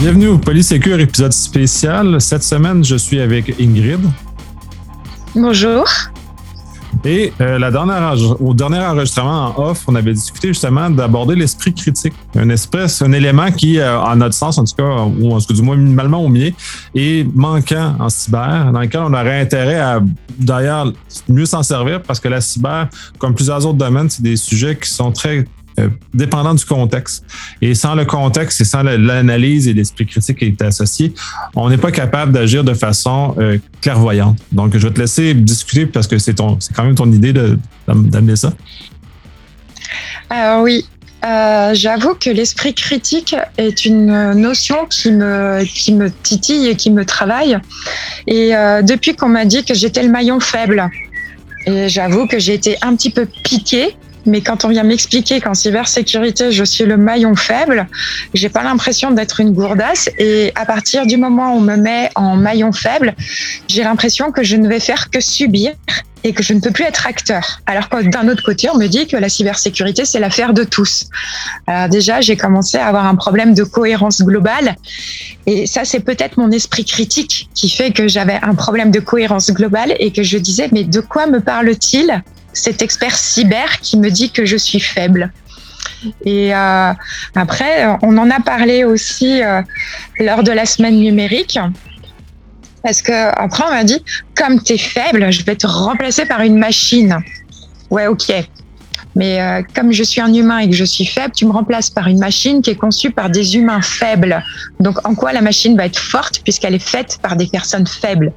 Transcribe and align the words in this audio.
Bienvenue 0.00 0.28
au 0.28 0.38
Polysécure 0.38 0.98
épisode 0.98 1.34
spécial. 1.34 2.22
Cette 2.22 2.42
semaine, 2.42 2.82
je 2.82 2.96
suis 2.96 3.20
avec 3.20 3.60
Ingrid. 3.60 4.00
Bonjour. 5.34 5.84
Et 7.04 7.34
euh, 7.38 7.58
la 7.58 7.70
dernière, 7.70 8.14
au 8.40 8.54
dernier 8.54 8.78
enregistrement 8.78 9.54
en 9.54 9.62
off, 9.62 9.84
on 9.88 9.94
avait 9.94 10.14
discuté 10.14 10.48
justement 10.48 10.88
d'aborder 10.88 11.34
l'esprit 11.34 11.74
critique. 11.74 12.14
Un 12.34 12.48
espèce, 12.48 13.02
un 13.02 13.12
élément 13.12 13.50
qui, 13.52 13.78
euh, 13.78 14.00
en 14.00 14.16
notre 14.16 14.34
sens, 14.34 14.56
en 14.56 14.64
tout 14.64 14.74
cas, 14.74 15.04
ou 15.20 15.34
en 15.34 15.38
tout 15.38 15.48
cas 15.48 15.54
du 15.54 15.60
moins 15.60 15.76
minimalement 15.76 16.24
au 16.24 16.28
mien, 16.28 16.48
est 16.94 17.26
manquant 17.34 17.94
en 17.98 18.08
cyber, 18.08 18.72
dans 18.72 18.80
lequel 18.80 19.02
on 19.02 19.12
aurait 19.12 19.42
intérêt 19.42 19.80
à 19.80 20.00
d'ailleurs 20.38 20.90
mieux 21.28 21.44
s'en 21.44 21.62
servir 21.62 22.00
parce 22.02 22.20
que 22.20 22.28
la 22.28 22.40
cyber, 22.40 22.88
comme 23.18 23.34
plusieurs 23.34 23.66
autres 23.66 23.76
domaines, 23.76 24.08
c'est 24.08 24.22
des 24.22 24.36
sujets 24.36 24.78
qui 24.78 24.88
sont 24.88 25.12
très 25.12 25.44
euh, 25.80 25.88
dépendant 26.14 26.54
du 26.54 26.64
contexte. 26.64 27.24
Et 27.60 27.74
sans 27.74 27.94
le 27.94 28.04
contexte 28.04 28.60
et 28.60 28.64
sans 28.64 28.82
l'analyse 28.82 29.68
et 29.68 29.72
l'esprit 29.72 30.06
critique 30.06 30.38
qui 30.38 30.44
est 30.46 30.62
associé, 30.62 31.14
on 31.54 31.68
n'est 31.68 31.78
pas 31.78 31.90
capable 31.90 32.32
d'agir 32.32 32.64
de 32.64 32.74
façon 32.74 33.34
euh, 33.38 33.58
clairvoyante. 33.80 34.38
Donc, 34.52 34.76
je 34.76 34.86
vais 34.86 34.92
te 34.92 35.00
laisser 35.00 35.34
discuter 35.34 35.86
parce 35.86 36.06
que 36.06 36.18
c'est 36.18 36.36
quand 36.36 36.84
même 36.84 36.94
ton 36.94 37.10
idée 37.10 37.32
d'amener 37.86 38.36
ça. 38.36 38.52
Alors 40.28 40.62
oui, 40.62 40.86
euh, 41.24 41.74
j'avoue 41.74 42.14
que 42.14 42.30
l'esprit 42.30 42.74
critique 42.74 43.34
est 43.58 43.84
une 43.84 44.32
notion 44.34 44.86
qui 44.86 45.10
me, 45.10 45.64
qui 45.64 45.92
me 45.92 46.10
titille 46.10 46.68
et 46.68 46.76
qui 46.76 46.90
me 46.90 47.04
travaille. 47.04 47.58
Et 48.26 48.52
depuis 48.82 49.16
qu'on 49.16 49.28
m'a 49.28 49.44
dit 49.44 49.64
que 49.64 49.74
j'étais 49.74 50.02
le 50.02 50.10
maillon 50.10 50.38
faible, 50.38 50.88
et 51.66 51.88
j'avoue 51.88 52.26
que 52.26 52.38
j'ai 52.38 52.54
été 52.54 52.76
un 52.82 52.94
petit 52.94 53.10
peu 53.10 53.26
piquée 53.26 53.96
mais 54.26 54.40
quand 54.40 54.64
on 54.64 54.68
vient 54.68 54.82
m'expliquer 54.82 55.40
qu'en 55.40 55.54
cybersécurité, 55.54 56.52
je 56.52 56.64
suis 56.64 56.84
le 56.84 56.96
maillon 56.96 57.34
faible, 57.34 57.88
j'ai 58.34 58.48
pas 58.48 58.62
l'impression 58.62 59.10
d'être 59.10 59.40
une 59.40 59.52
gourdasse. 59.52 60.08
Et 60.18 60.52
à 60.54 60.66
partir 60.66 61.06
du 61.06 61.16
moment 61.16 61.54
où 61.54 61.58
on 61.58 61.60
me 61.60 61.76
met 61.76 62.10
en 62.14 62.36
maillon 62.36 62.72
faible, 62.72 63.14
j'ai 63.68 63.82
l'impression 63.82 64.32
que 64.32 64.42
je 64.42 64.56
ne 64.56 64.68
vais 64.68 64.80
faire 64.80 65.10
que 65.10 65.20
subir 65.20 65.72
et 66.22 66.32
que 66.32 66.42
je 66.42 66.52
ne 66.52 66.60
peux 66.60 66.70
plus 66.70 66.84
être 66.84 67.06
acteur. 67.06 67.60
Alors 67.66 67.88
que 67.88 68.02
d'un 68.02 68.28
autre 68.28 68.42
côté, 68.42 68.68
on 68.70 68.76
me 68.76 68.86
dit 68.86 69.06
que 69.06 69.16
la 69.16 69.28
cybersécurité, 69.28 70.04
c'est 70.04 70.20
l'affaire 70.20 70.52
de 70.52 70.64
tous. 70.64 71.06
Alors 71.66 71.88
déjà, 71.88 72.20
j'ai 72.20 72.36
commencé 72.36 72.76
à 72.76 72.86
avoir 72.86 73.06
un 73.06 73.14
problème 73.14 73.54
de 73.54 73.64
cohérence 73.64 74.22
globale. 74.22 74.76
Et 75.46 75.66
ça, 75.66 75.84
c'est 75.84 76.00
peut-être 76.00 76.36
mon 76.36 76.50
esprit 76.50 76.84
critique 76.84 77.48
qui 77.54 77.70
fait 77.70 77.92
que 77.92 78.06
j'avais 78.06 78.38
un 78.42 78.54
problème 78.54 78.90
de 78.90 79.00
cohérence 79.00 79.50
globale 79.50 79.94
et 79.98 80.12
que 80.12 80.22
je 80.22 80.36
disais, 80.36 80.68
mais 80.72 80.84
de 80.84 81.00
quoi 81.00 81.26
me 81.26 81.40
parle-t-il? 81.40 82.22
Cet 82.52 82.82
expert 82.82 83.14
cyber 83.14 83.80
qui 83.80 83.96
me 83.98 84.10
dit 84.10 84.30
que 84.30 84.44
je 84.44 84.56
suis 84.56 84.80
faible. 84.80 85.32
Et 86.24 86.54
euh, 86.54 86.92
après, 87.34 87.86
on 88.02 88.16
en 88.18 88.30
a 88.30 88.40
parlé 88.40 88.84
aussi 88.84 89.42
euh, 89.42 89.62
lors 90.18 90.42
de 90.42 90.52
la 90.52 90.66
semaine 90.66 90.98
numérique. 90.98 91.58
Parce 92.82 93.02
que 93.02 93.12
après, 93.38 93.64
on 93.66 93.70
m'a 93.70 93.84
dit, 93.84 94.02
comme 94.34 94.62
tu 94.62 94.74
es 94.74 94.78
faible, 94.78 95.30
je 95.30 95.44
vais 95.44 95.56
te 95.56 95.66
remplacer 95.66 96.24
par 96.24 96.40
une 96.40 96.58
machine. 96.58 97.18
Ouais, 97.90 98.06
ok. 98.06 98.32
Mais 99.16 99.40
euh, 99.40 99.62
comme 99.74 99.92
je 99.92 100.02
suis 100.02 100.20
un 100.20 100.32
humain 100.32 100.58
et 100.58 100.70
que 100.70 100.76
je 100.76 100.84
suis 100.84 101.04
faible, 101.04 101.32
tu 101.34 101.44
me 101.44 101.52
remplaces 101.52 101.90
par 101.90 102.06
une 102.06 102.18
machine 102.18 102.62
qui 102.62 102.70
est 102.70 102.76
conçue 102.76 103.10
par 103.10 103.28
des 103.28 103.56
humains 103.56 103.82
faibles. 103.82 104.42
Donc, 104.78 105.06
en 105.06 105.14
quoi 105.14 105.32
la 105.32 105.42
machine 105.42 105.76
va 105.76 105.86
être 105.86 105.98
forte 105.98 106.40
puisqu'elle 106.42 106.74
est 106.74 106.78
faite 106.78 107.18
par 107.20 107.36
des 107.36 107.46
personnes 107.46 107.86
faibles? 107.86 108.32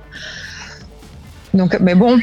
Donc, 1.53 1.77
mais 1.80 1.94
bon, 1.94 2.20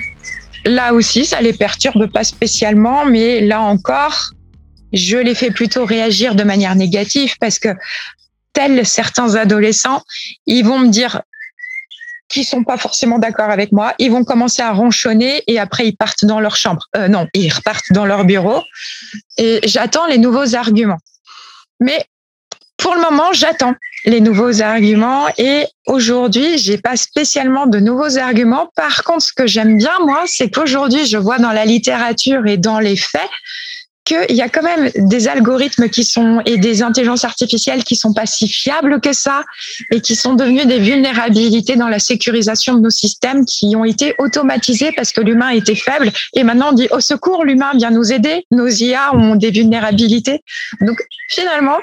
Là 0.64 0.92
aussi, 0.92 1.24
ça 1.24 1.40
les 1.40 1.52
perturbe 1.52 2.10
pas 2.12 2.24
spécialement, 2.24 3.04
mais 3.04 3.40
là 3.40 3.60
encore, 3.60 4.30
je 4.92 5.16
les 5.16 5.34
fais 5.34 5.50
plutôt 5.50 5.84
réagir 5.84 6.34
de 6.34 6.42
manière 6.42 6.74
négative 6.74 7.36
parce 7.40 7.58
que 7.58 7.68
tels 8.52 8.84
certains 8.86 9.36
adolescents, 9.36 10.02
ils 10.46 10.64
vont 10.64 10.78
me 10.80 10.88
dire 10.88 11.22
qu'ils 12.28 12.44
sont 12.44 12.62
pas 12.62 12.76
forcément 12.76 13.18
d'accord 13.18 13.50
avec 13.50 13.72
moi, 13.72 13.94
ils 13.98 14.10
vont 14.10 14.24
commencer 14.24 14.62
à 14.62 14.72
ronchonner 14.72 15.42
et 15.46 15.58
après 15.58 15.88
ils 15.88 15.96
partent 15.96 16.24
dans 16.24 16.40
leur 16.40 16.56
chambre. 16.56 16.86
Euh, 16.96 17.08
non, 17.08 17.26
ils 17.34 17.52
repartent 17.52 17.92
dans 17.92 18.06
leur 18.06 18.24
bureau 18.24 18.62
et 19.36 19.60
j'attends 19.64 20.06
les 20.06 20.18
nouveaux 20.18 20.54
arguments. 20.54 21.00
Mais 21.80 22.04
pour 22.80 22.94
le 22.94 23.00
moment, 23.00 23.32
j'attends 23.32 23.74
les 24.04 24.20
nouveaux 24.20 24.62
arguments 24.62 25.28
et 25.36 25.64
aujourd'hui, 25.86 26.58
j'ai 26.58 26.78
pas 26.78 26.96
spécialement 26.96 27.66
de 27.66 27.78
nouveaux 27.78 28.18
arguments. 28.18 28.70
Par 28.74 29.04
contre, 29.04 29.22
ce 29.22 29.32
que 29.32 29.46
j'aime 29.46 29.76
bien, 29.76 29.92
moi, 30.04 30.24
c'est 30.26 30.50
qu'aujourd'hui, 30.50 31.06
je 31.06 31.18
vois 31.18 31.38
dans 31.38 31.52
la 31.52 31.64
littérature 31.64 32.46
et 32.46 32.56
dans 32.56 32.80
les 32.80 32.96
faits 32.96 33.28
qu'il 34.04 34.36
y 34.36 34.42
a 34.42 34.48
quand 34.48 34.62
même 34.62 34.90
des 34.96 35.28
algorithmes 35.28 35.88
qui 35.88 36.04
sont 36.04 36.40
et 36.44 36.56
des 36.56 36.82
intelligences 36.82 37.24
artificielles 37.24 37.84
qui 37.84 37.94
sont 37.94 38.12
pas 38.12 38.26
si 38.26 38.48
fiables 38.48 39.00
que 39.00 39.12
ça 39.12 39.44
et 39.92 40.00
qui 40.00 40.16
sont 40.16 40.34
devenus 40.34 40.66
des 40.66 40.78
vulnérabilités 40.78 41.76
dans 41.76 41.88
la 41.88 41.98
sécurisation 41.98 42.74
de 42.74 42.80
nos 42.80 42.90
systèmes 42.90 43.44
qui 43.44 43.76
ont 43.76 43.84
été 43.84 44.14
automatisés 44.18 44.90
parce 44.92 45.12
que 45.12 45.20
l'humain 45.20 45.50
était 45.50 45.74
faible. 45.74 46.10
Et 46.34 46.42
maintenant 46.42 46.70
on 46.70 46.72
dit 46.72 46.88
au 46.90 47.00
secours 47.00 47.44
l'humain 47.44 47.70
vient 47.76 47.90
nous 47.90 48.12
aider. 48.12 48.46
Nos 48.50 48.68
IA 48.68 49.14
ont 49.14 49.36
des 49.36 49.50
vulnérabilités. 49.50 50.42
Donc 50.80 51.00
finalement 51.28 51.78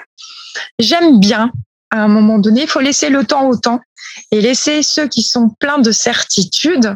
j'aime 0.80 1.20
bien 1.20 1.52
à 1.90 2.04
un 2.04 2.08
moment 2.08 2.38
donné, 2.38 2.64
il 2.64 2.68
faut 2.68 2.80
laisser 2.80 3.10
le 3.10 3.24
temps 3.24 3.48
au 3.48 3.56
temps 3.56 3.80
et 4.32 4.42
laisser 4.42 4.84
ceux 4.84 5.08
qui 5.08 5.24
sont 5.24 5.50
pleins 5.60 5.80
de 5.80 5.92
certitudes 5.92 6.96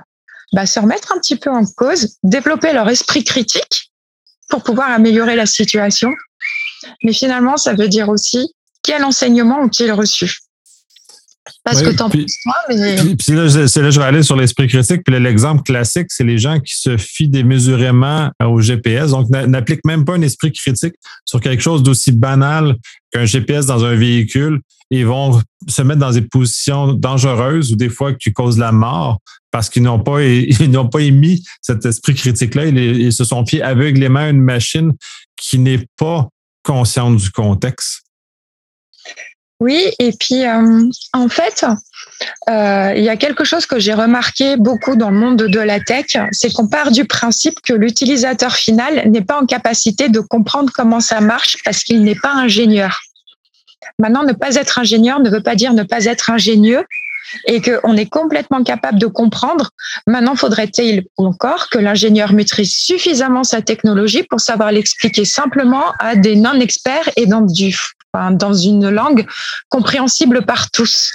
bah, 0.53 0.65
se 0.65 0.79
remettre 0.79 1.13
un 1.13 1.19
petit 1.19 1.37
peu 1.37 1.49
en 1.49 1.65
cause, 1.65 2.17
développer 2.23 2.73
leur 2.73 2.89
esprit 2.89 3.23
critique 3.23 3.91
pour 4.49 4.63
pouvoir 4.63 4.91
améliorer 4.91 5.35
la 5.35 5.45
situation. 5.45 6.11
Mais 7.03 7.13
finalement, 7.13 7.55
ça 7.55 7.73
veut 7.73 7.87
dire 7.87 8.09
aussi 8.09 8.53
quel 8.83 9.03
enseignement 9.05 9.59
ont-ils 9.61 9.91
reçu 9.91 10.39
parce 11.63 11.81
que 11.81 11.89
t'en 11.89 12.09
penses 12.09 12.37
toi, 12.43 12.53
mais. 12.69 12.95
Puis, 13.15 13.33
là, 13.33 13.45
là 13.45 13.65
je 13.65 13.99
vais 13.99 14.05
aller 14.05 14.23
sur 14.23 14.35
l'esprit 14.35 14.67
critique. 14.67 15.01
Puis 15.03 15.19
l'exemple 15.19 15.63
classique, 15.63 16.07
c'est 16.09 16.23
les 16.23 16.37
gens 16.37 16.59
qui 16.59 16.75
se 16.77 16.97
fient 16.97 17.27
démesurément 17.27 18.31
au 18.43 18.61
GPS, 18.61 19.11
donc 19.11 19.29
n'appliquent 19.29 19.85
même 19.85 20.05
pas 20.05 20.15
un 20.15 20.21
esprit 20.21 20.51
critique 20.51 20.93
sur 21.25 21.39
quelque 21.39 21.61
chose 21.61 21.83
d'aussi 21.83 22.11
banal 22.11 22.75
qu'un 23.11 23.25
GPS 23.25 23.65
dans 23.65 23.83
un 23.83 23.95
véhicule. 23.95 24.61
Ils 24.91 25.05
vont 25.05 25.41
se 25.67 25.81
mettre 25.81 25.99
dans 25.99 26.11
des 26.11 26.21
positions 26.21 26.93
dangereuses 26.93 27.71
ou 27.71 27.75
des 27.75 27.89
fois 27.89 28.13
qui 28.13 28.33
causent 28.33 28.57
la 28.59 28.71
mort 28.71 29.19
parce 29.49 29.69
qu'ils 29.69 29.83
n'ont 29.83 29.99
pas 29.99 30.21
ils 30.23 30.69
n'ont 30.69 30.89
pas 30.89 30.99
émis 30.99 31.43
cet 31.61 31.85
esprit 31.85 32.13
critique-là. 32.13 32.65
Ils, 32.67 32.77
ils 32.77 33.13
se 33.13 33.23
sont 33.23 33.45
fiés 33.45 33.63
aveuglément 33.63 34.19
à 34.19 34.29
une 34.29 34.41
machine 34.41 34.93
qui 35.37 35.59
n'est 35.59 35.85
pas 35.97 36.27
consciente 36.63 37.17
du 37.17 37.31
contexte. 37.31 38.03
Oui, 39.61 39.93
et 39.99 40.11
puis 40.11 40.43
euh, 40.43 40.89
en 41.13 41.29
fait, 41.29 41.63
euh, 42.49 42.93
il 42.97 43.03
y 43.03 43.09
a 43.09 43.15
quelque 43.15 43.43
chose 43.43 43.67
que 43.67 43.77
j'ai 43.77 43.93
remarqué 43.93 44.57
beaucoup 44.57 44.95
dans 44.95 45.11
le 45.11 45.17
monde 45.17 45.37
de 45.37 45.59
la 45.59 45.79
tech, 45.79 46.17
c'est 46.31 46.51
qu'on 46.51 46.67
part 46.67 46.89
du 46.89 47.05
principe 47.05 47.61
que 47.61 47.73
l'utilisateur 47.73 48.55
final 48.55 49.07
n'est 49.07 49.21
pas 49.21 49.39
en 49.39 49.45
capacité 49.45 50.09
de 50.09 50.19
comprendre 50.19 50.73
comment 50.73 50.99
ça 50.99 51.21
marche 51.21 51.57
parce 51.63 51.83
qu'il 51.83 52.01
n'est 52.01 52.15
pas 52.15 52.33
ingénieur. 52.33 53.01
Maintenant, 53.99 54.23
ne 54.23 54.33
pas 54.33 54.55
être 54.55 54.79
ingénieur 54.79 55.19
ne 55.19 55.29
veut 55.29 55.43
pas 55.43 55.53
dire 55.53 55.73
ne 55.73 55.83
pas 55.83 56.05
être 56.05 56.31
ingénieux 56.31 56.83
et 57.45 57.61
qu'on 57.61 57.95
est 57.95 58.09
complètement 58.09 58.63
capable 58.63 58.97
de 58.97 59.05
comprendre. 59.05 59.69
Maintenant, 60.07 60.35
faudrait-il 60.35 61.03
encore 61.17 61.69
que 61.69 61.77
l'ingénieur 61.77 62.33
maîtrise 62.33 62.73
suffisamment 62.73 63.43
sa 63.43 63.61
technologie 63.61 64.23
pour 64.23 64.39
savoir 64.39 64.71
l'expliquer 64.71 65.23
simplement 65.23 65.93
à 65.99 66.15
des 66.15 66.35
non-experts 66.35 67.11
et 67.15 67.27
dans 67.27 67.41
du 67.41 67.77
dans 68.31 68.53
une 68.53 68.89
langue 68.89 69.25
compréhensible 69.69 70.45
par 70.45 70.71
tous 70.71 71.11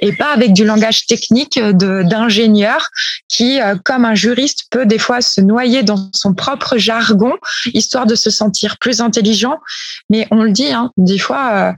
et 0.00 0.12
pas 0.12 0.32
avec 0.32 0.52
du 0.52 0.64
langage 0.64 1.06
technique 1.06 1.58
d'ingénieur 1.60 2.88
qui, 3.28 3.60
euh, 3.60 3.76
comme 3.84 4.04
un 4.04 4.14
juriste, 4.14 4.66
peut 4.70 4.86
des 4.86 4.98
fois 4.98 5.20
se 5.20 5.40
noyer 5.40 5.82
dans 5.82 6.10
son 6.12 6.34
propre 6.34 6.76
jargon, 6.76 7.32
histoire 7.72 8.06
de 8.06 8.14
se 8.14 8.30
sentir 8.30 8.78
plus 8.78 9.00
intelligent. 9.00 9.58
Mais 10.10 10.26
on 10.30 10.42
le 10.42 10.50
dit, 10.50 10.72
hein, 10.72 10.90
des 10.96 11.18
fois, 11.18 11.50
euh, 11.52 11.72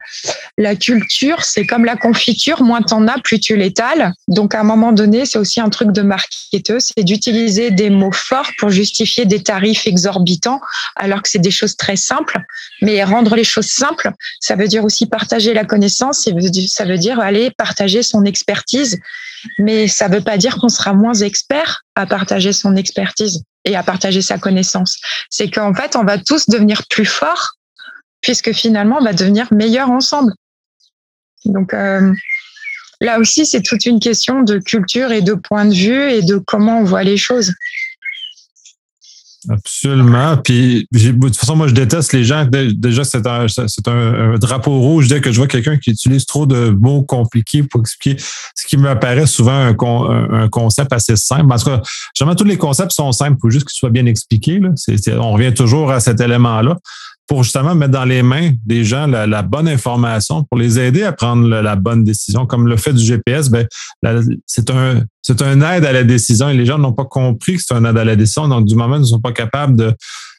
la 0.58 0.74
culture, 0.76 1.44
c'est 1.44 1.66
comme 1.66 1.84
la 1.84 1.96
confiture, 1.96 2.62
moins 2.62 2.82
t'en 2.82 3.06
as, 3.08 3.18
plus 3.20 3.40
tu 3.40 3.56
l'étales. 3.56 4.12
Donc 4.28 4.54
à 4.54 4.60
un 4.60 4.64
moment 4.64 4.92
donné, 4.92 5.26
c'est 5.26 5.38
aussi 5.38 5.60
un 5.60 5.70
truc 5.70 5.92
de 5.92 6.02
marketeuse, 6.02 6.92
c'est 6.96 7.04
d'utiliser 7.04 7.70
des 7.70 7.90
mots 7.90 8.12
forts 8.12 8.50
pour 8.58 8.70
justifier 8.70 9.24
des 9.24 9.42
tarifs 9.42 9.86
exorbitants, 9.86 10.60
alors 10.96 11.22
que 11.22 11.28
c'est 11.28 11.38
des 11.38 11.50
choses 11.50 11.76
très 11.76 11.96
simples. 11.96 12.38
Mais 12.82 13.02
rendre 13.04 13.36
les 13.36 13.44
choses 13.44 13.68
simples, 13.68 14.10
ça 14.40 14.56
veut 14.56 14.68
dire 14.68 14.84
aussi 14.84 15.06
partager 15.06 15.54
la 15.54 15.64
connaissance, 15.64 16.28
ça 16.68 16.84
veut 16.84 16.98
dire 16.98 17.20
aller 17.20 17.50
partager 17.50 17.85
son 18.02 18.24
expertise, 18.24 18.98
mais 19.58 19.88
ça 19.88 20.08
ne 20.08 20.16
veut 20.16 20.22
pas 20.22 20.36
dire 20.36 20.56
qu'on 20.56 20.68
sera 20.68 20.92
moins 20.92 21.14
expert 21.14 21.82
à 21.94 22.06
partager 22.06 22.52
son 22.52 22.76
expertise 22.76 23.42
et 23.64 23.76
à 23.76 23.82
partager 23.82 24.22
sa 24.22 24.38
connaissance. 24.38 24.98
C'est 25.30 25.50
qu'en 25.50 25.74
fait, 25.74 25.96
on 25.96 26.04
va 26.04 26.18
tous 26.18 26.48
devenir 26.48 26.82
plus 26.88 27.04
forts, 27.04 27.52
puisque 28.20 28.52
finalement, 28.52 28.98
on 29.00 29.04
va 29.04 29.12
devenir 29.12 29.52
meilleurs 29.52 29.90
ensemble. 29.90 30.32
Donc 31.44 31.74
euh, 31.74 32.12
là 33.00 33.18
aussi, 33.18 33.46
c'est 33.46 33.62
toute 33.62 33.86
une 33.86 34.00
question 34.00 34.42
de 34.42 34.58
culture 34.58 35.12
et 35.12 35.22
de 35.22 35.34
point 35.34 35.64
de 35.64 35.74
vue 35.74 36.10
et 36.10 36.22
de 36.22 36.38
comment 36.38 36.80
on 36.80 36.84
voit 36.84 37.04
les 37.04 37.16
choses. 37.16 37.52
Absolument. 39.48 40.36
Puis, 40.38 40.88
de 40.92 41.12
toute 41.12 41.36
façon, 41.36 41.56
moi, 41.56 41.68
je 41.68 41.74
déteste 41.74 42.12
les 42.12 42.24
gens. 42.24 42.46
Déjà, 42.46 43.04
c'est 43.04 43.26
un, 43.26 43.46
un, 43.86 44.38
drapeau 44.38 44.78
rouge 44.78 45.08
dès 45.08 45.20
que 45.20 45.30
je 45.30 45.36
vois 45.36 45.46
quelqu'un 45.46 45.76
qui 45.76 45.90
utilise 45.90 46.26
trop 46.26 46.46
de 46.46 46.70
mots 46.70 47.02
compliqués 47.02 47.62
pour 47.62 47.80
expliquer 47.80 48.20
ce 48.54 48.66
qui 48.66 48.76
m'apparaît 48.76 49.26
souvent 49.26 49.52
un, 49.52 49.76
un, 50.32 50.48
concept 50.48 50.92
assez 50.92 51.16
simple. 51.16 51.52
En 51.52 51.58
tout 51.58 51.66
cas, 51.66 51.82
généralement, 52.14 52.36
tous 52.36 52.44
les 52.44 52.56
concepts 52.56 52.92
sont 52.92 53.12
simples. 53.12 53.36
Il 53.38 53.40
faut 53.40 53.50
juste 53.50 53.68
qu'ils 53.68 53.76
soient 53.76 53.90
bien 53.90 54.06
expliqués. 54.06 54.58
Là. 54.58 54.70
on 55.20 55.32
revient 55.32 55.54
toujours 55.54 55.90
à 55.90 56.00
cet 56.00 56.20
élément-là 56.20 56.76
pour 57.26 57.42
justement 57.42 57.74
mettre 57.74 57.92
dans 57.92 58.04
les 58.04 58.22
mains 58.22 58.52
des 58.64 58.84
gens 58.84 59.06
la, 59.06 59.42
bonne 59.42 59.68
information 59.68 60.44
pour 60.44 60.58
les 60.58 60.78
aider 60.78 61.02
à 61.02 61.12
prendre 61.12 61.48
la, 61.48 61.76
bonne 61.76 62.04
décision. 62.04 62.46
Comme 62.46 62.68
le 62.68 62.76
fait 62.76 62.92
du 62.92 63.04
GPS, 63.04 63.50
ben, 63.50 63.66
c'est 64.46 64.70
un 64.70 65.02
c'est 65.22 65.42
un 65.42 65.60
aide 65.60 65.84
à 65.84 65.92
la 65.92 66.04
décision 66.04 66.48
et 66.48 66.54
les 66.54 66.66
gens 66.66 66.78
n'ont 66.78 66.92
pas 66.92 67.04
compris 67.04 67.56
que 67.56 67.62
c'est 67.66 67.74
un 67.74 67.84
aide 67.84 67.98
à 67.98 68.04
la 68.04 68.14
décision. 68.14 68.46
Donc, 68.46 68.64
du 68.64 68.76
moment 68.76 68.96
ils 68.96 69.00
ne 69.00 69.04
sont 69.04 69.20
pas 69.20 69.32
capables 69.32 69.76
de 69.76 69.92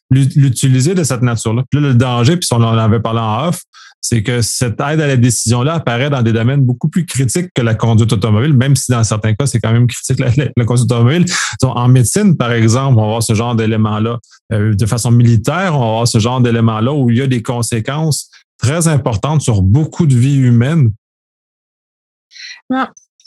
l'utiliser 0.10 0.95
de 0.95 1.04
cette 1.04 1.22
nature-là. 1.22 1.63
Puis 1.69 1.81
là, 1.81 1.89
le 1.89 1.94
danger, 1.94 2.38
puis 2.38 2.48
on 2.51 2.63
en 2.63 2.78
avait 2.78 3.01
parlé 3.01 3.19
en 3.19 3.50
off, 3.50 3.62
c'est 4.01 4.23
que 4.23 4.41
cette 4.41 4.79
aide 4.79 5.01
à 5.01 5.07
la 5.07 5.17
décision-là 5.17 5.75
apparaît 5.75 6.09
dans 6.09 6.21
des 6.21 6.31
domaines 6.31 6.61
beaucoup 6.61 6.88
plus 6.88 7.05
critiques 7.05 7.49
que 7.53 7.61
la 7.61 7.75
conduite 7.75 8.13
automobile, 8.13 8.53
même 8.53 8.75
si 8.75 8.91
dans 8.91 9.03
certains 9.03 9.33
cas, 9.33 9.45
c'est 9.45 9.59
quand 9.59 9.71
même 9.71 9.88
critique 9.88 10.19
la, 10.19 10.65
conduite 10.65 10.91
automobile. 10.91 11.25
En 11.63 11.88
médecine, 11.88 12.38
par 12.38 12.51
exemple, 12.51 12.99
on 12.99 13.15
va 13.15 13.21
ce 13.21 13.33
genre 13.33 13.55
d'éléments-là. 13.55 14.19
Euh, 14.53 14.73
de 14.73 14.85
façon 14.85 15.11
militaire, 15.11 15.77
on 15.77 15.99
va 15.99 16.05
ce 16.05 16.19
genre 16.19 16.39
d'éléments-là 16.41 16.94
où 16.94 17.09
il 17.09 17.17
y 17.17 17.21
a 17.21 17.27
des 17.27 17.41
conséquences 17.41 18.29
très 18.57 18.88
importantes 18.88 19.41
sur 19.41 19.61
beaucoup 19.61 20.05
de 20.07 20.15
vies 20.15 20.38
humaines. 20.38 20.91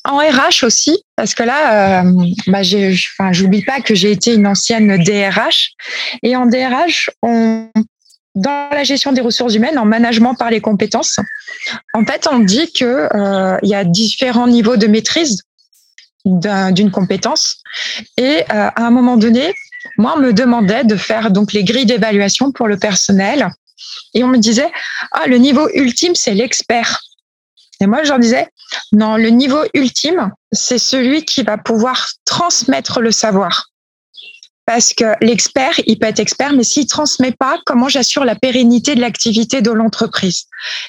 En 0.04 0.16
RH 0.16 0.64
aussi, 0.64 1.02
parce 1.14 1.34
que 1.34 1.42
là, 1.42 2.02
euh, 2.02 2.12
bah 2.46 2.62
j'oublie 2.62 3.62
pas 3.62 3.80
que 3.80 3.94
j'ai 3.94 4.12
été 4.12 4.34
une 4.34 4.46
ancienne 4.46 5.02
DRH. 5.02 5.72
Et 6.22 6.36
en 6.36 6.46
DRH, 6.46 7.10
on, 7.22 7.68
dans 8.34 8.70
la 8.72 8.84
gestion 8.84 9.12
des 9.12 9.20
ressources 9.20 9.54
humaines, 9.54 9.78
en 9.78 9.84
management 9.84 10.34
par 10.34 10.50
les 10.50 10.60
compétences, 10.60 11.18
en 11.94 12.04
fait, 12.04 12.28
on 12.30 12.38
dit 12.38 12.72
que 12.72 13.08
euh, 13.14 13.58
il 13.62 13.68
y 13.68 13.74
a 13.74 13.84
différents 13.84 14.46
niveaux 14.46 14.76
de 14.76 14.86
maîtrise 14.86 15.42
d'une 16.24 16.90
compétence. 16.90 17.62
Et 18.16 18.42
euh, 18.42 18.44
à 18.50 18.82
un 18.82 18.90
moment 18.90 19.16
donné, 19.16 19.54
moi, 19.96 20.14
on 20.16 20.20
me 20.20 20.32
demandait 20.32 20.84
de 20.84 20.96
faire 20.96 21.30
donc 21.30 21.52
les 21.52 21.64
grilles 21.64 21.86
d'évaluation 21.86 22.52
pour 22.52 22.68
le 22.68 22.78
personnel. 22.78 23.48
Et 24.14 24.22
on 24.22 24.28
me 24.28 24.38
disait, 24.38 24.70
ah, 25.12 25.26
le 25.26 25.38
niveau 25.38 25.68
ultime, 25.74 26.14
c'est 26.14 26.34
l'expert. 26.34 27.00
Et 27.80 27.86
moi, 27.86 28.04
je 28.04 28.12
disais, 28.18 28.46
non, 28.92 29.16
le 29.16 29.30
niveau 29.30 29.62
ultime, 29.72 30.30
c'est 30.52 30.78
celui 30.78 31.24
qui 31.24 31.42
va 31.42 31.56
pouvoir 31.56 32.08
transmettre 32.26 33.00
le 33.00 33.10
savoir. 33.10 33.70
Parce 34.72 34.94
que 34.94 35.16
l'expert, 35.20 35.72
il 35.88 35.98
peut 35.98 36.06
être 36.06 36.20
expert, 36.20 36.52
mais 36.52 36.62
s'il 36.62 36.86
transmet 36.86 37.32
pas, 37.32 37.58
comment 37.66 37.88
j'assure 37.88 38.24
la 38.24 38.36
pérennité 38.36 38.94
de 38.94 39.00
l'activité 39.00 39.62
de 39.62 39.72
l'entreprise? 39.72 40.44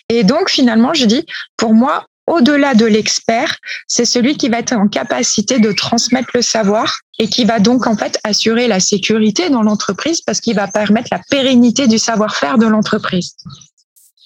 Et 0.08 0.24
donc, 0.24 0.52
finalement, 0.52 0.94
je 0.94 1.06
dis, 1.06 1.26
pour 1.58 1.74
moi, 1.74 2.06
au-delà 2.28 2.76
de 2.76 2.86
l'expert, 2.86 3.56
c'est 3.88 4.06
celui 4.06 4.38
qui 4.38 4.50
va 4.50 4.60
être 4.60 4.74
en 4.74 4.88
capacité 4.88 5.58
de 5.58 5.72
transmettre 5.72 6.30
le 6.36 6.44
savoir 6.44 6.96
et 7.18 7.28
qui 7.28 7.44
va 7.44 7.58
donc 7.58 7.88
en 7.88 7.98
fait 7.98 8.20
assurer 8.24 8.68
la 8.68 8.80
sécurité 8.80 9.50
dans 9.50 9.64
l'entreprise 9.64 10.22
parce 10.22 10.42
qu'il 10.42 10.56
va 10.56 10.68
permettre 10.68 11.10
la 11.12 11.22
pérennité 11.32 11.88
du 11.88 11.98
savoir-faire 11.98 12.60
de 12.60 12.68
l'entreprise. 12.68 13.36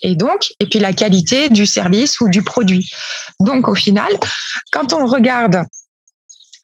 Et 0.01 0.15
donc, 0.15 0.51
et 0.59 0.65
puis 0.65 0.79
la 0.79 0.91
qualité 0.91 1.47
du 1.47 1.65
service 1.65 2.19
ou 2.19 2.27
du 2.27 2.43
produit. 2.43 2.91
Donc, 3.39 3.69
au 3.69 3.75
final, 3.75 4.11
quand 4.73 4.91
on 4.91 5.05
regarde 5.05 5.63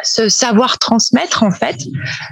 ce 0.03 0.29
savoir 0.29 0.77
transmettre 0.77 1.43
en 1.43 1.51
fait. 1.51 1.77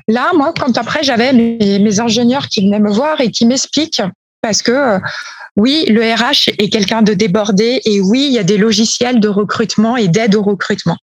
Là, 0.07 0.31
moi, 0.33 0.53
quand 0.57 0.77
après 0.77 1.03
j'avais 1.03 1.33
mes, 1.33 1.99
ingénieurs 1.99 2.47
qui 2.47 2.61
venaient 2.61 2.79
me 2.79 2.91
voir 2.91 3.21
et 3.21 3.31
qui 3.31 3.45
m'expliquent, 3.45 4.01
parce 4.41 4.61
que 4.61 4.71
euh, 4.71 4.99
oui, 5.55 5.85
le 5.87 6.01
RH 6.01 6.51
est 6.57 6.69
quelqu'un 6.69 7.01
de 7.01 7.13
débordé 7.13 7.81
et 7.85 7.99
oui, 8.01 8.27
il 8.27 8.33
y 8.33 8.39
a 8.39 8.43
des 8.43 8.57
logiciels 8.57 9.19
de 9.19 9.27
recrutement 9.27 9.97
et 9.97 10.07
d'aide 10.07 10.35
au 10.35 10.41
recrutement. 10.41 10.97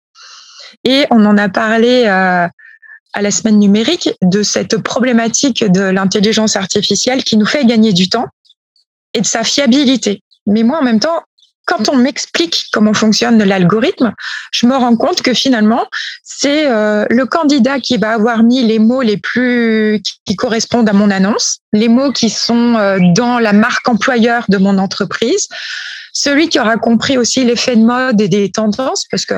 Et 0.84 1.06
on 1.10 1.26
en 1.26 1.38
a 1.38 1.50
parlé 1.50 2.04
euh, 2.06 2.48
à 3.14 3.22
la 3.22 3.32
semaine 3.32 3.58
numérique 3.58 4.10
de 4.22 4.44
cette 4.44 4.78
problématique 4.78 5.64
de 5.64 5.82
l'intelligence 5.82 6.56
artificielle 6.56 7.24
qui 7.24 7.38
nous 7.38 7.46
fait 7.46 7.66
gagner 7.66 7.94
du 7.94 8.10
temps 8.10 8.28
et 9.14 9.22
de 9.22 9.26
sa 9.26 9.44
fiabilité. 9.44 10.22
Mais 10.46 10.64
moi, 10.64 10.80
en 10.80 10.84
même 10.84 11.00
temps, 11.00 11.24
quand 11.66 11.90
on 11.90 11.98
m'explique 11.98 12.68
comment 12.72 12.94
fonctionne 12.94 13.44
l'algorithme, 13.44 14.14
je 14.52 14.68
me 14.68 14.76
rends 14.76 14.96
compte 14.96 15.22
que 15.22 15.34
finalement, 15.34 15.86
c'est 16.24 16.68
euh, 16.68 17.06
le 17.10 17.26
candidat 17.26 17.80
qui 17.80 17.98
va 17.98 18.12
avoir 18.12 18.44
mis 18.44 18.64
les 18.64 18.80
mots 18.80 19.02
les 19.02 19.18
plus 19.18 20.02
qui 20.26 20.36
correspondent 20.36 20.88
à 20.88 20.94
mon 20.94 21.10
annonce, 21.10 21.60
les 21.74 21.90
mots 21.90 22.12
qui 22.12 22.30
sont 22.30 22.76
euh, 22.76 23.00
dans 23.16 23.40
la 23.40 23.54
marque 23.54 23.88
employeur 23.90 24.46
de 24.48 24.58
mon 24.58 24.78
entreprise, 24.78 25.48
celui 26.14 26.48
qui 26.48 26.60
aura 26.60 26.78
compris 26.78 27.18
aussi 27.18 27.44
l'effet 27.44 27.76
de 27.76 27.84
mode 27.84 28.22
et 28.22 28.30
des 28.30 28.50
tendances, 28.50 29.04
parce 29.12 29.26
que 29.26 29.36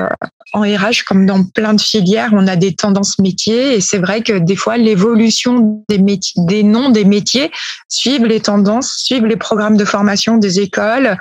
en 0.52 0.60
RH, 0.60 1.04
comme 1.06 1.26
dans 1.26 1.44
plein 1.44 1.74
de 1.74 1.80
filières, 1.80 2.30
on 2.32 2.46
a 2.46 2.56
des 2.56 2.74
tendances 2.74 3.18
métiers, 3.18 3.74
et 3.74 3.80
c'est 3.80 3.98
vrai 3.98 4.22
que 4.22 4.38
des 4.38 4.54
fois, 4.54 4.76
l'évolution 4.76 5.84
des 5.88 5.98
des 6.36 6.62
noms 6.62 6.90
des 6.90 7.04
métiers 7.04 7.50
suivent 7.88 8.26
les 8.26 8.40
tendances, 8.40 8.92
suivent 8.98 9.26
les 9.26 9.36
programmes 9.36 9.76
de 9.76 9.84
formation 9.84 10.36
des 10.36 10.60
écoles 10.60 11.18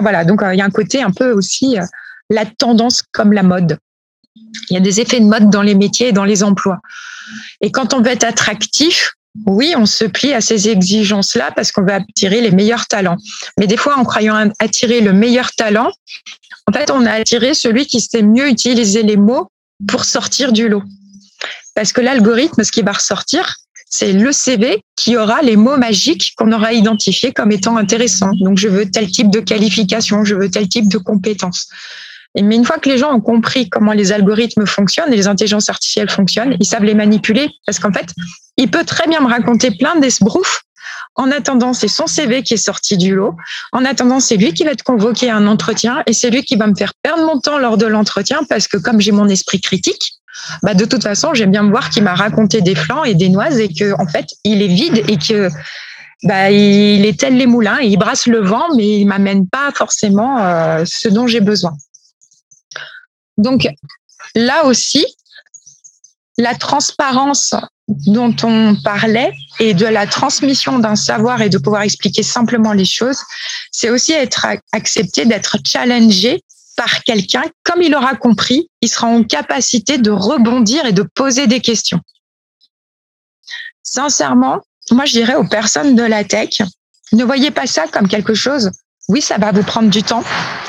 voilà, 0.00 0.24
donc 0.24 0.42
euh, 0.42 0.54
il 0.54 0.58
y 0.58 0.62
a 0.62 0.64
un 0.64 0.70
côté 0.70 1.02
un 1.02 1.10
peu 1.10 1.32
aussi 1.32 1.78
euh, 1.78 1.84
la 2.30 2.46
tendance 2.46 3.02
comme 3.12 3.32
la 3.32 3.42
mode. 3.42 3.78
Il 4.70 4.74
y 4.74 4.76
a 4.76 4.80
des 4.80 5.00
effets 5.00 5.20
de 5.20 5.26
mode 5.26 5.50
dans 5.50 5.62
les 5.62 5.74
métiers 5.74 6.08
et 6.08 6.12
dans 6.12 6.24
les 6.24 6.42
emplois. 6.42 6.80
Et 7.60 7.70
quand 7.70 7.94
on 7.94 8.00
veut 8.00 8.10
être 8.10 8.24
attractif, 8.24 9.12
oui, 9.46 9.74
on 9.76 9.86
se 9.86 10.04
plie 10.04 10.32
à 10.34 10.40
ces 10.40 10.68
exigences-là 10.68 11.52
parce 11.52 11.72
qu'on 11.72 11.82
veut 11.82 11.92
attirer 11.92 12.40
les 12.40 12.50
meilleurs 12.50 12.86
talents. 12.86 13.16
Mais 13.58 13.66
des 13.66 13.76
fois, 13.76 13.96
en 13.98 14.04
croyant 14.04 14.50
attirer 14.58 15.00
le 15.00 15.12
meilleur 15.12 15.52
talent, 15.52 15.90
en 16.66 16.72
fait, 16.72 16.90
on 16.90 17.06
a 17.06 17.12
attiré 17.12 17.54
celui 17.54 17.86
qui 17.86 18.00
sait 18.00 18.22
mieux 18.22 18.48
utiliser 18.48 19.02
les 19.02 19.16
mots 19.16 19.48
pour 19.88 20.04
sortir 20.04 20.52
du 20.52 20.68
lot. 20.68 20.82
Parce 21.74 21.92
que 21.92 22.00
l'algorithme, 22.00 22.62
ce 22.62 22.70
qui 22.70 22.82
va 22.82 22.92
ressortir, 22.92 23.56
c'est 23.92 24.14
le 24.14 24.32
CV 24.32 24.82
qui 24.96 25.18
aura 25.18 25.42
les 25.42 25.54
mots 25.54 25.76
magiques 25.76 26.32
qu'on 26.38 26.50
aura 26.50 26.72
identifiés 26.72 27.32
comme 27.32 27.52
étant 27.52 27.76
intéressants. 27.76 28.30
Donc, 28.40 28.56
je 28.56 28.68
veux 28.68 28.90
tel 28.90 29.10
type 29.10 29.30
de 29.30 29.38
qualification, 29.38 30.24
je 30.24 30.34
veux 30.34 30.50
tel 30.50 30.66
type 30.66 30.88
de 30.88 30.96
compétences. 30.96 31.68
Mais 32.34 32.56
une 32.56 32.64
fois 32.64 32.78
que 32.78 32.88
les 32.88 32.96
gens 32.96 33.12
ont 33.12 33.20
compris 33.20 33.68
comment 33.68 33.92
les 33.92 34.10
algorithmes 34.10 34.64
fonctionnent 34.64 35.12
et 35.12 35.16
les 35.16 35.26
intelligences 35.26 35.68
artificielles 35.68 36.08
fonctionnent, 36.08 36.56
ils 36.58 36.64
savent 36.64 36.84
les 36.84 36.94
manipuler 36.94 37.50
parce 37.66 37.78
qu'en 37.78 37.92
fait, 37.92 38.06
il 38.56 38.70
peut 38.70 38.84
très 38.84 39.06
bien 39.06 39.20
me 39.20 39.28
raconter 39.28 39.70
plein 39.70 39.96
d'esbroufs. 39.96 40.62
En 41.14 41.30
attendant, 41.30 41.74
c'est 41.74 41.88
son 41.88 42.06
CV 42.06 42.42
qui 42.42 42.54
est 42.54 42.64
sorti 42.64 42.96
du 42.96 43.14
lot. 43.14 43.36
En 43.72 43.84
attendant, 43.84 44.20
c'est 44.20 44.38
lui 44.38 44.54
qui 44.54 44.64
va 44.64 44.70
être 44.70 44.84
convoqué 44.84 45.28
à 45.28 45.36
un 45.36 45.46
entretien 45.46 46.02
et 46.06 46.14
c'est 46.14 46.30
lui 46.30 46.42
qui 46.44 46.56
va 46.56 46.66
me 46.66 46.74
faire 46.74 46.94
perdre 47.02 47.26
mon 47.26 47.38
temps 47.38 47.58
lors 47.58 47.76
de 47.76 47.84
l'entretien 47.84 48.40
parce 48.48 48.68
que 48.68 48.78
comme 48.78 49.02
j'ai 49.02 49.12
mon 49.12 49.28
esprit 49.28 49.60
critique, 49.60 50.14
bah 50.62 50.74
de 50.74 50.84
toute 50.84 51.02
façon, 51.02 51.34
j'aime 51.34 51.50
bien 51.50 51.62
me 51.62 51.70
voir 51.70 51.90
qu'il 51.90 52.02
m'a 52.02 52.14
raconté 52.14 52.60
des 52.60 52.74
flancs 52.74 53.04
et 53.04 53.14
des 53.14 53.28
noises 53.28 53.58
et 53.58 53.68
que 53.68 53.92
en 54.00 54.06
fait, 54.06 54.26
il 54.44 54.62
est 54.62 54.68
vide 54.68 55.02
et 55.08 55.16
que 55.16 55.48
bah, 56.24 56.50
il 56.50 57.04
est 57.04 57.18
tel 57.18 57.36
les 57.36 57.46
moulins, 57.46 57.80
il 57.80 57.96
brasse 57.96 58.26
le 58.26 58.40
vent, 58.40 58.74
mais 58.76 59.00
il 59.00 59.06
m'amène 59.06 59.48
pas 59.48 59.72
forcément 59.72 60.38
euh, 60.38 60.84
ce 60.86 61.08
dont 61.08 61.26
j'ai 61.26 61.40
besoin. 61.40 61.72
Donc 63.38 63.66
là 64.34 64.64
aussi, 64.64 65.04
la 66.38 66.54
transparence 66.54 67.54
dont 67.88 68.34
on 68.44 68.76
parlait 68.82 69.32
et 69.58 69.74
de 69.74 69.86
la 69.86 70.06
transmission 70.06 70.78
d'un 70.78 70.96
savoir 70.96 71.42
et 71.42 71.48
de 71.48 71.58
pouvoir 71.58 71.82
expliquer 71.82 72.22
simplement 72.22 72.72
les 72.72 72.84
choses, 72.84 73.18
c'est 73.70 73.90
aussi 73.90 74.12
être 74.12 74.46
accepté 74.72 75.26
d'être 75.26 75.58
challengé 75.66 76.42
par 76.76 77.02
quelqu'un, 77.04 77.44
comme 77.64 77.82
il 77.82 77.94
aura 77.94 78.16
compris, 78.16 78.68
il 78.80 78.88
sera 78.88 79.06
en 79.06 79.24
capacité 79.24 79.98
de 79.98 80.10
rebondir 80.10 80.86
et 80.86 80.92
de 80.92 81.02
poser 81.02 81.46
des 81.46 81.60
questions. 81.60 82.00
Sincèrement, 83.82 84.60
moi 84.90 85.04
je 85.04 85.12
dirais 85.12 85.34
aux 85.34 85.46
personnes 85.46 85.94
de 85.94 86.02
la 86.02 86.24
tech, 86.24 86.62
ne 87.12 87.24
voyez 87.24 87.50
pas 87.50 87.66
ça 87.66 87.84
comme 87.92 88.08
quelque 88.08 88.34
chose. 88.34 88.70
Oui, 89.08 89.20
ça 89.20 89.36
va 89.36 89.50
vous 89.50 89.64
prendre 89.64 89.90
du 89.90 90.02
temps. 90.02 90.22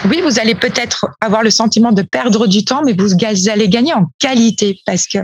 Oui, 0.10 0.20
vous 0.22 0.40
allez 0.40 0.56
peut-être 0.56 1.06
avoir 1.22 1.44
le 1.44 1.52
sentiment 1.52 1.92
de 1.92 2.02
perdre 2.02 2.48
du 2.48 2.66
temps, 2.66 2.82
mais 2.84 2.94
vous 2.94 3.14
allez 3.48 3.70
gagner 3.70 3.94
en 3.94 4.08
qualité 4.20 4.82
parce 4.88 5.08
que 5.08 5.20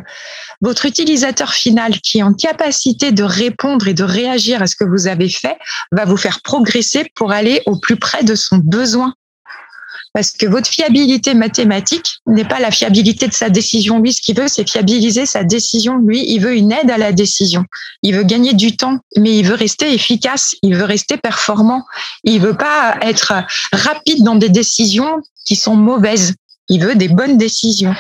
votre 0.62 0.86
utilisateur 0.86 1.54
final 1.54 2.00
qui 2.02 2.20
est 2.20 2.24
en 2.24 2.34
capacité 2.34 3.12
de 3.12 3.24
répondre 3.24 3.88
et 3.88 3.96
de 3.96 4.04
réagir 4.04 4.62
à 4.62 4.68
ce 4.68 4.76
que 4.76 4.84
vous 4.84 5.08
avez 5.08 5.28
fait 5.28 5.58
va 5.92 6.06
vous 6.06 6.18
faire 6.18 6.42
progresser 6.42 7.12
pour 7.16 7.32
aller 7.32 7.64
au 7.66 7.80
plus 7.80 7.98
près 7.98 8.24
de 8.24 8.36
son 8.36 8.58
besoin 8.58 9.16
parce 10.14 10.32
que 10.32 10.46
votre 10.46 10.70
fiabilité 10.70 11.34
mathématique 11.34 12.18
n'est 12.26 12.46
pas 12.46 12.60
la 12.60 12.72
fiabilité 12.72 13.28
de 13.28 13.34
sa 13.34 13.50
décision. 13.50 14.00
Lui, 14.00 14.14
ce 14.14 14.22
qu'il 14.22 14.36
veut, 14.36 14.48
c'est 14.48 14.68
fiabiliser 14.68 15.26
sa 15.26 15.44
décision. 15.44 15.98
Lui, 15.98 16.26
il 16.32 16.40
veut 16.40 16.56
une 16.56 16.72
aide 16.72 16.90
à 16.90 16.98
la 16.98 17.12
décision. 17.12 17.66
Il 18.02 18.16
veut 18.16 18.24
gagner 18.24 18.54
du 18.54 18.76
temps, 18.76 18.98
mais 19.18 19.38
il 19.38 19.46
veut 19.46 19.56
rester 19.56 19.94
efficace. 19.94 20.56
Il 20.64 20.76
veut 20.76 20.86
rester 20.86 21.18
performant. 21.18 21.84
Il 22.24 22.42
veut 22.42 22.58
pas 22.58 22.98
être 23.02 23.34
rapide 23.72 24.24
dans 24.24 24.36
des 24.36 24.50
décisions 24.50 25.22
qui 25.46 25.56
sont 25.56 25.76
mauvaises. 25.76 26.34
Il 26.70 26.84
veut 26.84 26.96
des 26.96 27.10
bonnes 27.10 27.38
décisions. 27.38 27.96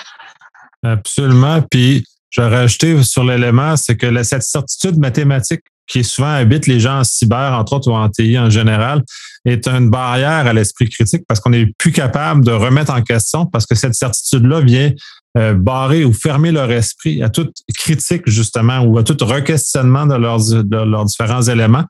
Absolument. 0.83 1.61
Puis 1.69 2.05
je 2.29 2.41
vais 2.41 2.47
rajouter 2.47 3.03
sur 3.03 3.23
l'élément, 3.23 3.75
c'est 3.75 3.97
que 3.97 4.23
cette 4.23 4.43
certitude 4.43 4.97
mathématique 4.97 5.61
qui 5.89 6.03
souvent 6.03 6.31
habite 6.31 6.67
les 6.67 6.79
gens 6.79 6.99
en 6.99 7.03
cyber, 7.03 7.53
entre 7.53 7.73
autres, 7.73 7.91
ou 7.91 7.95
en 7.95 8.07
TI 8.09 8.39
en 8.39 8.49
général, 8.49 9.03
est 9.43 9.67
une 9.67 9.89
barrière 9.89 10.47
à 10.47 10.53
l'esprit 10.53 10.87
critique 10.87 11.23
parce 11.27 11.39
qu'on 11.39 11.49
n'est 11.49 11.73
plus 11.77 11.91
capable 11.91 12.45
de 12.45 12.51
remettre 12.51 12.93
en 12.93 13.01
question 13.01 13.45
parce 13.45 13.65
que 13.65 13.75
cette 13.75 13.95
certitude-là 13.95 14.61
vient 14.61 14.91
euh, 15.37 15.53
barrer 15.53 16.05
ou 16.05 16.13
fermer 16.13 16.51
leur 16.51 16.71
esprit 16.71 17.21
à 17.21 17.29
toute 17.29 17.53
critique, 17.77 18.23
justement, 18.25 18.79
ou 18.79 18.97
à 18.97 19.03
tout 19.03 19.17
requestionnement 19.21 20.05
de 20.05 20.15
leurs, 20.15 20.39
de 20.39 20.77
leurs 20.77 21.05
différents 21.05 21.43
éléments. 21.43 21.85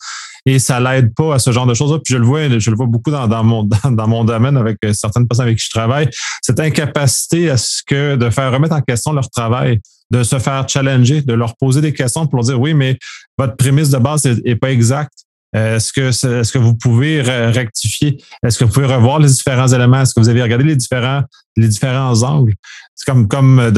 Et 0.45 0.59
ça 0.59 0.79
l'aide 0.79 1.13
pas 1.13 1.35
à 1.35 1.39
ce 1.39 1.51
genre 1.51 1.65
de 1.65 1.73
choses-là. 1.73 1.99
Puis 2.03 2.13
je 2.13 2.17
le 2.17 2.25
vois, 2.25 2.59
je 2.59 2.69
le 2.69 2.75
vois 2.75 2.85
beaucoup 2.85 3.11
dans, 3.11 3.43
mon, 3.43 3.63
dans, 3.91 4.07
mon 4.07 4.23
domaine 4.23 4.57
avec 4.57 4.77
euh, 4.83 4.93
certaines 4.93 5.27
personnes 5.27 5.45
avec 5.45 5.57
qui 5.57 5.65
je 5.65 5.69
travaille, 5.69 6.09
cette 6.41 6.59
incapacité 6.59 7.49
à 7.49 7.57
ce 7.57 7.81
que 7.85 8.15
de 8.15 8.29
faire 8.29 8.51
remettre 8.51 8.75
en 8.75 8.81
question 8.81 9.13
leur 9.13 9.29
travail, 9.29 9.79
de 10.11 10.23
se 10.23 10.39
faire 10.39 10.67
challenger, 10.67 11.21
de 11.21 11.33
leur 11.33 11.55
poser 11.55 11.81
des 11.81 11.93
questions 11.93 12.25
pour 12.27 12.37
leur 12.37 12.45
dire 12.45 12.59
oui, 12.59 12.73
mais 12.73 12.97
votre 13.37 13.55
prémisse 13.55 13.89
de 13.89 13.97
base 13.97 14.25
est, 14.25 14.55
pas 14.55 14.71
exacte. 14.71 15.13
Est-ce 15.51 15.91
que, 15.91 16.09
est-ce 16.09 16.51
que 16.51 16.59
vous 16.59 16.75
pouvez 16.75 17.21
rectifier? 17.21 18.21
Est-ce 18.43 18.59
que 18.59 18.65
vous 18.65 18.71
pouvez 18.71 18.85
revoir 18.85 19.19
les 19.19 19.29
différents 19.29 19.67
éléments? 19.67 20.01
Est-ce 20.01 20.13
que 20.13 20.19
vous 20.19 20.29
avez 20.29 20.43
regardé 20.43 20.63
les 20.63 20.75
différents, 20.75 21.23
les 21.57 21.67
différents 21.67 22.21
angles? 22.21 22.53
C'est 22.93 23.05
comme, 23.05 23.27
comme 23.27 23.71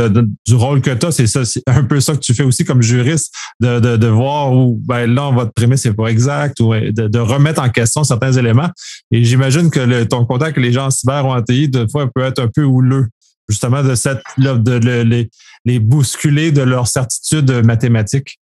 du 0.45 0.55
rôle 0.55 0.81
que 0.81 0.91
tu 0.91 1.05
as, 1.05 1.11
c'est 1.11 1.63
un 1.67 1.83
peu 1.83 2.01
ça 2.01 2.13
que 2.13 2.19
tu 2.19 2.33
fais 2.33 2.43
aussi 2.43 2.65
comme 2.65 2.81
juriste, 2.81 3.33
de, 3.61 3.79
de, 3.79 4.07
voir 4.07 4.51
où 4.51 4.81
ben 4.83 5.05
là, 5.05 5.31
votre 5.31 5.53
prémisse 5.53 5.85
n'est 5.85 5.93
pas 5.93 6.07
exacte 6.07 6.59
ou 6.59 6.73
de, 6.73 7.19
remettre 7.19 7.61
en 7.61 7.69
question 7.69 8.03
certains 8.03 8.33
éléments. 8.33 8.69
Et 9.11 9.23
j'imagine 9.23 9.69
que 9.69 9.79
le, 9.79 10.07
ton 10.07 10.25
contact 10.25 10.57
avec 10.57 10.65
les 10.65 10.73
gens 10.73 10.87
en 10.87 10.91
cyber 10.91 11.25
ou 11.25 11.29
en 11.29 11.41
TI, 11.41 11.71
fois, 11.89 12.09
peut 12.13 12.23
être 12.23 12.39
un 12.39 12.49
peu 12.49 12.63
houleux, 12.63 13.07
justement, 13.47 13.81
de 13.81 13.95
cette 13.95 14.21
de, 14.37 15.03
les, 15.03 15.29
les 15.63 15.79
bousculer 15.79 16.51
de 16.51 16.63
leur 16.63 16.87
certitude 16.87 17.49
mathématique. 17.63 18.40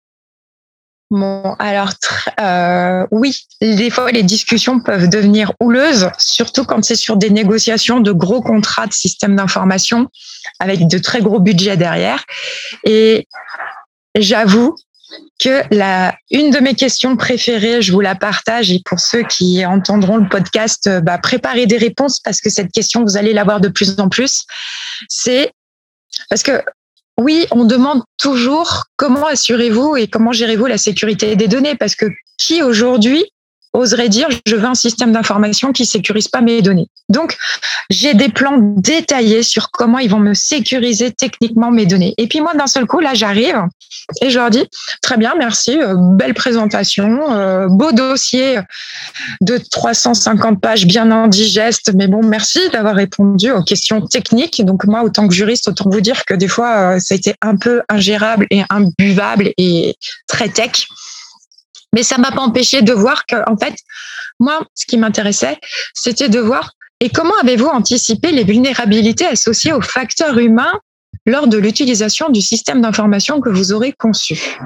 Bon, 1.12 1.56
alors 1.60 1.92
euh, 2.40 3.06
oui, 3.12 3.46
des 3.62 3.90
fois 3.92 4.12
les 4.12 4.24
discussions 4.24 4.80
peuvent 4.80 5.08
devenir 5.08 5.54
houleuses, 5.60 6.10
surtout 6.18 6.64
quand 6.64 6.84
c'est 6.84 6.96
sur 6.96 7.18
des 7.18 7.30
négociations 7.30 8.00
de 8.00 8.12
gros 8.12 8.42
contrats 8.42 8.88
de 8.88 8.94
système 8.94 9.36
d'information 9.36 10.08
avec 10.60 10.88
de 10.88 10.98
très 10.98 11.22
gros 11.22 11.40
budgets 11.40 11.78
derrière. 11.78 12.24
Et 12.84 13.28
j'avoue 14.18 14.76
que 15.40 15.62
la 15.76 16.16
une 16.32 16.50
de 16.50 16.60
mes 16.60 16.74
questions 16.74 17.16
préférées, 17.16 17.82
je 17.82 17.92
vous 17.92 18.02
la 18.02 18.16
partage 18.16 18.72
et 18.72 18.82
pour 18.84 19.00
ceux 19.00 19.24
qui 19.24 19.64
entendront 19.66 20.18
le 20.18 20.28
podcast, 20.28 20.90
bah, 21.04 21.20
préparez 21.20 21.68
des 21.68 21.78
réponses 21.78 22.20
parce 22.22 22.42
que 22.42 22.50
cette 22.50 22.72
question 22.72 23.04
vous 23.04 23.18
allez 23.18 23.34
l'avoir 23.34 23.62
de 23.62 23.68
plus 23.68 24.00
en 24.00 24.10
plus. 24.10 24.46
C'est 25.10 25.52
parce 26.30 26.44
que 26.44 26.64
oui, 27.20 27.46
on 27.52 27.66
demande 27.66 28.02
toujours 28.18 28.86
comment 28.98 29.28
assurez-vous 29.28 29.98
et 29.98 30.08
comment 30.08 30.32
gérez-vous 30.32 30.66
la 30.66 30.78
sécurité 30.78 31.36
des 31.36 31.48
données 31.48 31.76
parce 31.76 31.96
que 31.96 32.08
qui 32.38 32.64
aujourd'hui 32.64 33.26
oserait 33.74 34.10
dire 34.10 34.28
je 34.46 34.56
veux 34.56 34.66
un 34.66 34.76
système 34.76 35.12
d'information 35.12 35.72
qui 35.72 35.86
sécurise 35.86 36.28
pas 36.28 36.42
mes 36.42 36.62
données. 36.62 36.88
Donc, 37.10 37.38
j'ai 37.90 38.14
des 38.14 38.30
plans 38.30 38.58
détaillés 38.60 39.44
sur 39.44 39.72
comment 39.72 40.00
ils 40.00 40.10
vont 40.10 40.20
me 40.20 40.34
sécuriser 40.34 41.12
techniquement 41.12 41.72
mes 41.72 41.86
données. 41.86 42.14
Et 42.18 42.28
puis 42.28 42.42
moi, 42.42 42.54
d'un 42.54 42.68
seul 42.68 42.86
coup, 42.86 43.00
là, 43.00 43.14
j'arrive 43.14 43.62
et 44.22 44.30
je 44.30 44.40
leur 44.40 44.50
dis 44.50 44.66
très 45.02 45.18
bien, 45.18 45.34
merci, 45.38 45.80
euh, 45.80 45.96
belle 45.98 46.34
présentation, 46.34 47.32
euh, 47.32 47.68
beau 47.70 47.92
dossier 47.92 48.60
de 49.42 49.58
350 49.58 50.60
pages 50.62 50.86
bien 50.86 51.12
indigeste, 51.12 51.92
mais 51.96 52.08
bon, 52.08 52.24
merci 52.24 52.60
d'avoir 52.72 52.96
répondu 52.96 53.52
aux 53.52 53.64
questions 53.64 54.02
techniques. 54.06 54.64
Donc 54.66 54.86
moi, 54.86 55.04
autant 55.04 55.28
que 55.28 55.34
juriste, 55.34 55.68
autant 55.68 55.90
vous 55.90 56.02
dire 56.02 56.26
que 56.26 56.34
des 56.34 56.48
fois, 56.48 56.96
euh, 56.96 57.00
ça 57.00 57.14
a 57.14 57.18
été 57.18 57.36
un 57.42 57.56
peu 57.56 57.82
ingérable 57.90 58.48
et 58.50 58.64
imbuvable 58.70 59.52
et 59.58 59.96
très 60.28 60.50
tech. 60.50 60.88
Mais 61.94 62.04
ça 62.04 62.18
m'a 62.18 62.32
pas 62.32 62.42
empêché 62.42 62.82
de 62.82 62.92
voir 62.94 63.26
que, 63.26 63.36
en 63.50 63.58
fait, 63.58 63.76
moi, 64.40 64.68
ce 64.76 64.86
qui 64.86 64.98
m'intéressait, 64.98 65.60
c'était 65.94 66.30
de 66.30 66.40
voir 66.40 66.74
et 67.00 67.10
comment 67.10 67.38
avez-vous 67.42 67.68
anticipé 67.68 68.32
les 68.32 68.46
vulnérabilités 68.46 69.26
associées 69.26 69.74
aux 69.74 69.82
facteurs 69.82 70.38
humains 70.38 70.80
lors 71.26 71.48
de 71.48 71.58
l'utilisation 71.58 72.30
du 72.30 72.42
système 72.42 72.82
d'information 72.82 73.42
que 73.42 73.50
vous 73.50 73.74
aurez 73.74 73.92
conçu? 73.92 74.58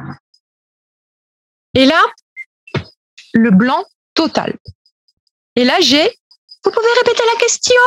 Et 1.74 1.86
là, 1.86 2.00
le 3.34 3.50
blanc 3.50 3.84
total. 4.14 4.56
Et 5.56 5.64
là, 5.64 5.78
j'ai, 5.80 6.08
vous 6.64 6.72
pouvez 6.72 6.88
répéter 7.00 7.24
la 7.34 7.40
question? 7.40 7.82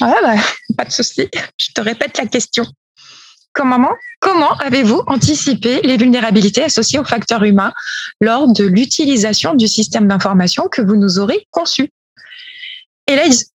Ah 0.00 0.14
bah, 0.22 0.42
pas 0.76 0.84
de 0.84 0.92
souci, 0.92 1.28
je 1.58 1.72
te 1.72 1.80
répète 1.80 2.16
la 2.18 2.26
question. 2.26 2.64
Comment, 3.54 3.90
comment 4.20 4.52
avez-vous 4.58 5.02
anticipé 5.06 5.82
les 5.82 5.96
vulnérabilités 5.96 6.64
associées 6.64 6.98
aux 6.98 7.04
facteurs 7.04 7.44
humains 7.44 7.72
lors 8.20 8.50
de 8.50 8.64
l'utilisation 8.64 9.54
du 9.54 9.68
système 9.68 10.08
d'information 10.08 10.68
que 10.70 10.80
vous 10.80 10.96
nous 10.96 11.18
aurez 11.18 11.46
conçu? 11.50 11.90
Et 13.06 13.16
là, 13.16 13.24
ils 13.26 13.30
disent, 13.30 13.50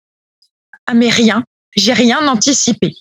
ah 0.87 0.93
mais 0.95 1.09
rien, 1.09 1.43
j'ai 1.75 1.93
rien 1.93 2.27
anticipé. 2.27 2.95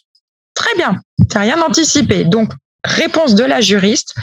Très 0.54 0.74
bien, 0.76 1.00
t'as 1.30 1.40
rien 1.40 1.62
anticipé. 1.62 2.24
Donc, 2.24 2.52
réponse 2.84 3.34
de 3.34 3.44
la 3.44 3.60
juriste. 3.62 4.14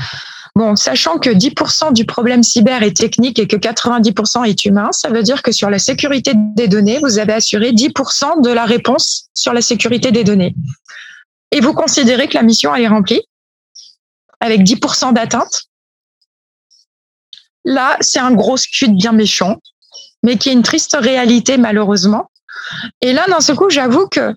Bon, 0.56 0.76
sachant 0.76 1.18
que 1.18 1.30
10% 1.30 1.94
du 1.94 2.06
problème 2.06 2.44
cyber 2.44 2.84
est 2.84 2.96
technique 2.96 3.40
et 3.40 3.48
que 3.48 3.56
90% 3.56 4.48
est 4.48 4.66
humain, 4.66 4.90
ça 4.92 5.10
veut 5.10 5.24
dire 5.24 5.42
que 5.42 5.52
sur 5.52 5.70
la 5.70 5.80
sécurité 5.80 6.34
des 6.36 6.68
données, 6.68 7.00
vous 7.00 7.18
avez 7.18 7.34
assuré 7.34 7.72
10% 7.72 8.44
de 8.44 8.50
la 8.52 8.66
réponse 8.66 9.30
sur 9.34 9.54
la 9.54 9.62
sécurité 9.62 10.12
des 10.12 10.24
données 10.24 10.54
et 11.52 11.62
vous 11.62 11.74
considérez 11.74 12.28
que 12.28 12.36
la 12.36 12.44
mission 12.44 12.76
est 12.76 12.88
remplie 12.88 13.22
avec 14.40 14.62
10% 14.62 15.14
d'atteinte, 15.14 15.64
là, 17.66 17.98
c'est 18.00 18.20
un 18.20 18.34
gros 18.34 18.58
scud 18.58 18.96
bien 18.96 19.12
méchant, 19.12 19.58
mais 20.24 20.38
qui 20.38 20.50
est 20.50 20.54
une 20.54 20.64
triste 20.64 20.98
réalité 21.00 21.58
malheureusement. 21.58 22.30
Et 23.02 23.14
là, 23.14 23.26
dans 23.28 23.42
ce 23.42 23.52
coup, 23.52 23.70
j'avoue 23.70 24.08
que 24.08 24.34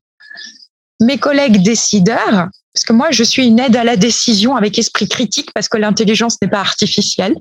mes 1.01 1.19
collègues 1.19 1.63
décideurs, 1.63 2.49
parce 2.75 2.85
que 2.85 2.93
moi, 2.93 3.11
je 3.11 3.23
suis 3.23 3.47
une 3.47 3.61
aide 3.61 3.77
à 3.77 3.85
la 3.85 3.97
décision 3.97 4.57
avec 4.57 4.79
esprit 4.79 5.09
critique 5.09 5.53
parce 5.53 5.69
que 5.69 5.77
l'intelligence 5.77 6.41
n'est 6.41 6.49
pas 6.49 6.61
artificielle. 6.61 7.37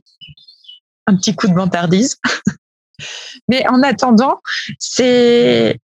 Un 1.07 1.15
petit 1.15 1.35
coup 1.35 1.47
de 1.47 1.53
vantardise. 1.53 2.17
Mais 3.47 3.67
en 3.67 3.81
attendant, 3.81 4.39
c'est 4.77 5.79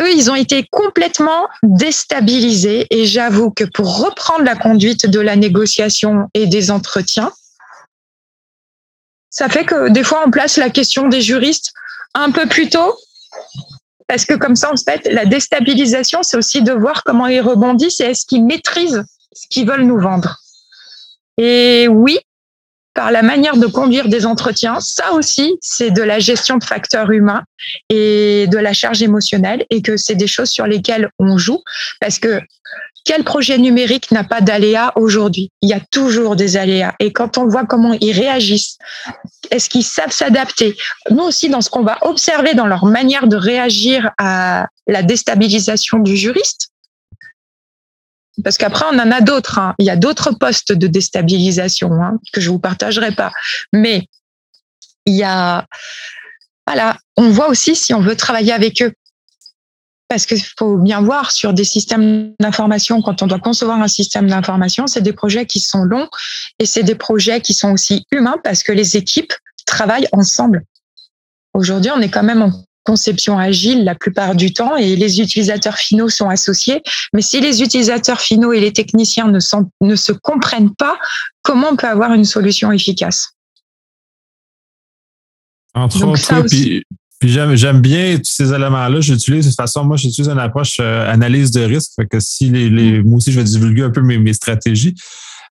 eux, 0.00 0.12
ils 0.12 0.30
ont 0.30 0.34
été 0.34 0.66
complètement 0.70 1.48
déstabilisés 1.62 2.86
et 2.90 3.06
j'avoue 3.06 3.50
que 3.50 3.64
pour 3.64 3.98
reprendre 3.98 4.44
la 4.44 4.56
conduite 4.56 5.06
de 5.06 5.20
la 5.20 5.36
négociation 5.36 6.28
et 6.34 6.46
des 6.46 6.70
entretiens, 6.70 7.32
ça 9.30 9.48
fait 9.48 9.64
que 9.64 9.90
des 9.90 10.04
fois 10.04 10.22
on 10.26 10.30
place 10.30 10.56
la 10.56 10.70
question 10.70 11.08
des 11.08 11.20
juristes 11.20 11.72
un 12.14 12.30
peu 12.30 12.46
plus 12.46 12.68
tôt 12.68 12.96
parce 14.08 14.24
que 14.24 14.34
comme 14.34 14.56
ça, 14.56 14.72
en 14.72 14.76
fait, 14.76 15.06
la 15.12 15.26
déstabilisation, 15.26 16.22
c'est 16.22 16.38
aussi 16.38 16.62
de 16.62 16.72
voir 16.72 17.04
comment 17.04 17.26
ils 17.26 17.42
rebondissent 17.42 18.00
et 18.00 18.04
est-ce 18.04 18.24
qu'ils 18.24 18.44
maîtrisent 18.44 19.04
ce 19.34 19.46
qu'ils 19.48 19.68
veulent 19.68 19.84
nous 19.84 20.00
vendre. 20.00 20.38
Et 21.36 21.86
oui, 21.88 22.18
par 22.98 23.12
la 23.12 23.22
manière 23.22 23.56
de 23.56 23.68
conduire 23.68 24.08
des 24.08 24.26
entretiens. 24.26 24.78
Ça 24.80 25.12
aussi, 25.12 25.56
c'est 25.60 25.92
de 25.92 26.02
la 26.02 26.18
gestion 26.18 26.56
de 26.56 26.64
facteurs 26.64 27.12
humains 27.12 27.44
et 27.90 28.48
de 28.48 28.58
la 28.58 28.72
charge 28.72 29.04
émotionnelle 29.04 29.64
et 29.70 29.82
que 29.82 29.96
c'est 29.96 30.16
des 30.16 30.26
choses 30.26 30.50
sur 30.50 30.66
lesquelles 30.66 31.08
on 31.20 31.38
joue 31.38 31.62
parce 32.00 32.18
que 32.18 32.40
quel 33.04 33.22
projet 33.22 33.56
numérique 33.56 34.10
n'a 34.10 34.24
pas 34.24 34.40
d'aléas 34.40 34.90
aujourd'hui? 34.96 35.52
Il 35.62 35.68
y 35.68 35.74
a 35.74 35.80
toujours 35.92 36.34
des 36.34 36.56
aléas. 36.56 36.92
Et 36.98 37.12
quand 37.12 37.38
on 37.38 37.46
voit 37.46 37.66
comment 37.66 37.96
ils 38.00 38.10
réagissent, 38.10 38.78
est-ce 39.52 39.70
qu'ils 39.70 39.84
savent 39.84 40.10
s'adapter? 40.10 40.76
Nous 41.08 41.22
aussi, 41.22 41.48
dans 41.48 41.60
ce 41.60 41.70
qu'on 41.70 41.84
va 41.84 41.98
observer 42.02 42.54
dans 42.54 42.66
leur 42.66 42.84
manière 42.84 43.28
de 43.28 43.36
réagir 43.36 44.10
à 44.18 44.66
la 44.88 45.02
déstabilisation 45.04 46.00
du 46.00 46.16
juriste, 46.16 46.70
parce 48.42 48.58
qu'après, 48.58 48.84
on 48.92 48.98
en 48.98 49.10
a 49.10 49.20
d'autres. 49.20 49.58
Hein. 49.58 49.74
Il 49.78 49.86
y 49.86 49.90
a 49.90 49.96
d'autres 49.96 50.32
postes 50.32 50.72
de 50.72 50.86
déstabilisation 50.86 51.92
hein, 51.92 52.18
que 52.32 52.40
je 52.40 52.50
vous 52.50 52.58
partagerai 52.58 53.12
pas. 53.12 53.32
Mais 53.72 54.06
il 55.06 55.14
y 55.14 55.24
a, 55.24 55.66
voilà, 56.66 56.98
on 57.16 57.30
voit 57.30 57.48
aussi 57.48 57.74
si 57.74 57.94
on 57.94 58.00
veut 58.00 58.16
travailler 58.16 58.52
avec 58.52 58.82
eux. 58.82 58.92
Parce 60.08 60.24
qu'il 60.24 60.42
faut 60.58 60.78
bien 60.78 61.02
voir 61.02 61.32
sur 61.32 61.52
des 61.52 61.64
systèmes 61.64 62.32
d'information, 62.40 63.02
quand 63.02 63.20
on 63.20 63.26
doit 63.26 63.40
concevoir 63.40 63.80
un 63.80 63.88
système 63.88 64.26
d'information, 64.26 64.86
c'est 64.86 65.02
des 65.02 65.12
projets 65.12 65.44
qui 65.44 65.60
sont 65.60 65.82
longs 65.82 66.08
et 66.58 66.64
c'est 66.64 66.82
des 66.82 66.94
projets 66.94 67.42
qui 67.42 67.52
sont 67.52 67.72
aussi 67.72 68.06
humains 68.10 68.36
parce 68.42 68.62
que 68.62 68.72
les 68.72 68.96
équipes 68.96 69.34
travaillent 69.66 70.08
ensemble. 70.12 70.64
Aujourd'hui, 71.52 71.90
on 71.94 72.00
est 72.00 72.08
quand 72.08 72.22
même 72.22 72.40
en 72.40 72.52
conception 72.88 73.38
agile 73.38 73.84
la 73.84 73.94
plupart 73.94 74.34
du 74.34 74.54
temps 74.54 74.74
et 74.76 74.96
les 74.96 75.20
utilisateurs 75.20 75.76
finaux 75.76 76.08
sont 76.08 76.30
associés. 76.30 76.82
Mais 77.12 77.20
si 77.20 77.38
les 77.38 77.60
utilisateurs 77.60 78.18
finaux 78.18 78.54
et 78.54 78.60
les 78.60 78.72
techniciens 78.72 79.28
ne, 79.28 79.40
ne 79.82 79.94
se 79.94 80.12
comprennent 80.12 80.74
pas, 80.74 80.96
comment 81.42 81.68
on 81.72 81.76
peut 81.76 81.86
avoir 81.86 82.14
une 82.14 82.24
solution 82.24 82.72
efficace? 82.72 83.34
Entre 85.74 86.02
autres, 86.02 86.46
puis, 87.20 87.30
j'aime, 87.30 87.80
bien 87.80 88.16
tous 88.16 88.30
ces 88.30 88.54
éléments-là. 88.54 89.00
J'utilise 89.00 89.44
de 89.44 89.50
toute 89.50 89.56
façon, 89.56 89.84
moi, 89.84 89.96
j'utilise 89.96 90.30
une 90.30 90.38
approche 90.38 90.78
euh, 90.80 91.12
analyse 91.12 91.50
de 91.50 91.62
risque. 91.62 91.90
que 92.08 92.20
si 92.20 92.48
les, 92.48 92.70
les, 92.70 93.02
moi 93.02 93.16
aussi, 93.16 93.32
je 93.32 93.40
vais 93.40 93.44
divulguer 93.44 93.82
un 93.82 93.90
peu 93.90 94.02
mes, 94.02 94.18
mes 94.18 94.32
stratégies. 94.32 94.94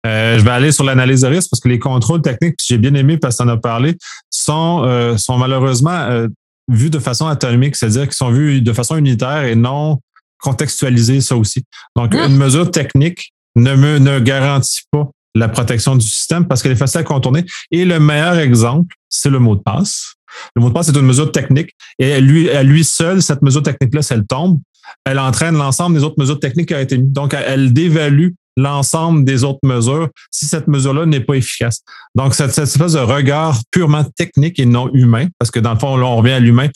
je 0.06 0.42
vais 0.42 0.50
aller 0.50 0.72
sur 0.72 0.86
l'analyse 0.86 1.22
de 1.22 1.28
risque 1.28 1.50
parce 1.52 1.60
que 1.60 1.68
les 1.68 1.78
contrôles 1.78 2.22
techniques, 2.22 2.56
j'ai 2.66 2.78
bien 2.80 2.96
aimé 2.96 3.18
parce 3.18 3.36
que 3.38 3.44
tu 3.44 3.50
en 3.50 3.52
as 3.52 3.58
parlé, 3.58 3.96
sont, 4.32 5.18
sont 5.18 5.38
malheureusement 5.38 6.28
vus 6.68 6.90
de 6.90 7.00
façon 7.00 7.28
atomique, 7.28 7.76
c'est-à-dire 7.76 8.04
qu'ils 8.04 8.14
sont 8.14 8.32
vus 8.32 8.62
de 8.62 8.74
façon 8.74 8.98
unitaire 8.98 9.44
et 9.44 9.56
non 9.56 10.00
contextualisés, 10.40 11.22
ça 11.22 11.36
aussi. 11.36 11.64
Donc, 11.96 12.14
mmh. 12.14 12.18
une 12.18 12.38
mesure 12.38 12.70
technique 12.70 13.34
ne 13.56 13.76
me 13.76 13.98
ne 13.98 14.20
garantit 14.20 14.84
pas 14.92 15.10
la 15.36 15.50
protection 15.50 15.96
du 15.96 16.06
système 16.06 16.48
parce 16.48 16.62
qu'elle 16.62 16.72
est 16.72 16.76
facile 16.76 17.02
à 17.02 17.04
contourner. 17.04 17.46
Et 17.72 17.86
le 17.86 18.00
meilleur 18.00 18.38
exemple, 18.38 18.96
c'est 19.10 19.30
le 19.30 19.40
mot 19.40 19.56
de 19.56 19.62
passe. 19.62 20.16
Le 20.56 20.62
mot 20.62 20.70
de 20.70 20.74
passe 20.74 20.90
est 20.90 20.96
une 20.96 21.06
mesure 21.06 21.32
technique 21.32 21.72
et 22.00 22.14
à 22.14 22.20
lui, 22.20 22.50
à 22.50 22.64
lui 22.64 22.84
seul, 22.84 23.22
cette 23.22 23.42
mesure 23.42 23.64
technique-là, 23.64 24.02
si 24.02 24.14
elle 24.14 24.26
tombe, 24.26 24.60
elle 25.06 25.20
entraîne 25.20 25.56
l'ensemble 25.58 25.98
des 25.98 26.04
autres 26.04 26.20
mesures 26.20 26.40
techniques 26.40 26.68
qui 26.68 26.76
ont 26.76 26.80
été 26.80 26.98
mises. 26.98 27.12
Donc, 27.12 27.34
elle 27.34 27.74
dévalue 27.74 28.30
l'ensemble 28.58 29.24
des 29.24 29.44
autres 29.44 29.60
mesures 29.64 30.10
si 30.32 30.46
cette 30.46 30.68
mesure-là 30.68 31.06
n'est 31.06 31.22
pas 31.22 31.36
efficace. 31.36 31.84
Donc, 32.16 32.34
cette, 32.34 32.58
espèce 32.58 32.94
de 32.94 33.00
regard 33.00 33.62
purement 33.72 34.04
technique 34.04 34.60
et 34.60 34.66
non 34.66 34.92
humain, 34.94 35.28
parce 35.40 35.52
que 35.52 35.60
dans 35.60 35.74
le 35.74 35.80
fond, 35.80 35.96
là, 35.96 36.08
on 36.08 36.18
revient 36.18 36.34
à 36.34 36.40
l'humain, 36.40 36.68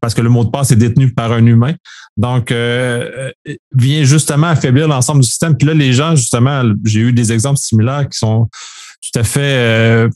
parce 0.00 0.12
que 0.12 0.20
le 0.20 0.28
mot 0.28 0.44
de 0.44 0.50
passe 0.50 0.72
est 0.72 0.76
détenu 0.76 1.14
par 1.14 1.32
un 1.32 1.46
humain. 1.46 1.74
Donc, 2.16 2.50
euh, 2.50 3.30
euh, 3.48 3.54
vient 3.72 4.02
justement 4.02 4.48
affaiblir 4.48 4.88
l'ensemble 4.88 5.20
du 5.20 5.28
système. 5.28 5.56
Puis 5.56 5.66
là, 5.66 5.72
les 5.72 5.92
gens, 5.92 6.16
justement, 6.16 6.64
j'ai 6.84 7.00
eu 7.00 7.12
des 7.12 7.32
exemples 7.32 7.58
similaires 7.58 8.08
qui 8.08 8.18
sont 8.18 8.48
tout 9.00 9.18
à 9.18 9.24
fait 9.24 9.40
euh, 9.40 10.08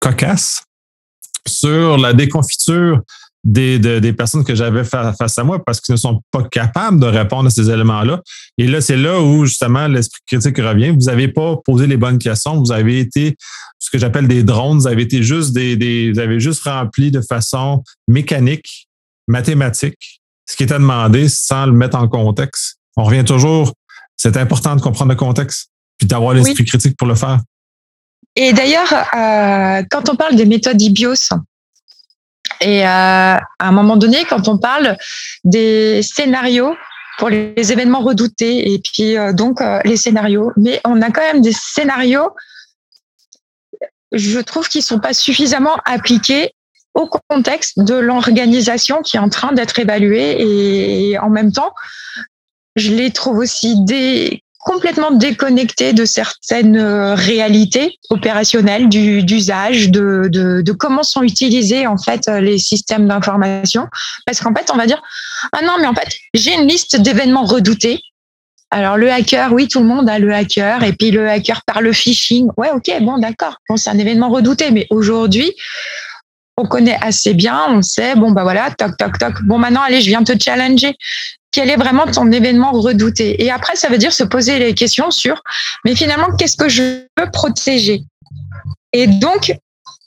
cocasses 0.00 0.64
sur 1.46 1.98
la 1.98 2.12
déconfiture 2.12 3.02
des, 3.46 3.78
des 3.78 4.12
personnes 4.12 4.44
que 4.44 4.56
j'avais 4.56 4.82
face 4.82 5.38
à 5.38 5.44
moi 5.44 5.64
parce 5.64 5.80
qu'ils 5.80 5.92
ne 5.92 5.98
sont 5.98 6.20
pas 6.32 6.42
capables 6.42 6.98
de 6.98 7.06
répondre 7.06 7.46
à 7.46 7.50
ces 7.50 7.70
éléments-là. 7.70 8.20
Et 8.58 8.66
là, 8.66 8.80
c'est 8.80 8.96
là 8.96 9.20
où 9.20 9.46
justement 9.46 9.86
l'esprit 9.86 10.20
critique 10.26 10.58
revient. 10.58 10.90
Vous 10.90 11.06
n'avez 11.06 11.28
pas 11.28 11.56
posé 11.64 11.86
les 11.86 11.96
bonnes 11.96 12.18
questions. 12.18 12.60
Vous 12.60 12.72
avez 12.72 12.98
été 12.98 13.36
ce 13.78 13.88
que 13.88 13.98
j'appelle 13.98 14.26
des 14.26 14.42
drones. 14.42 14.78
Vous 14.78 14.88
avez 14.88 15.02
été 15.02 15.22
juste 15.22 15.52
des, 15.52 15.76
des, 15.76 16.10
vous 16.12 16.18
avez 16.18 16.40
juste 16.40 16.64
rempli 16.64 17.12
de 17.12 17.20
façon 17.20 17.84
mécanique, 18.08 18.88
mathématique, 19.28 20.20
ce 20.44 20.56
qui 20.56 20.64
était 20.64 20.74
demandé 20.74 21.28
sans 21.28 21.66
le 21.66 21.72
mettre 21.72 21.96
en 21.96 22.08
contexte. 22.08 22.78
On 22.96 23.04
revient 23.04 23.24
toujours. 23.24 23.72
C'est 24.16 24.36
important 24.36 24.74
de 24.74 24.80
comprendre 24.80 25.12
le 25.12 25.16
contexte 25.16 25.70
puis 25.98 26.08
d'avoir 26.08 26.34
l'esprit 26.34 26.64
critique 26.64 26.96
pour 26.96 27.06
le 27.06 27.14
faire. 27.14 27.38
Et 28.34 28.52
d'ailleurs, 28.52 28.92
euh, 28.92 29.84
quand 29.88 30.08
on 30.10 30.16
parle 30.16 30.34
des 30.34 30.46
méthodes 30.46 30.80
IBIOS, 30.82 31.28
et 32.60 32.86
euh, 32.86 32.88
à 32.88 33.40
un 33.58 33.72
moment 33.72 33.96
donné, 33.96 34.24
quand 34.24 34.48
on 34.48 34.58
parle 34.58 34.96
des 35.44 36.02
scénarios 36.02 36.74
pour 37.18 37.28
les 37.28 37.54
événements 37.72 38.00
redoutés, 38.00 38.72
et 38.72 38.78
puis 38.78 39.16
euh, 39.16 39.32
donc 39.32 39.60
euh, 39.60 39.80
les 39.84 39.96
scénarios, 39.96 40.52
mais 40.56 40.80
on 40.84 41.00
a 41.02 41.10
quand 41.10 41.22
même 41.22 41.40
des 41.40 41.52
scénarios, 41.52 42.30
je 44.12 44.38
trouve 44.40 44.68
qu'ils 44.68 44.82
sont 44.82 45.00
pas 45.00 45.14
suffisamment 45.14 45.76
appliqués 45.84 46.52
au 46.94 47.10
contexte 47.28 47.78
de 47.78 47.94
l'organisation 47.94 49.02
qui 49.02 49.16
est 49.16 49.20
en 49.20 49.28
train 49.28 49.52
d'être 49.52 49.78
évaluée. 49.78 50.36
Et 50.38 51.18
en 51.18 51.28
même 51.28 51.52
temps, 51.52 51.74
je 52.74 52.92
les 52.92 53.10
trouve 53.10 53.38
aussi 53.38 53.84
des, 53.84 54.42
complètement 54.66 55.12
déconnecté 55.12 55.92
de 55.92 56.04
certaines 56.04 56.76
euh, 56.76 57.14
réalités 57.14 58.00
opérationnelles 58.10 58.88
d'usage, 58.88 59.90
de, 59.90 60.28
de, 60.28 60.60
de, 60.60 60.72
comment 60.72 61.04
sont 61.04 61.22
utilisés 61.22 61.86
en 61.86 61.96
fait 61.96 62.26
euh, 62.28 62.40
les 62.40 62.58
systèmes 62.58 63.06
d'information. 63.06 63.86
Parce 64.26 64.40
qu'en 64.40 64.52
fait, 64.52 64.68
on 64.74 64.76
va 64.76 64.86
dire 64.86 65.00
ah 65.52 65.60
non, 65.64 65.74
mais 65.80 65.86
en 65.86 65.94
fait, 65.94 66.08
j'ai 66.34 66.52
une 66.52 66.66
liste 66.66 67.00
d'événements 67.00 67.44
redoutés. 67.44 68.02
Alors 68.72 68.96
le 68.96 69.10
hacker, 69.12 69.52
oui, 69.52 69.68
tout 69.68 69.78
le 69.78 69.86
monde 69.86 70.08
a 70.10 70.18
le 70.18 70.34
hacker, 70.34 70.82
et 70.82 70.92
puis 70.92 71.12
le 71.12 71.28
hacker 71.30 71.62
par 71.64 71.80
le 71.80 71.92
phishing. 71.92 72.48
Ouais, 72.56 72.72
ok, 72.72 72.90
bon, 73.02 73.18
d'accord. 73.18 73.58
Bon, 73.68 73.76
c'est 73.76 73.90
un 73.90 73.98
événement 73.98 74.30
redouté, 74.30 74.72
mais 74.72 74.88
aujourd'hui, 74.90 75.52
on 76.56 76.64
connaît 76.64 76.98
assez 77.00 77.34
bien, 77.34 77.66
on 77.68 77.82
sait, 77.82 78.16
bon, 78.16 78.32
bah 78.32 78.42
voilà, 78.42 78.72
toc, 78.72 78.96
toc, 78.96 79.16
toc. 79.18 79.42
Bon, 79.44 79.58
maintenant, 79.58 79.82
allez, 79.82 80.00
je 80.00 80.08
viens 80.08 80.24
te 80.24 80.32
challenger 80.42 80.96
quel 81.56 81.70
est 81.70 81.76
vraiment 81.76 82.06
ton 82.06 82.30
événement 82.30 82.70
redouté. 82.72 83.42
Et 83.42 83.50
après, 83.50 83.76
ça 83.76 83.88
veut 83.88 83.96
dire 83.96 84.12
se 84.12 84.24
poser 84.24 84.58
les 84.58 84.74
questions 84.74 85.10
sur, 85.10 85.42
mais 85.86 85.94
finalement, 85.94 86.26
qu'est-ce 86.36 86.58
que 86.58 86.68
je 86.68 86.82
veux 87.18 87.30
protéger? 87.32 88.02
Et 88.92 89.06
donc, 89.06 89.56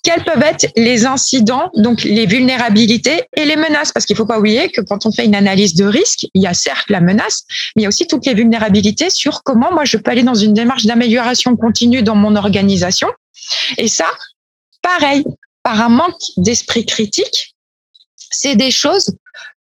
quels 0.04 0.24
peuvent 0.24 0.44
être 0.44 0.68
les 0.78 1.08
incidents, 1.08 1.72
donc 1.74 2.04
les 2.04 2.28
vulnérabilités 2.28 3.24
et 3.36 3.46
les 3.46 3.56
menaces? 3.56 3.92
Parce 3.92 4.06
qu'il 4.06 4.14
ne 4.14 4.20
faut 4.20 4.28
pas 4.28 4.38
oublier 4.38 4.70
que 4.70 4.82
quand 4.82 5.08
on 5.08 5.12
fait 5.12 5.26
une 5.26 5.34
analyse 5.34 5.74
de 5.74 5.86
risque, 5.86 6.28
il 6.36 6.44
y 6.44 6.46
a 6.46 6.54
certes 6.54 6.88
la 6.92 7.02
menace, 7.02 7.46
mais 7.76 7.82
il 7.82 7.84
y 7.84 7.86
a 7.88 7.90
aussi 7.90 8.06
toutes 8.06 8.28
les 8.28 8.36
vulnérabilités 8.36 9.10
sur 9.10 9.42
comment 9.42 9.74
moi 9.74 9.86
je 9.86 9.98
peux 9.98 10.12
aller 10.12 10.22
dans 10.22 10.36
une 10.36 10.54
démarche 10.54 10.86
d'amélioration 10.86 11.56
continue 11.56 12.04
dans 12.04 12.16
mon 12.16 12.36
organisation. 12.36 13.08
Et 13.80 13.88
ça, 13.88 14.06
pareil, 14.84 15.26
par 15.64 15.82
un 15.82 15.90
manque 15.90 16.22
d'esprit 16.38 16.86
critique, 16.86 17.56
c'est 18.16 18.56
des 18.56 18.70
choses 18.70 19.16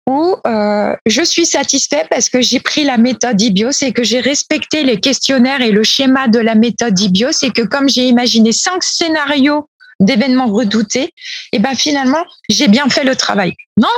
où 0.09 0.37
euh, 0.47 0.97
je 1.07 1.23
suis 1.23 1.47
satisfait 1.47 2.07
parce 2.11 2.29
que 2.29 2.41
j'ai 2.41 2.61
pris 2.61 2.85
la 2.85 2.99
méthode 2.99 3.41
IBIOS 3.41 3.83
et 3.83 3.93
que 3.93 4.03
j'ai 4.03 4.21
respecté 4.21 4.83
les 4.83 4.99
questionnaires 4.99 5.61
et 5.61 5.71
le 5.71 5.85
schéma 5.85 6.29
de 6.29 6.39
la 6.39 6.55
méthode 6.55 6.99
IBIOS 6.99 7.43
et 7.43 7.51
que 7.51 7.63
comme 7.63 7.89
j'ai 7.89 8.09
imaginé 8.09 8.53
cinq 8.53 8.83
scénarios 8.83 9.69
d'événements 10.01 10.49
redoutés, 10.49 11.05
et 11.05 11.13
eh 11.53 11.59
ben 11.61 11.75
finalement, 11.75 12.25
j'ai 12.49 12.67
bien 12.67 12.89
fait 12.89 13.05
le 13.05 13.15
travail. 13.15 13.55
Non, 13.77 13.89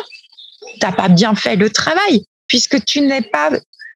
t'as 0.81 0.93
pas 0.93 1.09
bien 1.09 1.35
fait 1.35 1.57
le 1.57 1.71
travail 1.71 2.25
puisque 2.47 2.85
tu 2.85 3.01
n'es 3.01 3.23
pas 3.23 3.51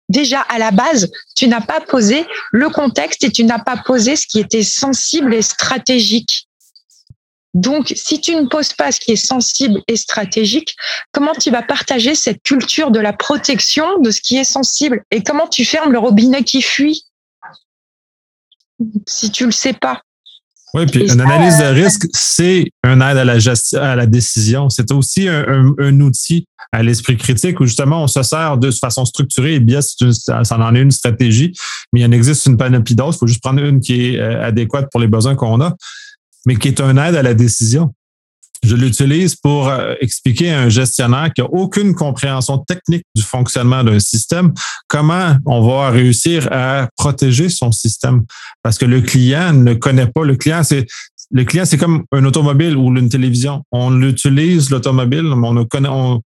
déjà 0.09 0.41
à 0.41 0.59
la 0.59 0.71
base, 0.71 1.11
tu 1.37 1.49
n'as 1.49 1.61
pas 1.61 1.81
posé 1.81 2.25
le 2.53 2.71
contexte 2.71 3.25
et 3.25 3.31
tu 3.31 3.45
n'as 3.45 3.59
pas 3.59 3.77
posé 3.77 4.17
ce 4.17 4.27
qui 4.27 4.41
était 4.41 4.63
sensible 4.63 5.35
et 5.35 5.43
stratégique. 5.43 6.48
Donc, 7.59 7.93
si 7.97 8.21
tu 8.21 8.37
ne 8.37 8.47
poses 8.47 8.73
pas 8.73 8.93
ce 8.93 9.01
qui 9.01 9.13
est 9.13 9.17
sensible 9.17 9.81
et 9.89 9.97
stratégique, 9.97 10.77
comment 11.11 11.33
tu 11.33 11.51
vas 11.51 11.63
partager 11.63 12.15
cette 12.15 12.41
culture 12.45 12.93
de 12.93 13.01
la 13.01 13.13
protection 13.13 13.99
de 13.99 14.13
ce 14.13 14.21
qui 14.21 14.37
est 14.37 14.45
sensible 14.45 15.03
Et 15.11 15.25
comment 15.25 15.49
tu 15.49 15.65
fermes 15.65 15.91
le 15.91 15.99
robinet 15.99 16.45
qui 16.45 16.63
fuit? 16.63 17.03
Si 19.09 19.33
tu 19.33 19.45
le 19.45 19.51
sais 19.51 19.73
pas 19.73 20.03
oui, 20.75 20.85
puis 20.85 21.11
une 21.11 21.21
analyse 21.23 21.57
de 21.57 21.63
euh, 21.63 21.73
risque, 21.73 22.07
c'est 22.13 22.71
un 22.85 23.01
aide 23.01 23.17
à 23.17 23.25
la, 23.25 23.39
gestion, 23.39 23.81
à 23.81 23.97
la 23.97 24.05
décision. 24.05 24.69
C'est 24.69 24.93
aussi 24.93 25.27
un, 25.27 26.01
outil 26.01 26.45
à 26.73 26.83
l'esprit 26.83 27.17
critique 27.17 27.59
où 27.59 27.65
justement 27.65 28.03
on 28.03 28.07
se 28.07 28.23
sert 28.23 28.59
de 28.59 28.71
façon 28.71 29.07
structurée 29.07 29.55
et 29.55 29.61
bien 29.61 29.81
ça, 29.81 30.43
en 30.51 30.75
est 30.75 30.83
une 30.83 30.91
stratégie, 30.91 31.55
mais 31.95 32.01
il 32.01 32.07
en 32.07 32.13
existe 32.13 32.45
une 32.45 32.59
panoplie 32.59 32.95
d'autres. 32.95 33.17
Il 33.17 33.21
faut 33.21 33.27
juste 33.27 33.43
prendre 33.43 33.65
une 33.65 33.81
qui 33.81 34.15
est 34.15 34.21
euh, 34.21 34.45
adéquate 34.45 34.89
pour 34.93 35.01
les 35.01 35.09
besoins 35.09 35.35
qu'on 35.35 35.63
a 35.63 35.75
mais 36.49 36.57
qui 36.57 36.69
est 36.69 36.81
un 36.81 36.97
aide 36.97 37.15
à 37.15 37.23
la 37.23 37.35
décision. 37.35 37.95
Je 38.65 38.75
l'utilise 38.75 39.37
pour 39.37 39.69
euh, 39.69 39.95
expliquer 40.01 40.51
à 40.51 40.63
un 40.63 40.71
gestionnaire 40.71 41.31
qui 41.35 41.43
n'a 41.43 41.49
aucune 41.51 41.95
compréhension 41.95 42.57
technique 42.57 43.05
du 43.15 43.23
fonctionnement 43.23 43.85
d'un 43.85 44.01
système 44.01 44.55
comment 44.89 45.37
on 45.45 45.61
va 45.61 45.91
réussir 45.91 46.49
à 46.51 46.89
protéger 46.97 47.51
son 47.51 47.71
système. 47.71 48.25
Parce 48.63 48.79
que 48.79 48.87
le 48.87 49.03
client 49.03 49.53
ne 49.53 49.75
connaît 49.75 50.07
pas. 50.07 50.25
Le 50.25 50.37
client, 50.37 50.63
c'est 50.65 50.87
le 51.31 51.45
client, 51.45 51.67
c'est 51.67 51.77
comme 51.77 52.05
un 52.13 52.25
automobile 52.25 52.79
ou 52.79 52.97
une 52.97 53.11
télévision. 53.11 53.63
On 53.71 53.91
l'utilise, 53.91 54.71
l'automobile, 54.71 55.25
mais 55.25 55.49
on 55.49 55.53
ne 55.53 55.65
connaît, 55.65 55.91
on 55.91 56.23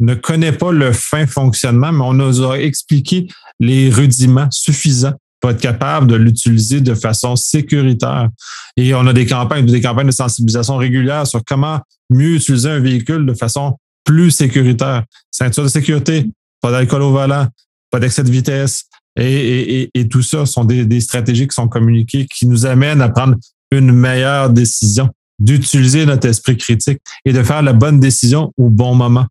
ne 0.00 0.14
connaît 0.14 0.52
pas 0.52 0.70
le 0.70 0.92
fin 0.92 1.26
fonctionnement, 1.26 1.92
mais 1.92 2.04
on 2.04 2.12
nous 2.12 2.42
a 2.42 2.58
expliqué 2.58 3.26
les 3.58 3.88
rudiments 3.88 4.48
suffisants 4.50 5.14
pour 5.42 5.50
être 5.50 5.60
capable 5.60 6.06
de 6.06 6.14
l'utiliser 6.14 6.80
de 6.80 6.94
façon 6.94 7.34
sécuritaire. 7.34 8.28
Et 8.76 8.94
on 8.94 9.06
a 9.08 9.12
des 9.12 9.26
campagnes, 9.26 9.66
des 9.66 9.80
campagnes 9.80 10.06
de 10.06 10.12
sensibilisation 10.12 10.76
régulières 10.76 11.26
sur 11.26 11.42
comment 11.44 11.80
mieux 12.08 12.36
utiliser 12.36 12.70
un 12.70 12.78
véhicule 12.78 13.26
de 13.26 13.34
façon 13.34 13.76
plus 14.04 14.30
sécuritaire. 14.30 15.02
Ceinture 15.32 15.64
de 15.64 15.68
sécurité, 15.68 16.30
pas 16.60 16.70
d'alcool 16.70 17.02
au 17.02 17.10
volant, 17.10 17.48
pas 17.90 17.98
d'excès 17.98 18.22
de 18.22 18.30
vitesse. 18.30 18.84
Et, 19.16 19.90
et, 19.92 20.08
tout 20.08 20.22
ça 20.22 20.46
sont 20.46 20.64
des, 20.64 20.86
des 20.86 21.00
stratégies 21.02 21.46
qui 21.46 21.54
sont 21.54 21.68
communiquées 21.68 22.26
qui 22.26 22.46
nous 22.46 22.64
amènent 22.64 23.02
à 23.02 23.10
prendre 23.10 23.34
une 23.70 23.92
meilleure 23.92 24.48
décision, 24.48 25.10
d'utiliser 25.38 26.06
notre 26.06 26.28
esprit 26.28 26.56
critique 26.56 27.00
et 27.26 27.34
de 27.34 27.42
faire 27.42 27.60
la 27.60 27.74
bonne 27.74 28.00
décision 28.00 28.54
au 28.56 28.70
bon 28.70 28.94
moment. 28.94 29.26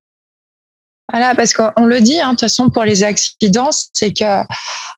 Voilà, 1.12 1.36
parce 1.36 1.54
qu'on 1.54 1.86
le 1.86 2.00
dit, 2.00 2.20
hein, 2.20 2.28
de 2.28 2.32
toute 2.32 2.42
façon, 2.42 2.70
pour 2.70 2.84
les 2.84 3.04
accidents, 3.04 3.70
c'est 3.72 4.14
que, 4.14 4.44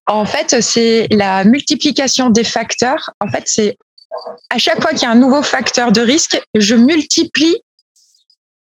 en 0.07 0.25
fait, 0.25 0.61
c'est 0.61 1.07
la 1.11 1.43
multiplication 1.43 2.29
des 2.29 2.43
facteurs. 2.43 3.11
En 3.19 3.27
fait, 3.27 3.43
c'est 3.45 3.77
à 4.49 4.57
chaque 4.57 4.81
fois 4.81 4.91
qu'il 4.91 5.03
y 5.03 5.05
a 5.05 5.11
un 5.11 5.15
nouveau 5.15 5.41
facteur 5.41 5.91
de 5.91 6.01
risque, 6.01 6.41
je 6.55 6.75
multiplie, 6.75 7.55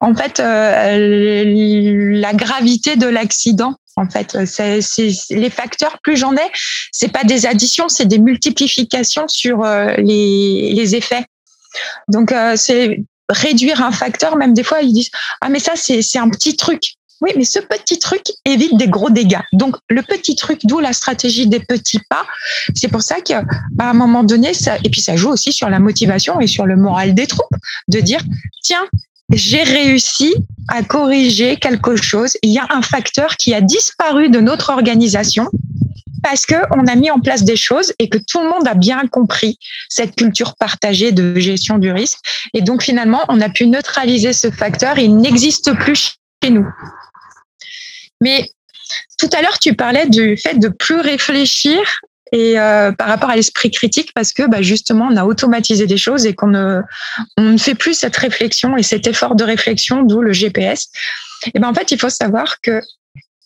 en 0.01 0.15
fait, 0.15 0.41
euh, 0.41 2.13
la 2.15 2.33
gravité 2.33 2.97
de 2.97 3.07
l'accident. 3.07 3.75
En 3.97 4.09
fait, 4.09 4.47
c'est 4.47 4.81
les 5.31 5.51
facteurs. 5.51 5.99
Plus 6.03 6.17
j'en 6.17 6.35
ai, 6.35 6.51
c'est 6.93 7.13
pas 7.13 7.25
des 7.25 7.45
additions, 7.47 7.89
c'est 7.89 8.07
des 8.07 8.19
multiplications 8.19 9.29
sur 9.29 9.65
euh, 9.65 9.95
les, 9.97 10.73
les 10.73 10.97
effets. 10.97 11.25
Donc, 12.09 12.33
euh, 12.33 12.55
c'est 12.57 13.03
réduire 13.29 13.83
un 13.83 13.93
facteur. 13.93 14.37
Même 14.37 14.55
des 14.55 14.63
fois, 14.63 14.81
ils 14.81 14.93
disent 14.93 15.11
ah 15.41 15.49
mais 15.49 15.59
ça 15.59 15.73
c'est 15.75 16.03
c'est 16.03 16.19
un 16.19 16.31
petit 16.31 16.57
truc 16.57 16.95
Oui, 17.21 17.33
mais 17.37 17.45
ce 17.45 17.59
petit 17.59 17.99
truc 17.99 18.23
évite 18.45 18.77
des 18.77 18.89
gros 18.89 19.11
dégâts. 19.11 19.43
Donc, 19.53 19.77
le 19.89 20.03
petit 20.03 20.37
truc, 20.37 20.61
d'où 20.65 20.81
la 20.81 20.93
stratégie 20.93 21.47
des 21.47 21.61
petits 21.61 22.01
pas. 22.09 22.25
C'est 22.75 22.89
pour 22.89 23.03
ça 23.03 23.21
qu'à 23.21 23.45
un 23.79 23.93
moment 23.93 24.25
donné, 24.25 24.55
ça, 24.55 24.77
et 24.85 24.89
puis 24.91 25.01
ça 25.01 25.17
joue 25.17 25.31
aussi 25.31 25.53
sur 25.53 25.69
la 25.69 25.79
motivation 25.79 26.41
et 26.41 26.47
sur 26.47 26.67
le 26.67 26.77
moral 26.77 27.15
des 27.15 27.27
troupes, 27.27 27.55
de 27.89 28.01
dire, 28.01 28.21
tiens, 28.63 28.87
j'ai 29.33 29.63
réussi 29.63 30.35
à 30.69 30.83
corriger 30.83 31.57
quelque 31.57 31.97
chose. 31.97 32.37
Il 32.43 32.51
y 32.51 32.59
a 32.59 32.67
un 32.71 32.83
facteur 32.83 33.37
qui 33.37 33.55
a 33.55 33.61
disparu 33.61 34.29
de 34.29 34.41
notre 34.41 34.71
organisation 34.71 35.49
parce 36.23 36.47
que 36.47 36.55
on 36.77 36.87
a 36.87 36.95
mis 36.97 37.11
en 37.11 37.21
place 37.21 37.45
des 37.45 37.57
choses 37.57 37.93
et 37.99 38.09
que 38.09 38.19
tout 38.19 38.41
le 38.41 38.49
monde 38.49 38.67
a 38.67 38.75
bien 38.75 39.07
compris 39.11 39.59
cette 39.89 40.17
culture 40.17 40.55
partagée 40.57 41.13
de 41.13 41.39
gestion 41.39 41.79
du 41.79 41.91
risque. 41.93 42.19
Et 42.55 42.63
donc 42.63 42.83
finalement, 42.83 43.21
on 43.29 43.41
a 43.41 43.49
pu 43.49 43.67
neutraliser 43.67 44.33
ce 44.33 44.51
facteur. 44.51 44.99
Il 44.99 45.17
n'existe 45.17 45.73
plus 45.75 46.17
chez 46.43 46.51
nous. 46.51 46.67
Mais 48.21 48.51
tout 49.19 49.29
à 49.33 49.43
l'heure, 49.43 49.59
tu 49.59 49.75
parlais 49.75 50.07
du 50.07 50.37
fait 50.37 50.59
de 50.59 50.69
plus 50.69 51.01
réfléchir 51.01 51.81
et 52.33 52.59
euh, 52.59 52.93
par 52.93 53.09
rapport 53.09 53.31
à 53.31 53.37
l'esprit 53.37 53.71
critique 53.71 54.13
parce 54.15 54.33
que 54.33 54.49
bah, 54.49 54.63
justement 54.63 55.09
on 55.11 55.17
a 55.17 55.25
automatisé 55.25 55.87
des 55.87 55.97
choses 55.97 56.27
et 56.27 56.35
qu'on 56.35 56.47
ne 56.49 56.81
on 57.37 57.43
ne 57.43 57.59
fait 57.59 57.75
plus 57.75 57.95
cette 57.95 58.17
réflexion 58.17 58.77
et 58.77 58.83
cet 58.83 59.07
effort 59.07 59.35
de 59.35 59.43
réflexion 59.43 60.03
d'où 60.03 60.21
le 60.21 60.33
GPS 60.33 60.91
et 61.53 61.59
ben 61.59 61.69
en 61.69 61.75
fait 61.75 61.91
il 61.91 61.99
faut 61.99 62.11
savoir 62.11 62.61
que 62.61 62.81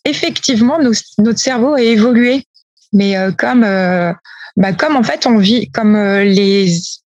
effectivement 0.03 0.77
notre 1.17 1.39
cerveau 1.39 1.73
a 1.73 1.81
évolué. 1.81 2.45
Mais 2.93 3.17
euh, 3.17 3.31
comme 3.31 3.63
euh, 3.63 4.13
bah, 4.55 4.73
comme 4.73 4.95
en 4.95 5.03
fait 5.03 5.25
on 5.25 5.37
vit 5.37 5.71
comme 5.71 5.97
les 5.97 6.67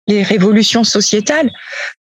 les 0.08 0.22
révolutions 0.24 0.82
sociétales 0.82 1.52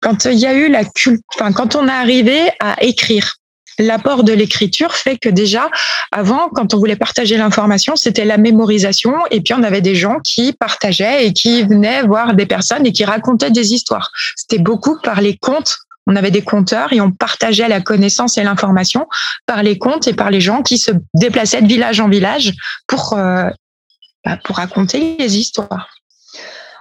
quand 0.01 0.25
il 0.25 0.39
y 0.39 0.47
a 0.47 0.55
eu 0.55 0.71
la 0.71 0.85
culte 0.85 1.23
enfin 1.35 1.53
quand 1.53 1.77
on 1.77 1.87
est 1.87 1.93
arrivé 1.93 2.51
à 2.59 2.83
écrire 2.83 3.35
l'apport 3.79 4.25
de 4.25 4.33
l'écriture 4.33 4.95
fait 4.95 5.19
que 5.19 5.29
déjà, 5.29 5.71
avant, 6.13 6.49
quand 6.49 6.75
on 6.75 6.79
voulait 6.79 6.97
partager 6.97 7.37
l'information, 7.37 7.97
c'était 7.97 8.25
la 8.25 8.37
mémorisation. 8.37 9.15
Et 9.31 9.41
puis, 9.41 9.55
on 9.55 9.63
avait 9.63 9.81
des 9.81 9.95
gens 9.95 10.19
qui 10.21 10.53
partageaient 10.53 11.27
et 11.27 11.33
qui 11.33 11.63
venaient 11.63 12.03
voir 12.03 12.35
des 12.35 12.47
personnes 12.47 12.87
et 12.87 12.93
qui 12.93 13.05
racontaient 13.05 13.51
des 13.51 13.73
histoires. 13.75 14.11
C'était 14.37 14.63
beaucoup 14.63 14.99
par 15.03 15.21
les 15.21 15.37
contes. 15.37 15.79
On 16.07 16.17
avait 16.17 16.31
des 16.31 16.43
conteurs 16.43 16.93
et 16.93 17.01
on 17.01 17.13
partageait 17.13 17.69
la 17.69 17.83
connaissance 17.83 18.39
et 18.39 18.43
l'information 18.43 19.07
par 19.45 19.63
les 19.63 19.79
contes 19.79 20.09
et 20.09 20.15
par 20.15 20.31
les 20.31 20.41
gens 20.41 20.63
qui 20.63 20.79
se 20.79 20.91
déplaçaient 21.13 21.61
de 21.61 21.67
village 21.67 22.01
en 22.01 22.09
village 22.09 22.55
pour, 22.87 23.13
euh, 23.13 23.51
bah, 24.25 24.39
pour 24.43 24.57
raconter 24.57 25.17
les 25.19 25.37
histoires. 25.37 25.98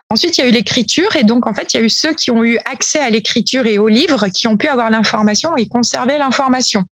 Ensuite, 0.09 0.37
il 0.37 0.41
y 0.41 0.43
a 0.45 0.47
eu 0.47 0.51
l'écriture 0.51 1.15
et 1.17 1.23
donc 1.23 1.47
en 1.47 1.53
fait, 1.53 1.73
il 1.73 1.77
y 1.77 1.79
a 1.81 1.83
eu 1.83 1.89
ceux 1.89 2.13
qui 2.13 2.31
ont 2.31 2.43
eu 2.43 2.57
accès 2.59 2.99
à 2.99 3.09
l'écriture 3.09 3.65
et 3.65 3.77
aux 3.77 3.89
livres 3.89 4.29
qui 4.29 4.47
ont 4.47 4.55
pu 4.55 4.67
avoir 4.67 4.89
l'information 4.89 5.57
et 5.57 5.67
conserver 5.67 6.17
l'information. 6.17 6.85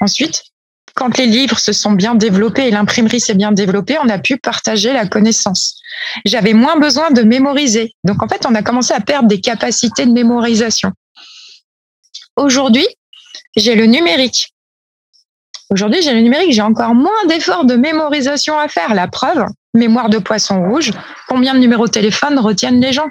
Ensuite, 0.00 0.42
quand 0.94 1.16
les 1.16 1.26
livres 1.26 1.60
se 1.60 1.72
sont 1.72 1.92
bien 1.92 2.16
développés 2.16 2.66
et 2.66 2.70
l'imprimerie 2.72 3.20
s'est 3.20 3.34
bien 3.34 3.52
développée, 3.52 3.96
on 4.02 4.08
a 4.08 4.18
pu 4.18 4.36
partager 4.36 4.92
la 4.92 5.06
connaissance. 5.06 5.80
J'avais 6.24 6.54
moins 6.54 6.76
besoin 6.76 7.12
de 7.12 7.22
mémoriser. 7.22 7.94
Donc 8.02 8.20
en 8.20 8.28
fait, 8.28 8.44
on 8.46 8.54
a 8.56 8.62
commencé 8.62 8.92
à 8.92 9.00
perdre 9.00 9.28
des 9.28 9.40
capacités 9.40 10.04
de 10.04 10.10
mémorisation. 10.10 10.90
Aujourd'hui, 12.34 12.86
j'ai 13.56 13.76
le 13.76 13.86
numérique. 13.86 14.54
Aujourd'hui, 15.70 16.00
j'ai 16.02 16.14
le 16.14 16.20
numérique, 16.20 16.52
j'ai 16.52 16.62
encore 16.62 16.94
moins 16.94 17.24
d'efforts 17.28 17.64
de 17.64 17.74
mémorisation 17.74 18.58
à 18.58 18.68
faire. 18.68 18.94
La 18.94 19.06
preuve, 19.06 19.44
mémoire 19.74 20.08
de 20.08 20.18
poisson 20.18 20.62
rouge, 20.68 20.92
combien 21.28 21.54
de 21.54 21.58
numéros 21.58 21.86
de 21.86 21.92
téléphone 21.92 22.38
retiennent 22.38 22.80
les 22.80 22.92
gens? 22.92 23.08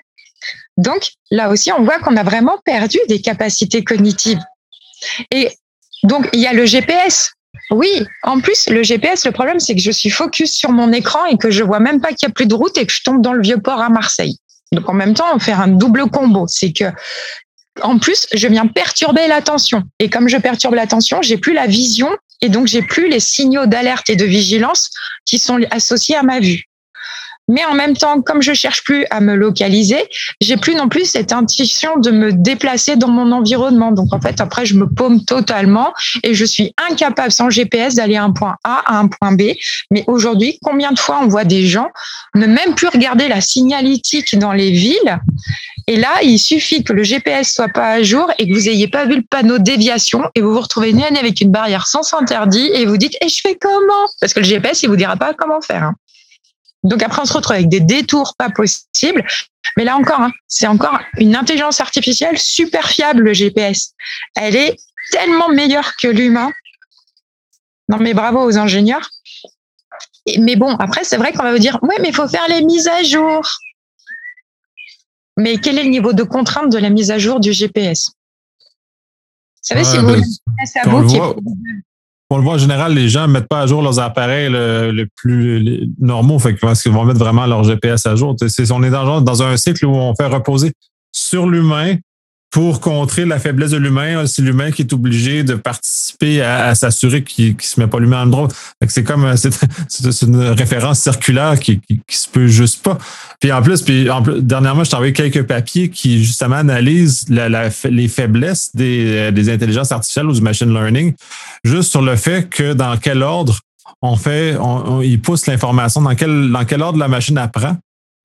Donc 0.77 1.11
là 1.31 1.49
aussi, 1.49 1.71
on 1.71 1.83
voit 1.83 1.99
qu'on 1.99 2.15
a 2.17 2.23
vraiment 2.23 2.57
perdu 2.65 2.99
des 3.07 3.21
capacités 3.21 3.83
cognitives. 3.83 4.39
Et 5.31 5.51
donc, 6.03 6.29
il 6.33 6.39
y 6.39 6.47
a 6.47 6.53
le 6.53 6.65
GPS. 6.65 7.31
Oui, 7.71 8.05
en 8.23 8.39
plus, 8.39 8.69
le 8.69 8.81
GPS, 8.81 9.25
le 9.25 9.31
problème, 9.31 9.59
c'est 9.59 9.75
que 9.75 9.81
je 9.81 9.91
suis 9.91 10.09
focus 10.09 10.53
sur 10.53 10.71
mon 10.71 10.91
écran 10.91 11.25
et 11.25 11.37
que 11.37 11.51
je 11.51 11.63
vois 11.63 11.79
même 11.79 11.99
pas 11.99 12.09
qu'il 12.09 12.27
y 12.27 12.31
a 12.31 12.33
plus 12.33 12.45
de 12.45 12.55
route 12.55 12.77
et 12.77 12.85
que 12.85 12.93
je 12.93 13.03
tombe 13.03 13.21
dans 13.21 13.33
le 13.33 13.41
vieux 13.41 13.59
port 13.59 13.81
à 13.81 13.89
Marseille. 13.89 14.37
Donc, 14.71 14.87
en 14.89 14.93
même 14.93 15.13
temps, 15.13 15.25
on 15.33 15.39
fait 15.39 15.51
un 15.51 15.67
double 15.67 16.09
combo. 16.09 16.45
C'est 16.47 16.71
que, 16.71 16.85
en 17.81 17.99
plus, 17.99 18.27
je 18.33 18.47
viens 18.47 18.67
perturber 18.67 19.27
l'attention. 19.27 19.83
Et 19.99 20.09
comme 20.09 20.27
je 20.27 20.37
perturbe 20.37 20.75
l'attention, 20.75 21.21
j'ai 21.21 21.37
plus 21.37 21.53
la 21.53 21.67
vision 21.67 22.09
et 22.41 22.49
donc 22.49 22.67
j'ai 22.67 22.81
plus 22.81 23.09
les 23.09 23.19
signaux 23.19 23.65
d'alerte 23.65 24.09
et 24.09 24.15
de 24.15 24.25
vigilance 24.25 24.91
qui 25.25 25.39
sont 25.39 25.59
associés 25.71 26.15
à 26.15 26.23
ma 26.23 26.39
vue. 26.39 26.66
Mais 27.47 27.63
en 27.65 27.73
même 27.73 27.95
temps, 27.95 28.21
comme 28.21 28.41
je 28.41 28.53
cherche 28.53 28.83
plus 28.83 29.05
à 29.09 29.21
me 29.21 29.35
localiser, 29.35 30.03
j'ai 30.41 30.57
plus 30.57 30.75
non 30.75 30.89
plus 30.89 31.05
cette 31.05 31.31
intuition 31.31 31.97
de 31.97 32.11
me 32.11 32.33
déplacer 32.33 32.97
dans 32.97 33.07
mon 33.07 33.31
environnement. 33.31 33.91
Donc 33.91 34.13
en 34.13 34.19
fait, 34.19 34.41
après, 34.41 34.65
je 34.65 34.75
me 34.75 34.87
paume 34.87 35.23
totalement 35.23 35.93
et 36.23 36.33
je 36.33 36.43
suis 36.45 36.73
incapable 36.89 37.31
sans 37.31 37.49
GPS 37.49 37.95
d'aller 37.95 38.17
un 38.17 38.31
point 38.31 38.57
A 38.63 38.83
à 38.85 38.99
un 38.99 39.07
point 39.07 39.31
B. 39.31 39.53
Mais 39.91 40.03
aujourd'hui, 40.07 40.59
combien 40.61 40.91
de 40.91 40.99
fois 40.99 41.19
on 41.23 41.27
voit 41.27 41.45
des 41.45 41.65
gens 41.65 41.87
ne 42.35 42.47
même 42.47 42.75
plus 42.75 42.87
regarder 42.87 43.27
la 43.27 43.39
signalétique 43.39 44.37
dans 44.37 44.53
les 44.53 44.71
villes? 44.71 45.19
Et 45.87 45.95
là, 45.95 46.09
il 46.21 46.37
suffit 46.37 46.83
que 46.83 46.91
le 46.91 47.03
GPS 47.03 47.53
soit 47.53 47.69
pas 47.69 47.87
à 47.91 48.03
jour 48.03 48.29
et 48.37 48.47
que 48.47 48.53
vous 48.53 48.67
ayez 48.67 48.89
pas 48.89 49.05
vu 49.05 49.15
le 49.15 49.21
panneau 49.21 49.57
déviation 49.57 50.23
et 50.35 50.41
vous 50.41 50.51
vous 50.51 50.59
retrouvez 50.59 50.91
nez 50.91 51.05
avec 51.17 51.39
une 51.39 51.51
barrière 51.51 51.87
sans 51.87 52.13
interdit 52.13 52.69
et 52.73 52.85
vous 52.85 52.97
dites, 52.97 53.15
et 53.21 53.29
je 53.29 53.39
fais 53.41 53.55
comment? 53.55 54.07
Parce 54.19 54.33
que 54.33 54.41
le 54.41 54.45
GPS, 54.45 54.83
il 54.83 54.89
vous 54.89 54.97
dira 54.97 55.15
pas 55.15 55.33
comment 55.33 55.61
faire. 55.61 55.83
Hein. 55.83 55.95
Donc 56.87 57.03
après, 57.03 57.21
on 57.21 57.25
se 57.25 57.33
retrouve 57.33 57.55
avec 57.55 57.69
des 57.69 57.79
détours 57.79 58.35
pas 58.37 58.49
possibles. 58.49 59.25
Mais 59.75 59.83
là 59.83 59.97
encore, 59.97 60.21
hein, 60.21 60.31
c'est 60.47 60.67
encore 60.67 60.99
une 61.17 61.35
intelligence 61.35 61.81
artificielle 61.81 62.37
super 62.37 62.87
fiable, 62.87 63.23
le 63.23 63.33
GPS. 63.33 63.93
Elle 64.35 64.55
est 64.55 64.77
tellement 65.11 65.49
meilleure 65.49 65.95
que 65.97 66.07
l'humain. 66.07 66.51
Non, 67.89 67.97
mais 67.99 68.13
bravo 68.13 68.41
aux 68.43 68.57
ingénieurs. 68.57 69.09
Mais 70.39 70.55
bon, 70.55 70.75
après, 70.77 71.03
c'est 71.03 71.17
vrai 71.17 71.31
qu'on 71.31 71.43
va 71.43 71.51
vous 71.51 71.59
dire, 71.59 71.77
oui, 71.81 71.95
mais 72.01 72.09
il 72.09 72.15
faut 72.15 72.27
faire 72.27 72.47
les 72.49 72.61
mises 72.61 72.87
à 72.87 73.03
jour. 73.03 73.47
Mais 75.37 75.57
quel 75.57 75.77
est 75.77 75.83
le 75.83 75.89
niveau 75.89 76.13
de 76.13 76.23
contrainte 76.23 76.71
de 76.71 76.77
la 76.77 76.89
mise 76.89 77.11
à 77.11 77.17
jour 77.17 77.39
du 77.39 77.53
GPS 77.53 78.09
Vous 78.09 79.61
savez, 79.61 79.83
si 79.83 79.97
vous 79.97 80.07
ben, 80.07 80.23
à 80.75 80.89
vous 80.89 81.35
on 82.29 82.37
le 82.37 82.43
voit 82.43 82.53
en 82.53 82.57
général, 82.57 82.93
les 82.93 83.07
gens 83.07 83.27
ne 83.27 83.33
mettent 83.33 83.47
pas 83.47 83.61
à 83.61 83.67
jour 83.67 83.81
leurs 83.81 83.99
appareils 83.99 84.49
le, 84.49 85.07
plus 85.15 85.89
normaux, 85.99 86.39
fait 86.39 86.53
parce 86.53 86.83
qu'ils 86.83 86.91
vont 86.91 87.05
mettre 87.05 87.19
vraiment 87.19 87.45
leur 87.45 87.63
GPS 87.63 88.05
à 88.05 88.15
jour. 88.15 88.35
on 88.71 88.83
est 88.83 88.89
dans, 88.89 89.21
dans 89.21 89.43
un 89.43 89.55
cycle 89.55 89.85
où 89.85 89.95
on 89.95 90.13
fait 90.15 90.27
reposer 90.27 90.73
sur 91.13 91.47
l'humain 91.47 91.95
pour 92.49 92.79
contrer 92.79 93.25
la 93.25 93.39
faiblesse 93.39 93.71
de 93.71 93.77
l'humain, 93.77 94.25
c'est 94.25 94.41
l'humain 94.41 94.71
qui 94.71 94.81
est 94.81 94.93
obligé 94.93 95.43
de 95.43 95.55
participer 95.55 96.41
à, 96.41 96.73
s'assurer 96.75 97.23
qu'il 97.23 97.55
ne 97.55 97.61
se 97.61 97.79
met 97.79 97.87
pas 97.87 97.99
l'humain 97.99 98.23
en 98.23 98.27
drôle. 98.27 98.47
C'est 98.87 99.03
comme 99.03 99.35
c'est 99.89 100.21
une 100.21 100.37
référence 100.37 100.99
circulaire 100.99 101.59
qui, 101.59 101.81
qui, 101.81 102.17
se 102.17 102.27
peut 102.29 102.47
juste 102.47 102.83
pas. 102.83 102.97
Puis 103.41 103.51
en 103.51 103.61
plus, 103.61 103.81
puis 103.81 104.09
en 104.09 104.21
plus, 104.21 104.41
dernièrement, 104.41 104.83
je 104.83 104.89
t'ai 104.89 104.95
envoyé 104.95 105.13
quelques 105.13 105.43
papiers 105.43 105.89
qui 105.89 106.23
justement 106.23 106.55
analysent 106.55 107.25
les 107.29 108.07
faiblesses 108.07 108.75
des, 108.75 109.31
des 109.31 109.49
intelligences 109.49 109.91
artificielles 109.91 110.27
ou 110.27 110.33
du 110.33 110.41
machine 110.41 110.73
learning, 110.73 111.13
juste 111.63 111.91
sur 111.91 112.01
le 112.01 112.15
fait 112.15 112.49
que 112.49 112.73
dans 112.73 112.97
quel 112.97 113.23
ordre 113.23 113.59
on 114.01 114.15
fait, 114.15 114.55
on, 114.57 115.01
il 115.01 115.19
pousse 115.19 115.47
l'information, 115.47 116.01
dans 116.01 116.15
quel, 116.15 116.51
dans 116.51 116.65
quel 116.65 116.81
ordre 116.81 116.99
la 116.99 117.07
machine 117.07 117.37
apprend 117.37 117.77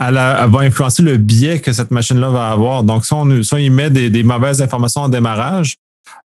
elle, 0.08 0.50
va 0.50 0.60
influencer 0.60 1.02
le 1.02 1.16
biais 1.16 1.60
que 1.60 1.72
cette 1.72 1.90
machine-là 1.90 2.30
va 2.30 2.50
avoir. 2.50 2.82
Donc, 2.82 3.04
si 3.04 3.12
on, 3.12 3.42
si 3.42 3.70
met 3.70 3.90
des, 3.90 4.22
mauvaises 4.22 4.62
informations 4.62 5.02
en 5.02 5.08
démarrage, 5.08 5.76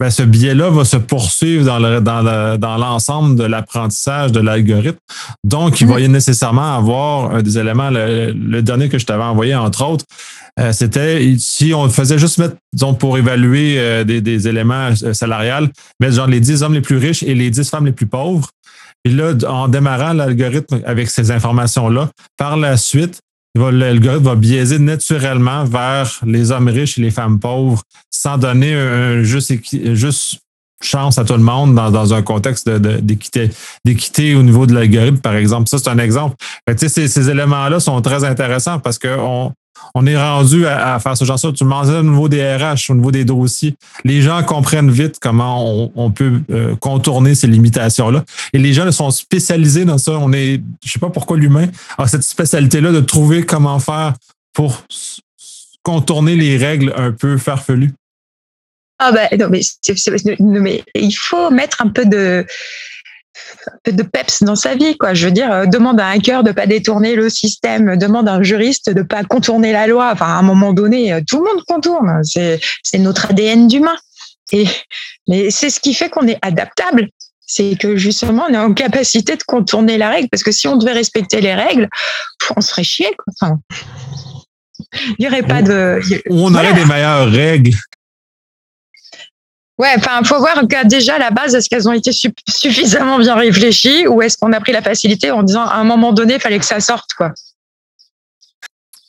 ben, 0.00 0.10
ce 0.10 0.22
biais-là 0.22 0.70
va 0.70 0.84
se 0.84 0.96
poursuivre 0.96 1.64
dans, 1.64 2.76
l'ensemble 2.78 3.36
de 3.36 3.44
l'apprentissage 3.44 4.32
de 4.32 4.40
l'algorithme. 4.40 4.98
Donc, 5.44 5.80
il 5.80 5.86
va 5.86 6.00
y 6.00 6.08
nécessairement 6.08 6.76
avoir 6.76 7.42
des 7.42 7.58
éléments. 7.58 7.90
Le, 7.90 8.60
dernier 8.62 8.88
que 8.88 8.98
je 8.98 9.06
t'avais 9.06 9.22
envoyé, 9.22 9.54
entre 9.54 9.84
autres, 9.84 10.04
euh, 10.60 10.72
c'était 10.72 11.34
si 11.38 11.74
on 11.74 11.88
faisait 11.88 12.18
juste 12.18 12.38
mettre, 12.38 12.56
disons, 12.72 12.94
pour 12.94 13.18
évaluer 13.18 13.76
euh, 13.78 14.04
des, 14.04 14.48
éléments 14.48 14.90
euh, 15.02 15.12
salariales, 15.12 15.68
mettre 16.00 16.14
genre 16.14 16.28
les 16.28 16.40
10 16.40 16.62
hommes 16.62 16.74
les 16.74 16.80
plus 16.80 16.96
riches 16.96 17.22
et 17.22 17.34
les 17.34 17.50
10 17.50 17.68
femmes 17.68 17.86
les 17.86 17.92
plus 17.92 18.06
pauvres. 18.06 18.48
Et 19.04 19.10
là, 19.10 19.32
en 19.48 19.68
démarrant 19.68 20.12
l'algorithme 20.12 20.80
avec 20.86 21.10
ces 21.10 21.30
informations-là, 21.30 22.10
par 22.38 22.56
la 22.56 22.76
suite, 22.76 23.20
l'algorithme 23.54 24.24
va 24.24 24.34
biaiser 24.34 24.78
naturellement 24.78 25.64
vers 25.64 26.20
les 26.26 26.50
hommes 26.50 26.68
riches 26.68 26.98
et 26.98 27.02
les 27.02 27.10
femmes 27.10 27.38
pauvres 27.38 27.82
sans 28.10 28.38
donner 28.38 28.74
un 28.74 29.22
juste, 29.22 29.52
juste 29.94 30.40
chance 30.82 31.18
à 31.18 31.24
tout 31.24 31.34
le 31.34 31.40
monde 31.40 31.74
dans, 31.74 32.14
un 32.14 32.22
contexte 32.22 32.68
d'équité 32.68 33.50
d'équité 33.84 34.34
au 34.34 34.42
niveau 34.42 34.66
de 34.66 34.74
l'algorithme, 34.74 35.18
par 35.18 35.34
exemple. 35.36 35.68
Ça, 35.68 35.78
c'est 35.78 35.88
un 35.88 35.98
exemple. 35.98 36.36
Ces, 36.76 37.08
ces 37.08 37.30
éléments-là 37.30 37.80
sont 37.80 38.00
très 38.02 38.24
intéressants 38.24 38.80
parce 38.80 38.98
qu'on 38.98 39.52
on 39.94 40.06
est 40.06 40.16
rendu 40.16 40.66
à, 40.66 40.98
faire 41.00 41.16
ce 41.16 41.24
genre 41.24 41.40
de 41.40 41.50
Tu 41.52 41.64
me 41.64 41.74
au 41.74 42.02
niveau 42.02 42.28
des 42.28 42.56
RH, 42.56 42.90
au 42.90 42.94
niveau 42.94 43.10
des 43.10 43.24
dossiers. 43.24 43.74
Les 44.04 44.22
gens 44.22 44.42
comprennent 44.42 44.90
vite 44.90 45.16
comment 45.20 45.90
on, 45.94 46.10
peut 46.10 46.40
euh, 46.50 46.76
contourner 46.76 47.34
ces 47.34 47.46
limitations-là. 47.46 48.24
Et 48.52 48.58
les 48.58 48.72
gens 48.72 48.90
sont 48.92 49.10
spécialisés 49.10 49.84
dans 49.84 49.98
ça. 49.98 50.12
On 50.12 50.32
est, 50.32 50.60
je 50.84 50.92
sais 50.92 50.98
pas 50.98 51.10
pourquoi 51.10 51.36
l'humain 51.36 51.68
a 51.98 52.06
cette 52.06 52.22
spécialité-là 52.22 52.92
de 52.92 53.00
trouver 53.00 53.44
comment 53.44 53.78
faire 53.78 54.14
pour 54.52 54.84
contourner 55.82 56.36
les 56.36 56.56
règles 56.56 56.92
un 56.96 57.12
peu 57.12 57.36
farfelues. 57.38 57.92
Ah 58.98 59.12
ben 59.12 59.28
non 59.38 59.48
mais 59.50 60.84
il 60.94 61.12
faut 61.12 61.50
mettre 61.50 61.82
un 61.82 61.88
peu 61.88 62.06
de 62.06 62.46
de 63.86 64.02
peps 64.02 64.42
dans 64.42 64.56
sa 64.56 64.74
vie, 64.74 64.96
quoi. 64.96 65.14
Je 65.14 65.26
veux 65.26 65.32
dire, 65.32 65.52
euh, 65.52 65.66
demande 65.66 66.00
à 66.00 66.06
un 66.06 66.18
cœur 66.18 66.42
de 66.42 66.52
pas 66.52 66.66
détourner 66.66 67.14
le 67.14 67.28
système, 67.28 67.96
demande 67.96 68.28
à 68.28 68.34
un 68.34 68.42
juriste 68.42 68.90
de 68.90 69.02
pas 69.02 69.24
contourner 69.24 69.72
la 69.72 69.86
loi. 69.86 70.10
Enfin, 70.12 70.26
à 70.26 70.38
un 70.38 70.42
moment 70.42 70.72
donné, 70.72 71.12
euh, 71.12 71.20
tout 71.26 71.38
le 71.38 71.44
monde 71.44 71.64
contourne. 71.66 72.20
C'est, 72.22 72.60
c'est 72.82 72.98
notre 72.98 73.30
ADN 73.30 73.68
d'humain. 73.68 73.96
Et, 74.52 74.66
mais 75.28 75.50
c'est 75.50 75.70
ce 75.70 75.80
qui 75.80 75.94
fait 75.94 76.08
qu'on 76.08 76.26
est 76.26 76.38
adaptable. 76.42 77.08
C'est 77.46 77.76
que 77.78 77.96
justement, 77.96 78.46
on 78.48 78.54
est 78.54 78.58
en 78.58 78.72
capacité 78.72 79.36
de 79.36 79.42
contourner 79.42 79.98
la 79.98 80.10
règle. 80.10 80.28
Parce 80.30 80.42
que 80.42 80.52
si 80.52 80.66
on 80.66 80.76
devait 80.76 80.92
respecter 80.92 81.40
les 81.40 81.54
règles, 81.54 81.88
on 82.56 82.60
serait 82.60 82.84
chier, 82.84 83.14
quoi. 83.16 83.34
Enfin, 83.40 83.58
il 85.06 85.16
n'y 85.20 85.26
aurait 85.26 85.42
pas 85.42 85.62
de. 85.62 86.00
On 86.30 86.54
aurait 86.54 86.72
des 86.72 86.84
meilleures 86.84 87.30
règles. 87.30 87.76
Ouais, 89.78 89.92
enfin, 89.96 90.22
faut 90.22 90.38
voir 90.38 90.60
que 90.68 90.86
déjà 90.86 91.16
à 91.16 91.18
la 91.18 91.30
base, 91.30 91.54
est-ce 91.54 91.68
qu'elles 91.68 91.88
ont 91.88 91.92
été 91.92 92.12
suffisamment 92.12 93.18
bien 93.18 93.34
réfléchies 93.34 94.06
ou 94.06 94.22
est-ce 94.22 94.38
qu'on 94.38 94.52
a 94.52 94.60
pris 94.60 94.72
la 94.72 94.82
facilité 94.82 95.32
en 95.32 95.42
disant 95.42 95.64
à 95.64 95.74
un 95.74 95.84
moment 95.84 96.12
donné, 96.12 96.34
il 96.34 96.40
fallait 96.40 96.60
que 96.60 96.64
ça 96.64 96.78
sorte, 96.80 97.12
quoi? 97.14 97.32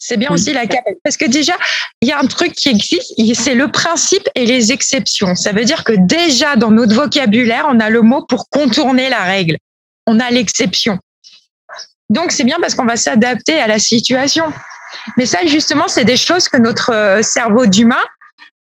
C'est 0.08 0.17
bien 0.17 0.30
aussi 0.30 0.54
la 0.54 0.65
parce 1.04 1.17
que 1.17 1.25
déjà, 1.25 1.54
il 2.01 2.08
y 2.08 2.12
a 2.12 2.19
un 2.19 2.28
truc 2.28 2.54
qui 2.54 2.69
existe, 2.69 3.13
c'est 3.34 3.56
le 3.56 3.71
principe 3.71 4.30
et 4.36 4.45
les 4.45 4.71
exceptions. 4.71 5.34
Ça 5.34 5.51
veut 5.51 5.65
dire 5.65 5.84
que 5.84 5.93
déjà 5.93 6.56
dans 6.56 6.69
notre 6.69 6.93
vocabulaire, 6.93 7.65
on 7.69 7.80
a 7.80 7.89
le 7.89 8.04
mot 8.04 8.23
pour 8.23 8.49
contourner 8.49 9.10
la 9.10 9.23
règle. 9.23 9.58
On 10.06 10.19
a 10.19 10.30
l'exception. 10.30 10.99
Donc 12.12 12.32
c'est 12.32 12.43
bien 12.43 12.58
parce 12.62 12.75
qu'on 12.75 12.86
va 12.86 12.97
s'adapter 12.97 13.60
à 13.60 13.65
la 13.65 13.80
situation. 13.80 14.45
Mais 15.17 15.25
ça, 15.25 15.39
justement, 15.45 15.88
c'est 15.88 16.06
des 16.06 16.17
choses 16.17 16.49
que 16.49 16.58
notre 16.58 16.91
euh, 16.93 17.21
cerveau 17.23 17.65
d'humain, 17.65 18.04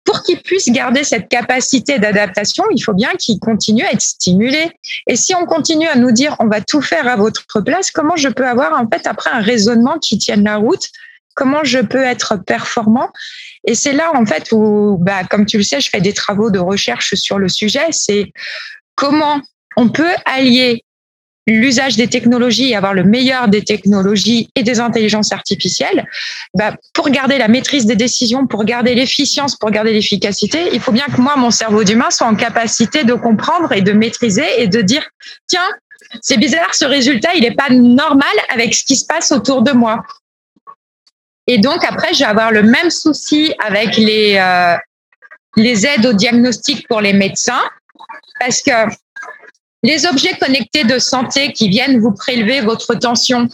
pour 0.08 0.22
qu'il 0.22 0.40
puisse 0.40 0.70
garder 0.70 1.04
cette 1.04 1.28
capacité 1.28 1.98
d'adaptation, 1.98 2.64
il 2.74 2.82
faut 2.82 2.94
bien 2.94 3.10
qu'il 3.18 3.38
continue 3.38 3.84
à 3.84 3.92
être 3.92 4.00
stimulé. 4.00 4.70
Et 5.06 5.16
si 5.16 5.34
on 5.34 5.44
continue 5.44 5.86
à 5.86 5.96
nous 5.96 6.12
dire 6.12 6.34
on 6.38 6.46
va 6.46 6.62
tout 6.62 6.80
faire 6.80 7.06
à 7.06 7.16
votre 7.16 7.60
place, 7.62 7.90
comment 7.90 8.16
je 8.16 8.30
peux 8.30 8.46
avoir 8.46 8.72
en 8.80 8.88
fait 8.88 9.06
après 9.06 9.28
un 9.28 9.42
raisonnement 9.42 9.98
qui 9.98 10.16
tienne 10.16 10.44
la 10.44 10.56
route? 10.56 10.88
Comment 11.34 11.62
je 11.62 11.80
peux 11.80 12.02
être 12.02 12.36
performant? 12.36 13.10
Et 13.64 13.74
c'est 13.74 13.92
là 13.92 14.10
en 14.14 14.24
fait 14.24 14.50
où, 14.50 14.96
bah, 14.98 15.24
comme 15.28 15.44
tu 15.44 15.58
le 15.58 15.62
sais, 15.62 15.78
je 15.78 15.90
fais 15.90 16.00
des 16.00 16.14
travaux 16.14 16.50
de 16.50 16.58
recherche 16.58 17.12
sur 17.14 17.38
le 17.38 17.50
sujet. 17.50 17.84
C'est 17.90 18.32
comment 18.94 19.42
on 19.76 19.90
peut 19.90 20.14
allier 20.24 20.84
l'usage 21.52 21.96
des 21.96 22.08
technologies 22.08 22.70
et 22.70 22.76
avoir 22.76 22.94
le 22.94 23.04
meilleur 23.04 23.48
des 23.48 23.62
technologies 23.62 24.48
et 24.54 24.62
des 24.62 24.80
intelligences 24.80 25.32
artificielles, 25.32 26.06
bah, 26.54 26.74
pour 26.92 27.08
garder 27.10 27.38
la 27.38 27.48
maîtrise 27.48 27.86
des 27.86 27.96
décisions, 27.96 28.46
pour 28.46 28.64
garder 28.64 28.94
l'efficience, 28.94 29.56
pour 29.56 29.70
garder 29.70 29.92
l'efficacité, 29.92 30.68
il 30.72 30.80
faut 30.80 30.92
bien 30.92 31.06
que 31.06 31.20
moi, 31.20 31.36
mon 31.36 31.50
cerveau 31.50 31.84
d'humain, 31.84 32.10
soit 32.10 32.26
en 32.26 32.34
capacité 32.34 33.04
de 33.04 33.14
comprendre 33.14 33.72
et 33.72 33.82
de 33.82 33.92
maîtriser 33.92 34.46
et 34.58 34.68
de 34.68 34.80
dire, 34.82 35.06
tiens, 35.46 35.68
c'est 36.20 36.38
bizarre, 36.38 36.74
ce 36.74 36.84
résultat, 36.84 37.30
il 37.34 37.42
n'est 37.42 37.54
pas 37.54 37.70
normal 37.70 38.28
avec 38.50 38.74
ce 38.74 38.84
qui 38.84 38.96
se 38.96 39.06
passe 39.06 39.32
autour 39.32 39.62
de 39.62 39.72
moi. 39.72 40.02
Et 41.46 41.58
donc, 41.58 41.84
après, 41.84 42.12
je 42.12 42.20
vais 42.20 42.24
avoir 42.24 42.52
le 42.52 42.62
même 42.62 42.90
souci 42.90 43.54
avec 43.64 43.96
les, 43.96 44.36
euh, 44.36 44.76
les 45.56 45.86
aides 45.86 46.06
au 46.06 46.12
diagnostic 46.12 46.86
pour 46.88 47.00
les 47.00 47.14
médecins, 47.14 47.62
parce 48.38 48.62
que 48.62 48.70
les 49.82 50.06
objets 50.06 50.36
connectés 50.38 50.84
de 50.84 50.98
santé 50.98 51.52
qui 51.52 51.68
viennent 51.68 52.00
vous 52.00 52.12
prélever 52.12 52.60
votre 52.60 52.94
tension. 52.94 53.48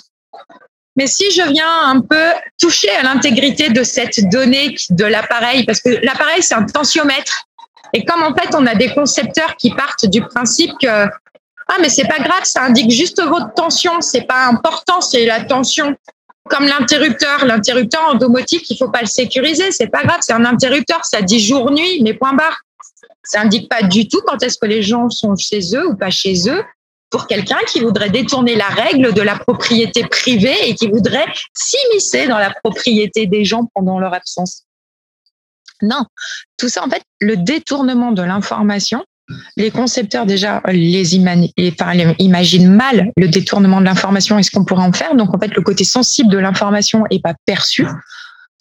Mais 0.96 1.06
si 1.06 1.30
je 1.30 1.42
viens 1.42 1.87
un 1.87 2.00
peu 2.00 2.30
toucher 2.60 2.90
à 2.90 3.02
l'intégrité 3.02 3.68
de 3.70 3.82
cette 3.82 4.28
donnée 4.30 4.76
de 4.90 5.04
l'appareil, 5.04 5.64
parce 5.64 5.80
que 5.80 5.90
l'appareil, 6.02 6.42
c'est 6.42 6.54
un 6.54 6.64
tensiomètre. 6.64 7.46
Et 7.92 8.04
comme 8.04 8.22
en 8.22 8.34
fait, 8.34 8.54
on 8.54 8.66
a 8.66 8.74
des 8.74 8.92
concepteurs 8.94 9.56
qui 9.56 9.70
partent 9.70 10.06
du 10.06 10.22
principe 10.22 10.70
que, 10.80 10.87
ah, 10.87 11.76
mais 11.80 11.88
c'est 11.88 12.06
pas 12.06 12.18
grave, 12.18 12.44
ça 12.44 12.62
indique 12.62 12.90
juste 12.90 13.22
votre 13.22 13.52
tension, 13.54 14.00
c'est 14.00 14.26
pas 14.26 14.46
important, 14.46 15.00
c'est 15.00 15.26
la 15.26 15.44
tension. 15.44 15.96
Comme 16.48 16.66
l'interrupteur, 16.66 17.44
l'interrupteur 17.46 18.02
en 18.10 18.14
domotique, 18.14 18.68
il 18.70 18.76
faut 18.76 18.90
pas 18.90 19.00
le 19.00 19.06
sécuriser, 19.06 19.72
c'est 19.72 19.87
pas 19.87 20.02
grave, 20.02 20.18
c'est 20.20 20.34
un 20.34 20.44
interrupteur, 20.44 21.04
ça 21.04 21.22
dit 21.22 21.40
jour-nuit, 21.40 22.02
mais 22.02 22.14
point 22.14 22.34
barre. 22.34 22.63
Ça 23.24 23.40
indique 23.40 23.68
pas 23.68 23.82
du 23.82 24.08
tout 24.08 24.20
quand 24.26 24.42
est-ce 24.42 24.58
que 24.58 24.66
les 24.66 24.82
gens 24.82 25.08
sont 25.08 25.34
chez 25.37 25.60
eux 25.74 25.88
ou 25.88 25.96
pas 25.96 26.10
chez 26.10 26.48
eux 26.48 26.62
pour 27.10 27.26
quelqu'un 27.26 27.58
qui 27.68 27.80
voudrait 27.80 28.10
détourner 28.10 28.56
la 28.56 28.66
règle 28.66 29.14
de 29.14 29.22
la 29.22 29.38
propriété 29.38 30.04
privée 30.04 30.56
et 30.66 30.74
qui 30.74 30.88
voudrait 30.88 31.26
s'immiscer 31.54 32.26
dans 32.26 32.38
la 32.38 32.50
propriété 32.50 33.26
des 33.26 33.44
gens 33.44 33.68
pendant 33.74 33.98
leur 33.98 34.12
absence. 34.14 34.64
Non, 35.82 36.04
tout 36.56 36.68
ça, 36.68 36.84
en 36.84 36.90
fait, 36.90 37.02
le 37.20 37.37
détournement 37.37 38.12
de 38.12 38.22
l'information, 38.22 39.04
les 39.56 39.70
concepteurs 39.70 40.26
déjà 40.26 40.60
les, 40.66 41.16
imaginent 41.16 42.68
mal 42.68 43.12
le 43.16 43.28
détournement 43.28 43.80
de 43.80 43.87
l'information 43.87 44.38
et 44.38 44.42
ce 44.42 44.50
qu'on 44.50 44.64
pourrait 44.64 44.82
en 44.82 44.92
faire. 44.92 45.14
Donc, 45.14 45.34
en 45.34 45.38
fait, 45.38 45.54
le 45.54 45.62
côté 45.62 45.84
sensible 45.84 46.30
de 46.30 46.38
l'information 46.38 47.04
est 47.10 47.22
pas 47.22 47.34
perçu. 47.46 47.87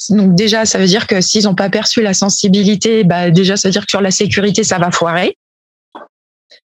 Donc 0.10 0.36
déjà, 0.36 0.66
ça 0.66 0.78
veut 0.78 0.88
dire 0.88 1.08
que 1.08 1.22
s'ils 1.22 1.44
n'ont 1.46 1.56
pas 1.56 1.70
perçu 1.70 2.02
la 2.02 2.14
sensibilité, 2.14 3.04
bah 3.04 3.30
déjà, 3.30 3.58
ça 3.58 3.68
veut 3.68 3.72
dire 3.72 3.86
que 3.86 3.92
sur 3.92 4.02
la 4.02 4.12
sécurité, 4.12 4.64
ça 4.64 4.78
va 4.78 4.92
foirer. 4.92 5.38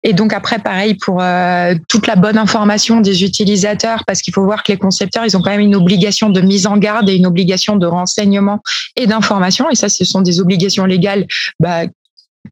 Et 0.04 0.14
donc 0.14 0.34
après, 0.34 0.60
pareil 0.60 0.96
pour 0.96 1.22
euh, 1.22 1.76
toute 1.88 2.08
la 2.08 2.16
bonne 2.16 2.38
information 2.38 3.00
des 3.00 3.24
utilisateurs, 3.24 4.04
parce 4.06 4.22
qu'il 4.22 4.34
faut 4.34 4.44
voir 4.44 4.64
que 4.64 4.72
les 4.72 4.78
concepteurs, 4.78 5.26
ils 5.26 5.38
ont 5.38 5.42
quand 5.42 5.52
même 5.52 5.62
une 5.62 5.76
obligation 5.76 6.30
de 6.30 6.42
mise 6.42 6.68
en 6.68 6.78
garde 6.78 7.10
et 7.10 7.16
une 7.16 7.26
obligation 7.26 7.78
de 7.78 7.86
renseignement 7.86 8.60
et 8.96 9.08
d'information. 9.08 9.70
Et 9.70 9.76
ça, 9.76 9.88
ce 9.88 10.04
sont 10.04 10.22
des 10.22 10.42
obligations 10.42 10.86
légales 10.86 11.26
bah, 11.60 11.84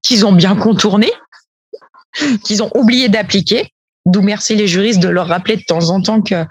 qu'ils 0.01 0.25
ont 0.25 0.31
bien 0.31 0.55
contournées, 0.55 1.11
qu'ils 2.43 2.63
ont 2.63 2.71
oublié 2.73 3.09
d'appliquer. 3.09 3.67
D'où 4.05 4.21
merci 4.21 4.55
les 4.55 4.67
juristes 4.67 4.99
de 4.99 5.09
leur 5.09 5.27
rappeler 5.27 5.57
de 5.57 5.63
temps 5.63 5.89
en 5.89 6.01
temps 6.01 6.21
que 6.21 6.45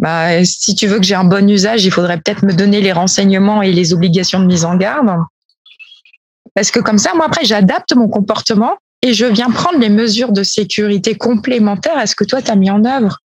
bah, 0.00 0.42
si 0.46 0.74
tu 0.74 0.86
veux 0.86 0.96
que 0.96 1.04
j'ai 1.04 1.14
un 1.14 1.24
bon 1.24 1.48
usage, 1.48 1.84
il 1.84 1.90
faudrait 1.90 2.16
peut-être 2.16 2.42
me 2.42 2.54
donner 2.54 2.80
les 2.80 2.92
renseignements 2.92 3.60
et 3.60 3.70
les 3.70 3.92
obligations 3.92 4.40
de 4.40 4.46
mise 4.46 4.64
en 4.64 4.76
garde. 4.76 5.10
Parce 6.54 6.70
que 6.70 6.80
comme 6.80 6.96
ça, 6.96 7.12
moi, 7.14 7.26
après, 7.26 7.44
j'adapte 7.44 7.94
mon 7.94 8.08
comportement 8.08 8.78
et 9.02 9.12
je 9.12 9.26
viens 9.26 9.50
prendre 9.50 9.78
les 9.78 9.90
mesures 9.90 10.32
de 10.32 10.42
sécurité 10.42 11.16
complémentaires 11.16 11.98
à 11.98 12.06
ce 12.06 12.14
que 12.14 12.24
toi, 12.24 12.40
tu 12.40 12.50
as 12.50 12.56
mis 12.56 12.70
en 12.70 12.86
œuvre. 12.86 13.18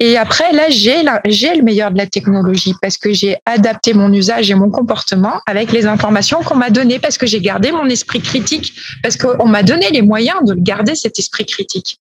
Et 0.00 0.16
après, 0.16 0.52
là, 0.52 0.70
j'ai 0.70 1.02
le 1.02 1.62
meilleur 1.62 1.90
de 1.90 1.98
la 1.98 2.06
technologie 2.06 2.74
parce 2.80 2.96
que 2.96 3.12
j'ai 3.12 3.36
adapté 3.44 3.92
mon 3.92 4.10
usage 4.12 4.50
et 4.50 4.54
mon 4.54 4.70
comportement 4.70 5.40
avec 5.46 5.70
les 5.70 5.84
informations 5.84 6.40
qu'on 6.42 6.56
m'a 6.56 6.70
données, 6.70 6.98
parce 6.98 7.18
que 7.18 7.26
j'ai 7.26 7.40
gardé 7.40 7.72
mon 7.72 7.86
esprit 7.86 8.22
critique, 8.22 8.72
parce 9.02 9.18
qu'on 9.18 9.46
m'a 9.46 9.62
donné 9.62 9.90
les 9.90 10.02
moyens 10.02 10.38
de 10.44 10.54
garder 10.54 10.94
cet 10.94 11.18
esprit 11.18 11.44
critique. 11.44 11.98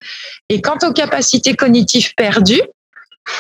Et 0.48 0.62
quant 0.62 0.78
aux 0.88 0.94
capacités 0.94 1.54
cognitives 1.56 2.14
perdues, 2.16 2.62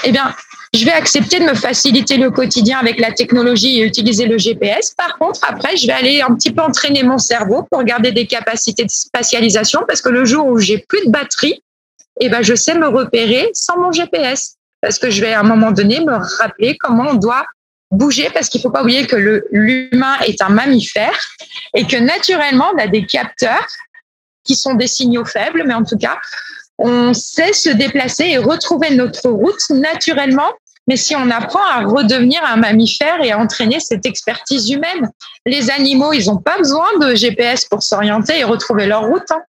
eh 0.03 0.11
bien, 0.11 0.33
je 0.73 0.83
vais 0.83 0.91
accepter 0.91 1.39
de 1.39 1.45
me 1.45 1.53
faciliter 1.53 2.17
le 2.17 2.31
quotidien 2.31 2.79
avec 2.79 2.99
la 2.99 3.11
technologie 3.11 3.79
et 3.79 3.83
utiliser 3.83 4.25
le 4.25 4.37
GPS. 4.37 4.93
Par 4.95 5.17
contre, 5.17 5.39
après, 5.47 5.77
je 5.77 5.87
vais 5.87 5.93
aller 5.93 6.21
un 6.21 6.35
petit 6.35 6.51
peu 6.51 6.61
entraîner 6.61 7.03
mon 7.03 7.17
cerveau 7.17 7.63
pour 7.71 7.83
garder 7.83 8.11
des 8.11 8.27
capacités 8.27 8.83
de 8.83 8.91
spatialisation 8.91 9.81
parce 9.87 10.01
que 10.01 10.09
le 10.09 10.25
jour 10.25 10.47
où 10.47 10.57
j'ai 10.57 10.79
plus 10.79 11.05
de 11.05 11.11
batterie, 11.11 11.61
eh 12.19 12.29
ben, 12.29 12.41
je 12.41 12.55
sais 12.55 12.75
me 12.75 12.87
repérer 12.87 13.49
sans 13.53 13.77
mon 13.77 13.91
GPS. 13.91 14.55
Parce 14.81 14.99
que 14.99 15.09
je 15.09 15.21
vais 15.21 15.33
à 15.33 15.39
un 15.39 15.43
moment 15.43 15.71
donné 15.71 15.99
me 16.01 16.13
rappeler 16.39 16.77
comment 16.77 17.09
on 17.11 17.15
doit 17.15 17.45
bouger 17.91 18.29
parce 18.33 18.49
qu'il 18.49 18.61
faut 18.61 18.69
pas 18.69 18.81
oublier 18.81 19.07
que 19.07 19.15
l'humain 19.51 20.17
est 20.27 20.41
un 20.41 20.49
mammifère 20.49 21.17
et 21.73 21.85
que 21.87 21.97
naturellement, 21.97 22.71
on 22.75 22.79
a 22.79 22.87
des 22.87 23.05
capteurs 23.05 23.65
qui 24.43 24.55
sont 24.55 24.75
des 24.75 24.87
signaux 24.87 25.25
faibles, 25.25 25.63
mais 25.65 25.73
en 25.73 25.83
tout 25.83 25.97
cas, 25.97 26.19
on 26.77 27.13
sait 27.13 27.53
se 27.53 27.69
déplacer 27.69 28.25
et 28.25 28.37
retrouver 28.37 28.93
notre 28.95 29.29
route 29.29 29.69
naturellement. 29.69 30.51
Mais 30.87 30.97
si 30.97 31.15
on 31.15 31.31
apprend 31.31 31.63
à 31.73 31.83
redevenir 31.83 32.41
un 32.45 32.57
mammifère 32.57 33.23
et 33.23 33.31
à 33.31 33.39
entraîner 33.39 33.79
cette 33.79 34.05
expertise 34.05 34.69
humaine, 34.69 35.09
les 35.45 35.71
animaux, 35.71 36.13
ils 36.13 36.27
n'ont 36.27 36.37
pas 36.37 36.59
besoin 36.59 36.85
de 37.01 37.15
GPS 37.15 37.65
pour 37.65 37.81
s'orienter 37.81 38.39
et 38.39 38.43
retrouver 38.43 38.85
leur 38.85 39.07
route. 39.07 39.23
Hein. 39.31 39.41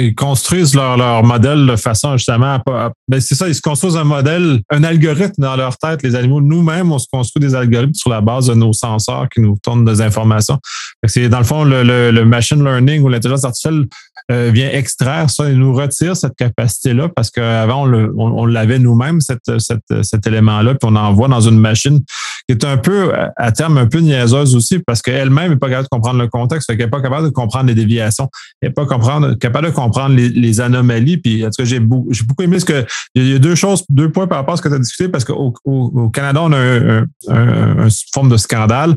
ils 0.00 0.14
construisent 0.16 0.74
leur, 0.74 1.22
modèle 1.22 1.66
de 1.66 1.76
façon 1.76 2.16
justement. 2.16 2.58
Ben 3.06 3.20
c'est 3.20 3.36
ça, 3.36 3.46
ils 3.46 3.54
se 3.54 3.60
construisent 3.60 3.96
un 3.96 4.02
modèle, 4.02 4.60
un 4.70 4.82
algorithme 4.82 5.40
dans 5.40 5.54
leur 5.54 5.78
tête. 5.78 6.02
Les 6.02 6.16
animaux, 6.16 6.40
nous-mêmes, 6.40 6.90
on 6.90 6.98
se 6.98 7.06
construit 7.06 7.40
des 7.40 7.54
algorithmes 7.54 7.94
sur 7.94 8.10
la 8.10 8.20
base 8.20 8.48
de 8.48 8.54
nos 8.54 8.72
senseurs 8.72 9.28
qui 9.32 9.40
nous 9.40 9.54
tournent 9.62 9.84
des 9.84 10.00
informations. 10.00 10.58
C'est 11.06 11.28
dans 11.28 11.38
le 11.38 11.44
fond 11.44 11.62
le, 11.62 12.10
le 12.10 12.24
machine 12.24 12.64
learning 12.64 13.02
ou 13.02 13.08
l'intelligence 13.08 13.44
artificielle 13.44 13.86
euh, 14.30 14.50
vient 14.52 14.70
extraire 14.70 15.30
ça 15.30 15.48
et 15.48 15.54
nous 15.54 15.72
retire 15.72 16.16
cette 16.16 16.36
capacité-là 16.36 17.08
parce 17.08 17.30
qu'avant, 17.30 17.86
on 18.16 18.46
l'avait 18.46 18.78
nous-mêmes, 18.78 19.20
cet 19.20 20.26
élément-là, 20.26 20.74
puis 20.74 20.90
on 20.90 20.96
envoie 20.96 21.28
dans 21.28 21.40
une 21.40 21.58
machine 21.58 22.00
qui 22.48 22.54
est 22.54 22.64
un 22.64 22.76
peu, 22.76 23.12
à 23.36 23.52
terme, 23.52 23.78
un 23.78 23.86
peu 23.86 23.98
niaiseuse 23.98 24.54
aussi 24.54 24.78
parce 24.78 25.02
qu'elle-même 25.02 25.50
n'est 25.50 25.56
pas 25.56 25.68
capable 25.68 25.84
de 25.84 25.88
comprendre 25.88 26.20
le 26.20 26.28
contexte, 26.28 26.70
elle 26.70 26.78
n'est 26.78 26.88
pas 26.88 27.00
capable 27.00 27.26
de 27.26 27.32
comprendre 27.32 27.66
les 27.66 27.74
déviations, 27.74 28.28
elle 28.60 28.68
n'est 28.68 28.72
pas 28.72 28.86
comprendre, 28.86 29.34
capable 29.34 29.68
de 29.68 29.72
comprendre 29.72 30.14
les, 30.16 30.60
anomalies. 30.60 31.18
Puis, 31.18 31.44
en 31.44 31.50
tout 31.50 31.62
cas, 31.62 31.64
j'ai 31.64 31.80
beaucoup, 31.80 32.10
beaucoup 32.26 32.42
aimé 32.42 32.58
ce 32.58 32.64
que. 32.64 32.86
Il 33.14 33.28
y 33.28 33.34
a 33.34 33.38
deux 33.38 33.54
choses, 33.54 33.84
deux 33.90 34.10
points 34.10 34.26
par 34.26 34.38
rapport 34.38 34.54
à 34.54 34.56
ce 34.56 34.62
que 34.62 34.68
tu 34.68 34.74
as 34.74 34.78
discuté 34.78 35.08
parce 35.08 35.24
qu'au 35.24 35.52
au, 35.64 36.08
Canada, 36.10 36.40
on 36.42 36.52
a 36.52 36.58
un, 36.58 37.06
une 37.28 37.90
forme 38.12 38.30
de 38.30 38.36
scandale 38.36 38.94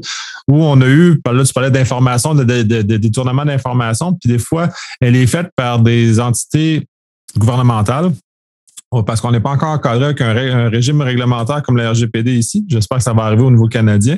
où 0.48 0.64
on 0.64 0.80
a 0.82 0.88
eu, 0.88 1.20
là, 1.32 1.44
tu 1.44 1.54
parlais 1.54 1.70
de, 1.70 2.82
de, 2.82 2.98
détournement 2.98 3.46
d'informations, 3.46 4.14
puis 4.14 4.32
des 4.32 4.40
fois, 4.40 4.70
elle 5.02 5.16
est 5.16 5.19
faite 5.28 5.50
par 5.56 5.80
des 5.80 6.20
entités 6.20 6.88
gouvernementales 7.38 8.12
parce 9.06 9.22
qu'on 9.22 9.32
n'est 9.32 9.40
pas 9.40 9.52
encore 9.52 9.70
encadré 9.70 10.06
avec 10.06 10.22
un, 10.22 10.70
régime 10.70 11.02
réglementaire 11.02 11.62
comme 11.62 11.78
la 11.78 11.92
RGPD 11.92 12.34
ici. 12.34 12.66
J'espère 12.68 12.98
que 12.98 13.04
ça 13.04 13.14
va 13.14 13.24
arriver 13.24 13.44
au 13.44 13.52
niveau 13.52 13.68
canadien. 13.68 14.18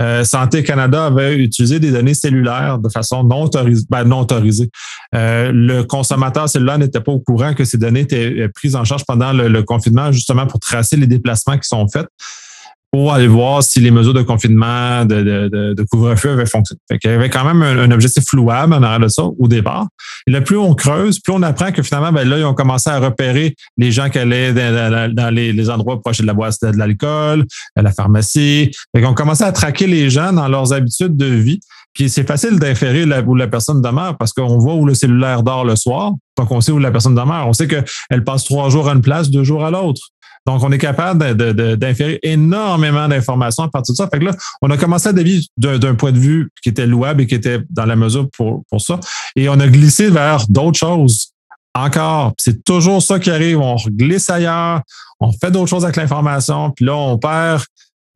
Euh, 0.00 0.24
Santé 0.24 0.64
Canada 0.64 1.06
avait 1.06 1.36
utilisé 1.36 1.78
des 1.78 1.92
données 1.92 2.14
cellulaires 2.14 2.78
de 2.78 2.88
façon 2.88 3.22
non 3.22 3.42
autorisée. 3.42 3.86
Ben, 3.88 4.10
autorisée. 4.12 4.68
Euh, 5.14 5.52
le 5.52 5.82
consommateur 5.84 6.48
cellulaire 6.48 6.78
n'était 6.78 7.00
pas 7.00 7.12
au 7.12 7.20
courant 7.20 7.54
que 7.54 7.64
ces 7.64 7.78
données 7.78 8.00
étaient 8.00 8.48
prises 8.48 8.74
en 8.74 8.84
charge 8.84 9.04
pendant 9.04 9.32
le 9.32 9.62
confinement, 9.62 10.10
justement 10.10 10.46
pour 10.46 10.58
tracer 10.58 10.96
les 10.96 11.06
déplacements 11.06 11.56
qui 11.56 11.68
sont 11.68 11.86
faits 11.86 12.06
pour 12.92 13.12
aller 13.12 13.28
voir 13.28 13.62
si 13.62 13.78
les 13.78 13.90
mesures 13.90 14.14
de 14.14 14.22
confinement, 14.22 15.04
de, 15.04 15.22
de, 15.22 15.74
de, 15.74 15.82
couvre-feu 15.84 16.30
avaient 16.30 16.46
fonctionné. 16.46 16.80
Fait 16.90 16.98
qu'il 16.98 17.10
y 17.10 17.14
avait 17.14 17.30
quand 17.30 17.44
même 17.44 17.62
un, 17.62 17.90
objectif 17.92 18.32
louable 18.32 18.74
en 18.74 18.82
arrière 18.82 19.00
de 19.00 19.08
ça 19.08 19.22
au 19.22 19.46
départ. 19.46 19.86
Et 20.26 20.32
là, 20.32 20.40
plus 20.40 20.56
on 20.56 20.74
creuse, 20.74 21.20
plus 21.20 21.32
on 21.32 21.42
apprend 21.42 21.70
que 21.70 21.82
finalement, 21.82 22.12
ben 22.12 22.28
là, 22.28 22.38
ils 22.38 22.44
ont 22.44 22.54
commencé 22.54 22.90
à 22.90 22.98
repérer 22.98 23.54
les 23.76 23.92
gens 23.92 24.10
qui 24.10 24.18
allaient 24.18 24.52
dans, 24.52 25.34
les, 25.34 25.70
endroits 25.70 26.00
proches 26.00 26.20
de 26.20 26.26
la 26.26 26.34
boîte 26.34 26.56
de 26.62 26.76
l'alcool, 26.76 27.44
à 27.76 27.82
la 27.82 27.92
pharmacie. 27.92 28.70
Fait 28.94 29.02
qu'on 29.02 29.14
commençait 29.14 29.44
à 29.44 29.52
traquer 29.52 29.86
les 29.86 30.10
gens 30.10 30.32
dans 30.32 30.48
leurs 30.48 30.72
habitudes 30.72 31.16
de 31.16 31.26
vie. 31.26 31.60
Puis 31.92 32.08
c'est 32.08 32.26
facile 32.26 32.58
d'inférer 32.58 33.04
où 33.26 33.34
la 33.34 33.48
personne 33.48 33.82
demeure 33.82 34.16
parce 34.16 34.32
qu'on 34.32 34.58
voit 34.58 34.74
où 34.74 34.84
le 34.84 34.94
cellulaire 34.94 35.42
dort 35.42 35.64
le 35.64 35.76
soir. 35.76 36.12
Donc, 36.38 36.50
on 36.52 36.60
sait 36.60 36.72
où 36.72 36.78
la 36.78 36.90
personne 36.90 37.14
demeure. 37.14 37.46
On 37.46 37.52
sait 37.52 37.68
qu'elle 37.68 38.24
passe 38.24 38.44
trois 38.44 38.70
jours 38.70 38.88
à 38.88 38.92
une 38.92 39.02
place, 39.02 39.30
deux 39.30 39.44
jours 39.44 39.64
à 39.64 39.70
l'autre. 39.70 40.00
Donc, 40.46 40.62
on 40.62 40.72
est 40.72 40.78
capable 40.78 41.34
d'inférer 41.76 42.18
énormément 42.22 43.06
d'informations 43.08 43.64
à 43.64 43.68
partir 43.68 43.92
de 43.92 43.96
ça. 43.96 44.08
Fait 44.08 44.18
que 44.18 44.24
là, 44.24 44.32
on 44.62 44.70
a 44.70 44.76
commencé 44.76 45.08
à 45.08 45.12
dévier 45.12 45.40
d'un 45.56 45.94
point 45.94 46.12
de 46.12 46.18
vue 46.18 46.50
qui 46.62 46.70
était 46.70 46.86
louable 46.86 47.22
et 47.22 47.26
qui 47.26 47.34
était 47.34 47.60
dans 47.68 47.84
la 47.84 47.96
mesure 47.96 48.28
pour, 48.36 48.64
ça. 48.78 48.98
Et 49.36 49.48
on 49.48 49.60
a 49.60 49.68
glissé 49.68 50.08
vers 50.08 50.46
d'autres 50.48 50.78
choses 50.78 51.32
encore. 51.74 52.32
C'est 52.38 52.64
toujours 52.64 53.02
ça 53.02 53.18
qui 53.18 53.30
arrive. 53.30 53.60
On 53.60 53.76
glisse 53.90 54.30
ailleurs, 54.30 54.80
on 55.20 55.30
fait 55.32 55.50
d'autres 55.50 55.68
choses 55.68 55.84
avec 55.84 55.96
l'information, 55.96 56.70
puis 56.70 56.86
là, 56.86 56.96
on 56.96 57.18
perd 57.18 57.62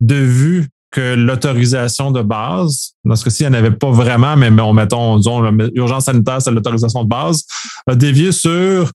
de 0.01 0.15
vue 0.15 0.67
que 0.91 1.13
l'autorisation 1.13 2.11
de 2.11 2.21
base, 2.21 2.93
dans 3.03 3.15
ce 3.15 3.25
cas-ci, 3.25 3.43
il 3.43 3.49
n'y 3.49 3.55
en 3.55 3.59
avait 3.59 3.71
pas 3.71 3.91
vraiment, 3.91 4.37
mais 4.37 4.49
on 4.61 4.73
mettons, 4.73 5.17
disons, 5.17 5.41
l'urgence 5.73 6.05
sanitaire, 6.05 6.41
c'est 6.41 6.51
l'autorisation 6.51 7.03
de 7.03 7.09
base, 7.09 7.43
a 7.85 7.95
dévié 7.95 8.31
sur 8.31 8.91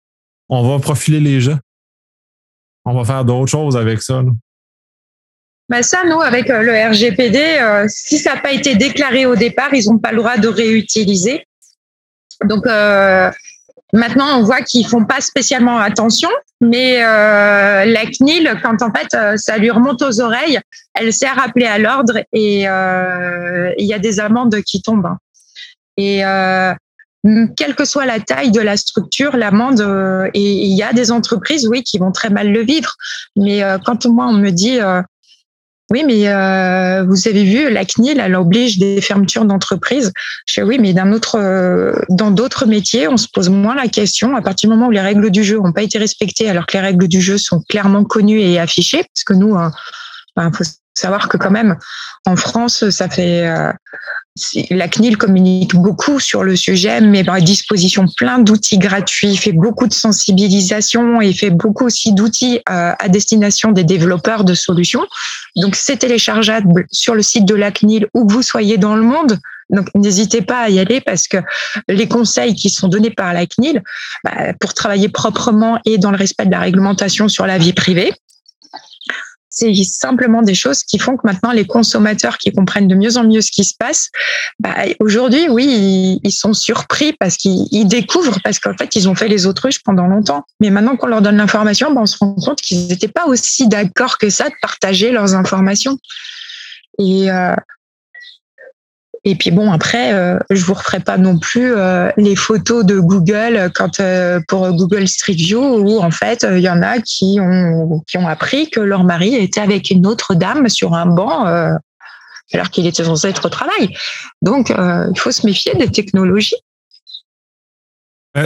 on 0.48 0.68
va 0.68 0.78
profiler 0.80 1.20
les 1.20 1.40
gens 1.40 1.58
on 2.84 2.94
va 2.94 3.04
faire 3.04 3.24
d'autres 3.24 3.50
choses 3.50 3.76
avec 3.76 4.02
ça. 4.02 4.22
Ben 5.70 5.84
ça, 5.84 6.02
nous, 6.04 6.20
avec 6.20 6.50
euh, 6.50 6.62
le 6.62 6.72
RGPD, 6.72 7.38
euh, 7.38 7.86
si 7.88 8.18
ça 8.18 8.34
n'a 8.34 8.40
pas 8.40 8.50
été 8.50 8.74
déclaré 8.74 9.24
au 9.24 9.36
départ, 9.36 9.72
ils 9.72 9.88
n'ont 9.88 9.98
pas 9.98 10.10
le 10.10 10.16
droit 10.16 10.36
de 10.36 10.48
réutiliser. 10.48 11.46
Donc 12.44 12.66
euh, 12.66 13.30
maintenant, 13.92 14.40
on 14.40 14.42
voit 14.42 14.62
qu'ils 14.62 14.84
font 14.84 15.04
pas 15.04 15.20
spécialement 15.20 15.78
attention, 15.78 16.28
mais 16.60 16.98
la 17.00 18.04
CNIL, 18.06 18.58
quand 18.62 18.82
en 18.82 18.92
fait 18.92 19.38
ça 19.38 19.58
lui 19.58 19.70
remonte 19.70 20.02
aux 20.02 20.20
oreilles, 20.20 20.58
elle 20.94 21.12
s'est 21.12 21.28
rappelée 21.28 21.66
à 21.66 21.78
l'ordre 21.78 22.18
et 22.32 22.62
il 22.62 23.86
y 23.86 23.94
a 23.94 23.98
des 23.98 24.20
amendes 24.20 24.60
qui 24.62 24.82
tombent. 24.82 25.16
Et 25.96 26.22
quelle 27.56 27.74
que 27.74 27.84
soit 27.84 28.06
la 28.06 28.20
taille 28.20 28.50
de 28.50 28.60
la 28.60 28.76
structure, 28.76 29.36
l'amende, 29.36 29.80
euh, 29.80 30.30
et 30.32 30.64
il 30.64 30.76
y 30.76 30.82
a 30.82 30.92
des 30.92 31.12
entreprises, 31.12 31.66
oui, 31.68 31.82
qui 31.82 31.98
vont 31.98 32.12
très 32.12 32.30
mal 32.30 32.50
le 32.50 32.62
vivre. 32.62 32.94
Mais 33.36 33.62
euh, 33.62 33.78
quand 33.84 34.06
moi, 34.06 34.26
on 34.26 34.32
me 34.32 34.50
dit, 34.50 34.80
euh, 34.80 35.02
oui, 35.90 36.04
mais 36.06 36.22
vous 37.02 37.28
avez 37.28 37.42
vu, 37.42 37.68
la 37.68 37.84
CNIL, 37.84 38.20
elle 38.20 38.36
oblige 38.36 38.78
des 38.78 39.00
fermetures 39.00 39.44
d'entreprises. 39.44 40.12
Je 40.46 40.60
dis, 40.60 40.66
oui, 40.66 40.78
mais 40.78 40.94
dans 40.94 42.30
d'autres 42.30 42.66
métiers, 42.66 43.08
on 43.08 43.16
se 43.16 43.26
pose 43.32 43.48
moins 43.48 43.74
la 43.74 43.88
question 43.88 44.36
à 44.36 44.40
partir 44.40 44.70
du 44.70 44.76
moment 44.76 44.86
où 44.86 44.92
les 44.92 45.00
règles 45.00 45.30
du 45.30 45.42
jeu 45.42 45.58
n'ont 45.58 45.72
pas 45.72 45.82
été 45.82 45.98
respectées, 45.98 46.48
alors 46.48 46.66
que 46.66 46.76
les 46.76 46.82
règles 46.84 47.08
du 47.08 47.20
jeu 47.20 47.38
sont 47.38 47.60
clairement 47.68 48.04
connues 48.04 48.40
et 48.40 48.60
affichées, 48.60 49.02
parce 49.02 49.24
que 49.26 49.34
nous, 49.34 49.58
il 49.58 49.70
ben, 50.36 50.52
faut 50.52 50.62
savoir 50.94 51.28
que 51.28 51.36
quand 51.36 51.50
même, 51.50 51.76
en 52.24 52.36
France, 52.36 52.88
ça 52.90 53.08
fait 53.08 53.74
la 54.70 54.88
CNIL 54.88 55.16
communique 55.16 55.74
beaucoup 55.74 56.20
sur 56.20 56.42
le 56.42 56.56
sujet, 56.56 57.00
mais 57.00 57.28
à 57.28 57.40
disposition 57.40 58.06
plein 58.16 58.38
d'outils 58.38 58.78
gratuits, 58.78 59.36
fait 59.36 59.52
beaucoup 59.52 59.86
de 59.86 59.92
sensibilisation 59.92 61.20
et 61.20 61.32
fait 61.32 61.50
beaucoup 61.50 61.86
aussi 61.86 62.12
d'outils 62.12 62.60
euh, 62.68 62.92
à 62.98 63.08
destination 63.08 63.72
des 63.72 63.84
développeurs 63.84 64.44
de 64.44 64.54
solutions. 64.54 65.06
Donc 65.56 65.76
c'est 65.76 65.98
téléchargeable 65.98 66.86
sur 66.90 67.14
le 67.14 67.22
site 67.22 67.44
de 67.44 67.54
la 67.54 67.70
CNIL 67.70 68.06
où 68.14 68.26
que 68.26 68.32
vous 68.32 68.42
soyez 68.42 68.78
dans 68.78 68.96
le 68.96 69.02
monde. 69.02 69.38
Donc 69.70 69.88
n'hésitez 69.94 70.42
pas 70.42 70.62
à 70.62 70.68
y 70.68 70.78
aller 70.78 71.00
parce 71.00 71.28
que 71.28 71.38
les 71.88 72.08
conseils 72.08 72.54
qui 72.54 72.70
sont 72.70 72.88
donnés 72.88 73.10
par 73.10 73.32
la 73.32 73.46
CNIL 73.46 73.82
bah, 74.24 74.52
pour 74.58 74.74
travailler 74.74 75.08
proprement 75.08 75.78
et 75.84 75.98
dans 75.98 76.10
le 76.10 76.16
respect 76.16 76.46
de 76.46 76.50
la 76.50 76.60
réglementation 76.60 77.28
sur 77.28 77.46
la 77.46 77.58
vie 77.58 77.72
privée, 77.72 78.12
c'est 79.50 79.74
simplement 79.84 80.42
des 80.42 80.54
choses 80.54 80.84
qui 80.84 80.98
font 80.98 81.16
que 81.16 81.22
maintenant 81.24 81.50
les 81.50 81.66
consommateurs 81.66 82.38
qui 82.38 82.52
comprennent 82.52 82.86
de 82.86 82.94
mieux 82.94 83.16
en 83.16 83.24
mieux 83.24 83.40
ce 83.40 83.50
qui 83.50 83.64
se 83.64 83.74
passe, 83.76 84.10
bah, 84.60 84.74
aujourd'hui, 85.00 85.48
oui, 85.48 86.20
ils, 86.22 86.30
sont 86.30 86.54
surpris 86.54 87.12
parce 87.14 87.36
qu'ils 87.36 87.88
découvrent, 87.88 88.38
parce 88.44 88.60
qu'en 88.60 88.76
fait, 88.76 88.94
ils 88.94 89.08
ont 89.08 89.16
fait 89.16 89.26
les 89.26 89.46
autruches 89.46 89.82
pendant 89.82 90.06
longtemps. 90.06 90.44
Mais 90.60 90.70
maintenant 90.70 90.96
qu'on 90.96 91.08
leur 91.08 91.20
donne 91.20 91.36
l'information, 91.36 91.92
bah, 91.92 92.00
on 92.02 92.06
se 92.06 92.16
rend 92.18 92.34
compte 92.34 92.60
qu'ils 92.60 92.86
n'étaient 92.86 93.08
pas 93.08 93.26
aussi 93.26 93.66
d'accord 93.66 94.18
que 94.18 94.30
ça 94.30 94.48
de 94.48 94.54
partager 94.62 95.10
leurs 95.10 95.34
informations. 95.34 95.98
Et 96.98 97.30
euh, 97.30 97.54
et 99.24 99.34
puis 99.34 99.50
bon, 99.50 99.70
après, 99.70 100.14
euh, 100.14 100.38
je 100.48 100.64
vous 100.64 100.72
referai 100.72 101.00
pas 101.00 101.18
non 101.18 101.38
plus 101.38 101.74
euh, 101.76 102.10
les 102.16 102.36
photos 102.36 102.86
de 102.86 102.98
Google 102.98 103.70
quand 103.74 104.00
euh, 104.00 104.40
pour 104.48 104.66
Google 104.72 105.06
Street 105.06 105.34
View 105.34 105.60
où 105.60 106.00
en 106.00 106.10
fait 106.10 106.46
il 106.50 106.60
y 106.60 106.70
en 106.70 106.80
a 106.80 107.00
qui 107.00 107.38
ont 107.38 108.02
qui 108.08 108.16
ont 108.16 108.26
appris 108.26 108.70
que 108.70 108.80
leur 108.80 109.04
mari 109.04 109.34
était 109.34 109.60
avec 109.60 109.90
une 109.90 110.06
autre 110.06 110.34
dame 110.34 110.68
sur 110.70 110.94
un 110.94 111.06
banc 111.06 111.44
alors 112.52 112.70
qu'il 112.70 112.86
était 112.86 113.04
censé 113.04 113.28
être 113.28 113.46
au 113.46 113.48
travail. 113.50 113.94
Donc 114.40 114.70
il 114.70 115.18
faut 115.18 115.32
se 115.32 115.44
méfier 115.44 115.74
des 115.74 115.90
technologies. 115.90 116.56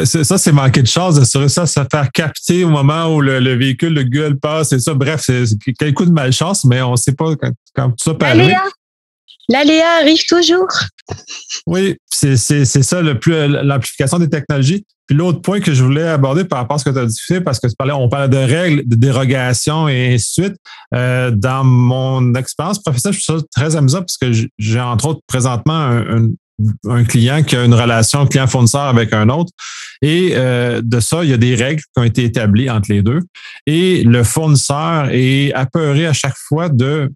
Ça, 0.04 0.38
c'est 0.38 0.52
manquer 0.52 0.80
de 0.80 0.88
chance 0.88 1.16
de 1.16 1.24
ça, 1.48 1.66
se 1.66 1.80
faire 1.90 2.10
capter 2.12 2.64
au 2.64 2.70
moment 2.70 3.14
où 3.14 3.20
le, 3.20 3.54
véhicule 3.54 3.94
de 3.94 4.02
Google 4.02 4.38
passe 4.38 4.72
et 4.72 4.80
ça. 4.80 4.94
Bref, 4.94 5.22
c'est 5.24 5.44
quel 5.78 5.94
coup 5.94 6.06
de 6.06 6.10
malchance, 6.10 6.64
mais 6.64 6.80
on 6.82 6.92
ne 6.92 6.96
sait 6.96 7.12
pas 7.12 7.36
quand, 7.36 7.50
quand 7.74 7.90
tout 7.90 8.04
ça 8.04 8.14
peut 8.14 8.26
arriver. 8.26 8.54
L'aléa 9.48 10.00
arrive 10.00 10.24
toujours. 10.28 10.68
Oui, 11.66 11.96
c'est 12.10 12.36
ça 12.36 13.02
le 13.02 13.18
plus 13.18 13.46
l'amplification 13.46 14.18
des 14.18 14.28
technologies. 14.28 14.84
Puis 15.06 15.16
l'autre 15.16 15.42
point 15.42 15.60
que 15.60 15.74
je 15.74 15.84
voulais 15.84 16.08
aborder 16.08 16.44
par 16.44 16.60
rapport 16.60 16.76
à 16.76 16.78
ce 16.78 16.84
que 16.84 16.90
tu 16.90 16.98
as 16.98 17.04
discuté, 17.04 17.40
parce 17.40 17.60
que 17.60 17.66
tu 17.66 17.74
parlais, 17.76 17.92
on 17.92 18.08
parlait 18.08 18.28
de 18.28 18.38
règles, 18.38 18.88
de 18.88 18.96
dérogations 18.96 19.86
et 19.86 20.14
ainsi 20.14 20.40
de 20.40 20.46
suite. 20.46 20.56
Euh, 20.94 21.30
dans 21.30 21.62
mon 21.62 22.34
expérience 22.34 22.82
professionnelle, 22.82 23.18
je 23.18 23.32
suis 23.32 23.42
très 23.54 23.76
amusant 23.76 24.00
parce 24.00 24.16
que 24.16 24.32
j'ai 24.58 24.80
entre 24.80 25.08
autres 25.08 25.20
présentement 25.26 25.74
un, 25.74 26.30
un, 26.88 27.04
client 27.04 27.42
qui 27.42 27.54
a 27.56 27.64
une 27.64 27.74
relation 27.74 28.26
client-fournisseur 28.26 28.82
avec 28.82 29.12
un 29.12 29.28
autre. 29.28 29.52
Et 30.00 30.32
euh, 30.34 30.80
de 30.82 31.00
ça, 31.00 31.22
il 31.22 31.30
y 31.30 31.34
a 31.34 31.38
des 31.38 31.54
règles 31.54 31.82
qui 31.82 32.00
ont 32.00 32.04
été 32.04 32.24
établies 32.24 32.70
entre 32.70 32.90
les 32.90 33.02
deux. 33.02 33.20
Et 33.66 34.04
le 34.04 34.24
fournisseur 34.24 35.08
est 35.10 35.52
apeuré 35.52 36.06
à 36.06 36.14
chaque 36.14 36.36
fois 36.36 36.70
de 36.70 37.10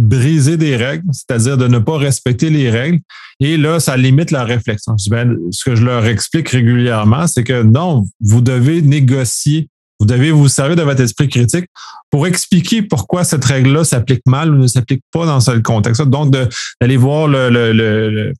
briser 0.00 0.56
des 0.56 0.76
règles, 0.76 1.04
c'est-à-dire 1.12 1.58
de 1.58 1.68
ne 1.68 1.78
pas 1.78 1.98
respecter 1.98 2.48
les 2.50 2.70
règles. 2.70 3.00
Et 3.38 3.56
là, 3.56 3.80
ça 3.80 3.96
limite 3.96 4.30
la 4.30 4.44
réflexion. 4.44 4.96
Ben, 5.10 5.36
ce 5.50 5.64
que 5.64 5.76
je 5.76 5.84
leur 5.84 6.06
explique 6.06 6.48
régulièrement, 6.48 7.26
c'est 7.26 7.44
que 7.44 7.62
non, 7.62 8.04
vous 8.20 8.40
devez 8.40 8.82
négocier. 8.82 9.68
Vous 9.98 10.06
devez 10.06 10.30
vous 10.30 10.48
servir 10.48 10.76
de 10.76 10.82
votre 10.82 11.02
esprit 11.02 11.28
critique 11.28 11.66
pour 12.10 12.26
expliquer 12.26 12.80
pourquoi 12.80 13.22
cette 13.22 13.44
règle-là 13.44 13.84
s'applique 13.84 14.22
mal 14.26 14.50
ou 14.50 14.56
ne 14.56 14.66
s'applique 14.66 15.02
pas 15.12 15.26
dans 15.26 15.40
ce 15.40 15.50
contexte. 15.58 16.00
Donc, 16.02 16.30
d'aller 16.30 16.96
voir 16.96 17.28
le, 17.28 17.50
le, 17.50 17.72
le, 17.74 18.32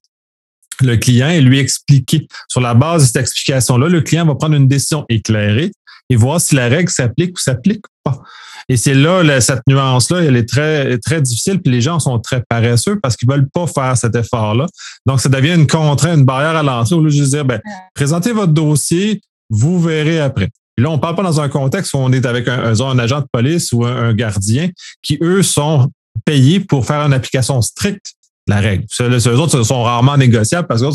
le 0.81 0.97
client 0.97 1.29
et 1.29 1.43
lui 1.43 1.59
expliquer. 1.59 2.27
Sur 2.49 2.63
la 2.63 2.73
base 2.73 3.03
de 3.03 3.07
cette 3.09 3.17
explication-là, 3.17 3.89
le 3.89 4.01
client 4.01 4.25
va 4.25 4.35
prendre 4.35 4.55
une 4.55 4.69
décision 4.69 5.05
éclairée 5.11 5.71
et 6.11 6.17
voir 6.17 6.41
si 6.41 6.55
la 6.55 6.69
règle 6.69 6.91
s'applique 6.91 7.39
ou 7.39 7.41
s'applique 7.41 7.85
pas. 8.03 8.21
Et 8.69 8.77
c'est 8.77 8.95
là, 8.95 9.41
cette 9.41 9.63
nuance-là, 9.67 10.23
elle 10.23 10.37
est 10.37 10.49
très, 10.49 10.99
très 10.99 11.21
difficile, 11.21 11.61
puis 11.61 11.73
les 11.73 11.81
gens 11.81 11.99
sont 11.99 12.21
très 12.21 12.43
paresseux 12.49 13.01
parce 13.01 13.17
qu'ils 13.17 13.29
veulent 13.29 13.49
pas 13.49 13.67
faire 13.67 13.97
cet 13.97 14.15
effort-là. 14.15 14.67
Donc, 15.07 15.21
ça 15.21 15.29
devient 15.29 15.55
une 15.55 15.67
contrainte, 15.67 16.19
une 16.19 16.25
barrière 16.25 16.57
à 16.57 16.63
l'entrée 16.63 16.95
au 16.95 17.01
lieu 17.01 17.11
de 17.11 17.15
juste 17.15 17.33
dire, 17.33 17.45
ben, 17.45 17.61
présentez 17.95 18.33
votre 18.33 18.53
dossier, 18.53 19.21
vous 19.49 19.81
verrez 19.81 20.21
après. 20.21 20.49
là, 20.77 20.89
on 20.89 20.95
ne 20.95 21.01
parle 21.01 21.17
pas 21.17 21.25
dans 21.25 21.41
un 21.41 21.49
contexte 21.49 21.95
où 21.95 21.99
on 21.99 22.13
est 22.13 22.25
avec 22.25 22.47
un, 22.47 22.81
un, 22.81 22.99
agent 23.01 23.21
de 23.21 23.27
police 23.33 23.73
ou 23.73 23.85
un, 23.85 24.15
gardien 24.15 24.71
qui, 25.03 25.19
eux, 25.21 25.43
sont 25.43 25.91
payés 26.25 26.61
pour 26.61 26.87
faire 26.87 27.01
une 27.05 27.13
application 27.13 27.61
stricte 27.63 28.13
de 28.47 28.55
la 28.55 28.61
règle. 28.61 28.85
Ceux, 28.89 29.35
autres 29.37 29.65
sont 29.65 29.83
rarement 29.83 30.17
négociables 30.17 30.69
parce 30.69 30.81
que 30.81 30.89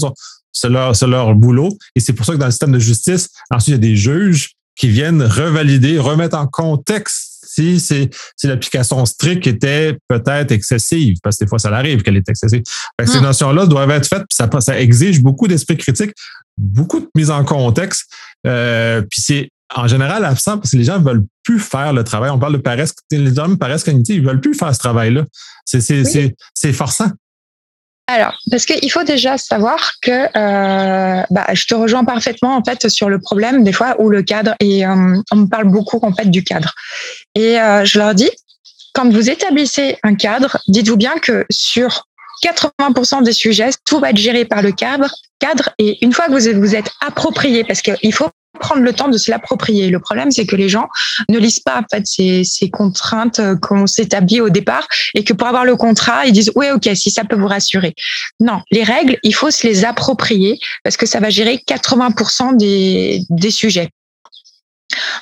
c'est 0.54 0.70
leur, 0.70 0.94
leur 1.08 1.36
boulot. 1.36 1.78
Et 1.94 2.00
c'est 2.00 2.14
pour 2.14 2.26
ça 2.26 2.32
que 2.32 2.38
dans 2.38 2.46
le 2.46 2.52
système 2.52 2.72
de 2.72 2.80
justice, 2.80 3.30
ensuite, 3.52 3.68
il 3.68 3.72
y 3.72 3.76
a 3.76 3.90
des 3.90 3.96
juges 3.98 4.55
qui 4.76 4.90
viennent 4.90 5.22
revalider, 5.22 6.00
remettre 6.00 6.38
en 6.38 6.48
contexte 6.48 7.36
si 7.56 7.80
c'est 7.80 8.10
si 8.36 8.48
l'application 8.48 9.06
stricte 9.06 9.48
était 9.48 9.98
peut-être 10.10 10.52
excessive, 10.52 11.16
parce 11.24 11.38
que 11.38 11.46
des 11.46 11.50
fois 11.50 11.60
ça 11.60 11.70
arrive 11.70 12.02
qu'elle 12.02 12.18
est 12.18 12.28
excessive. 12.28 12.64
Ces 13.04 13.20
hmm. 13.20 13.24
notions-là 13.24 13.66
doivent 13.66 13.92
être 13.92 14.08
faites, 14.08 14.24
puis 14.30 14.36
ça, 14.36 14.50
ça 14.60 14.80
exige 14.80 15.22
beaucoup 15.22 15.48
d'esprit 15.48 15.78
critique, 15.78 16.12
beaucoup 16.58 17.00
de 17.00 17.08
mise 17.16 17.32
en 17.32 17.44
contexte. 17.46 18.12
Euh, 18.46 19.02
puis 19.02 19.22
c'est 19.22 19.50
en 19.74 19.88
général 19.88 20.24
absent 20.26 20.58
parce 20.58 20.72
que 20.72 20.78
les 20.78 20.84
gens 20.84 21.00
ne 21.00 21.06
veulent 21.06 21.26
plus 21.44 21.60
faire 21.60 21.94
le 21.94 22.04
travail. 22.04 22.30
On 22.30 22.40
parle 22.40 22.54
de 22.54 22.58
paresse, 22.58 22.94
les 23.12 23.40
hommes 23.40 23.58
paresse 23.58 23.84
cognitive, 23.84 24.18
ils 24.18 24.24
ne 24.24 24.28
veulent 24.28 24.42
plus 24.42 24.54
faire 24.54 24.74
ce 24.74 24.80
travail-là. 24.80 25.24
C'est 25.66 26.74
forçant. 26.74 27.12
Alors, 28.08 28.38
parce 28.52 28.66
qu'il 28.66 28.92
faut 28.92 29.04
déjà 29.04 29.38
savoir 29.38 29.94
que 30.02 30.12
euh, 30.12 31.24
bah, 31.32 31.48
je 31.54 31.66
te 31.66 31.74
rejoins 31.74 32.04
parfaitement 32.04 32.56
en 32.56 32.64
fait 32.64 32.88
sur 32.88 33.10
le 33.10 33.20
problème 33.20 33.64
des 33.64 33.72
fois 33.72 33.96
où 34.00 34.10
le 34.10 34.22
cadre 34.22 34.54
et 34.60 34.86
euh, 34.86 35.20
on 35.32 35.36
me 35.36 35.48
parle 35.48 35.66
beaucoup 35.66 36.00
en 36.04 36.14
fait 36.14 36.30
du 36.30 36.44
cadre. 36.44 36.74
Et 37.34 37.60
euh, 37.60 37.84
je 37.84 37.98
leur 37.98 38.14
dis 38.14 38.30
quand 38.94 39.12
vous 39.12 39.30
établissez 39.30 39.98
un 40.04 40.16
cadre, 40.16 40.58
dites-vous 40.68 40.98
bien 40.98 41.14
que 41.22 41.46
sur 41.50 42.08
80% 42.44 43.24
des 43.24 43.34
sujets, 43.34 43.72
tout 43.86 44.00
va 44.00 44.12
être 44.12 44.18
géré 44.18 44.46
par 44.46 44.62
le 44.62 44.72
cadre, 44.72 45.10
cadre 45.40 45.70
et 45.80 45.98
une 46.06 46.14
fois 46.14 46.28
que 46.28 46.32
vous 46.32 46.60
vous 46.60 46.76
êtes 46.76 46.92
approprié, 47.06 47.64
parce 47.64 47.82
qu'il 47.82 48.14
faut 48.14 48.30
prendre 48.56 48.82
le 48.82 48.94
temps 48.94 49.08
de 49.08 49.18
se 49.18 49.32
l'approprier. 49.32 49.90
Le 49.90 50.00
problème, 50.00 50.32
c'est 50.32 50.46
que 50.46 50.56
les 50.56 50.70
gens 50.70 50.88
ne 51.30 51.38
lisent 51.38 51.60
pas 51.60 51.80
en 51.80 51.86
fait 51.90 52.06
ces, 52.06 52.44
ces 52.44 52.70
contraintes 52.70 53.40
euh, 53.40 53.56
qu'on 53.56 53.88
s'établit 53.88 54.42
au 54.42 54.50
départ 54.50 54.88
et 55.14 55.24
que 55.24 55.34
pour 55.34 55.48
avoir 55.48 55.66
le 55.66 55.76
contrat, 55.76 56.26
ils 56.26 56.34
disent 56.34 56.52
oui, 56.56 56.68
ok, 56.74 56.90
si 56.96 57.12
ça 57.12 57.24
peut 57.24 57.36
vous 57.36 57.48
rassurer. 57.48 57.94
Non, 58.40 58.62
les 58.72 58.84
règles, 58.84 59.18
il 59.24 59.34
faut 59.34 59.52
se 59.52 59.68
les 59.68 59.86
approprier 59.86 60.60
parce 60.84 60.98
que 60.98 61.06
ça 61.06 61.20
va 61.20 61.30
gérer 61.30 61.62
80% 61.68 62.58
des, 62.58 63.22
des 63.30 63.52
sujets. 63.52 63.90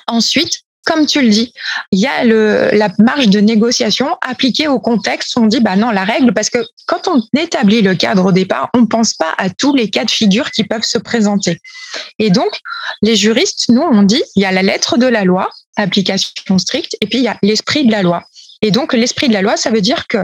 Ensuite, 0.08 0.63
comme 0.86 1.06
tu 1.06 1.22
le 1.22 1.30
dis, 1.30 1.54
il 1.92 2.00
y 2.00 2.08
a 2.08 2.24
la 2.24 2.90
marge 3.00 3.28
de 3.28 3.40
négociation 3.40 4.18
appliquée 4.22 4.68
au 4.68 4.80
contexte. 4.80 5.38
On 5.38 5.46
dit, 5.46 5.60
bah 5.60 5.76
non, 5.76 5.92
la 5.92 6.04
règle, 6.04 6.34
parce 6.34 6.50
que 6.50 6.60
quand 6.88 7.08
on 7.08 7.22
établit 7.38 7.82
le 7.82 7.96
cadre 7.96 8.26
au 8.26 8.32
départ, 8.32 8.70
on 8.74 8.82
ne 8.82 8.86
pense 8.86 9.14
pas 9.14 9.34
à 9.38 9.50
tous 9.50 9.74
les 9.76 9.90
cas 9.90 10.04
de 10.04 10.12
figure 10.12 10.52
qui 10.52 10.64
peuvent 10.64 10.84
se 10.84 10.98
présenter. 10.98 11.60
Et 12.20 12.30
donc, 12.30 12.60
les 13.02 13.16
juristes, 13.16 13.70
nous, 13.70 13.82
on 13.82 14.04
dit, 14.04 14.22
il 14.36 14.42
y 14.42 14.46
a 14.46 14.52
la 14.52 14.64
lettre 14.64 14.98
de 14.98 15.08
la 15.08 15.24
loi, 15.24 15.50
application 15.78 16.58
stricte, 16.58 16.98
et 17.02 17.08
puis 17.08 17.20
il 17.20 17.24
y 17.24 17.30
a 17.30 17.38
l'esprit 17.42 17.86
de 17.86 17.92
la 17.92 18.04
loi. 18.04 18.24
Et 18.62 18.72
donc, 18.72 18.94
l'esprit 18.94 19.28
de 19.28 19.34
la 19.34 19.42
loi, 19.42 19.58
ça 19.58 19.70
veut 19.70 19.82
dire 19.82 20.08
que 20.08 20.20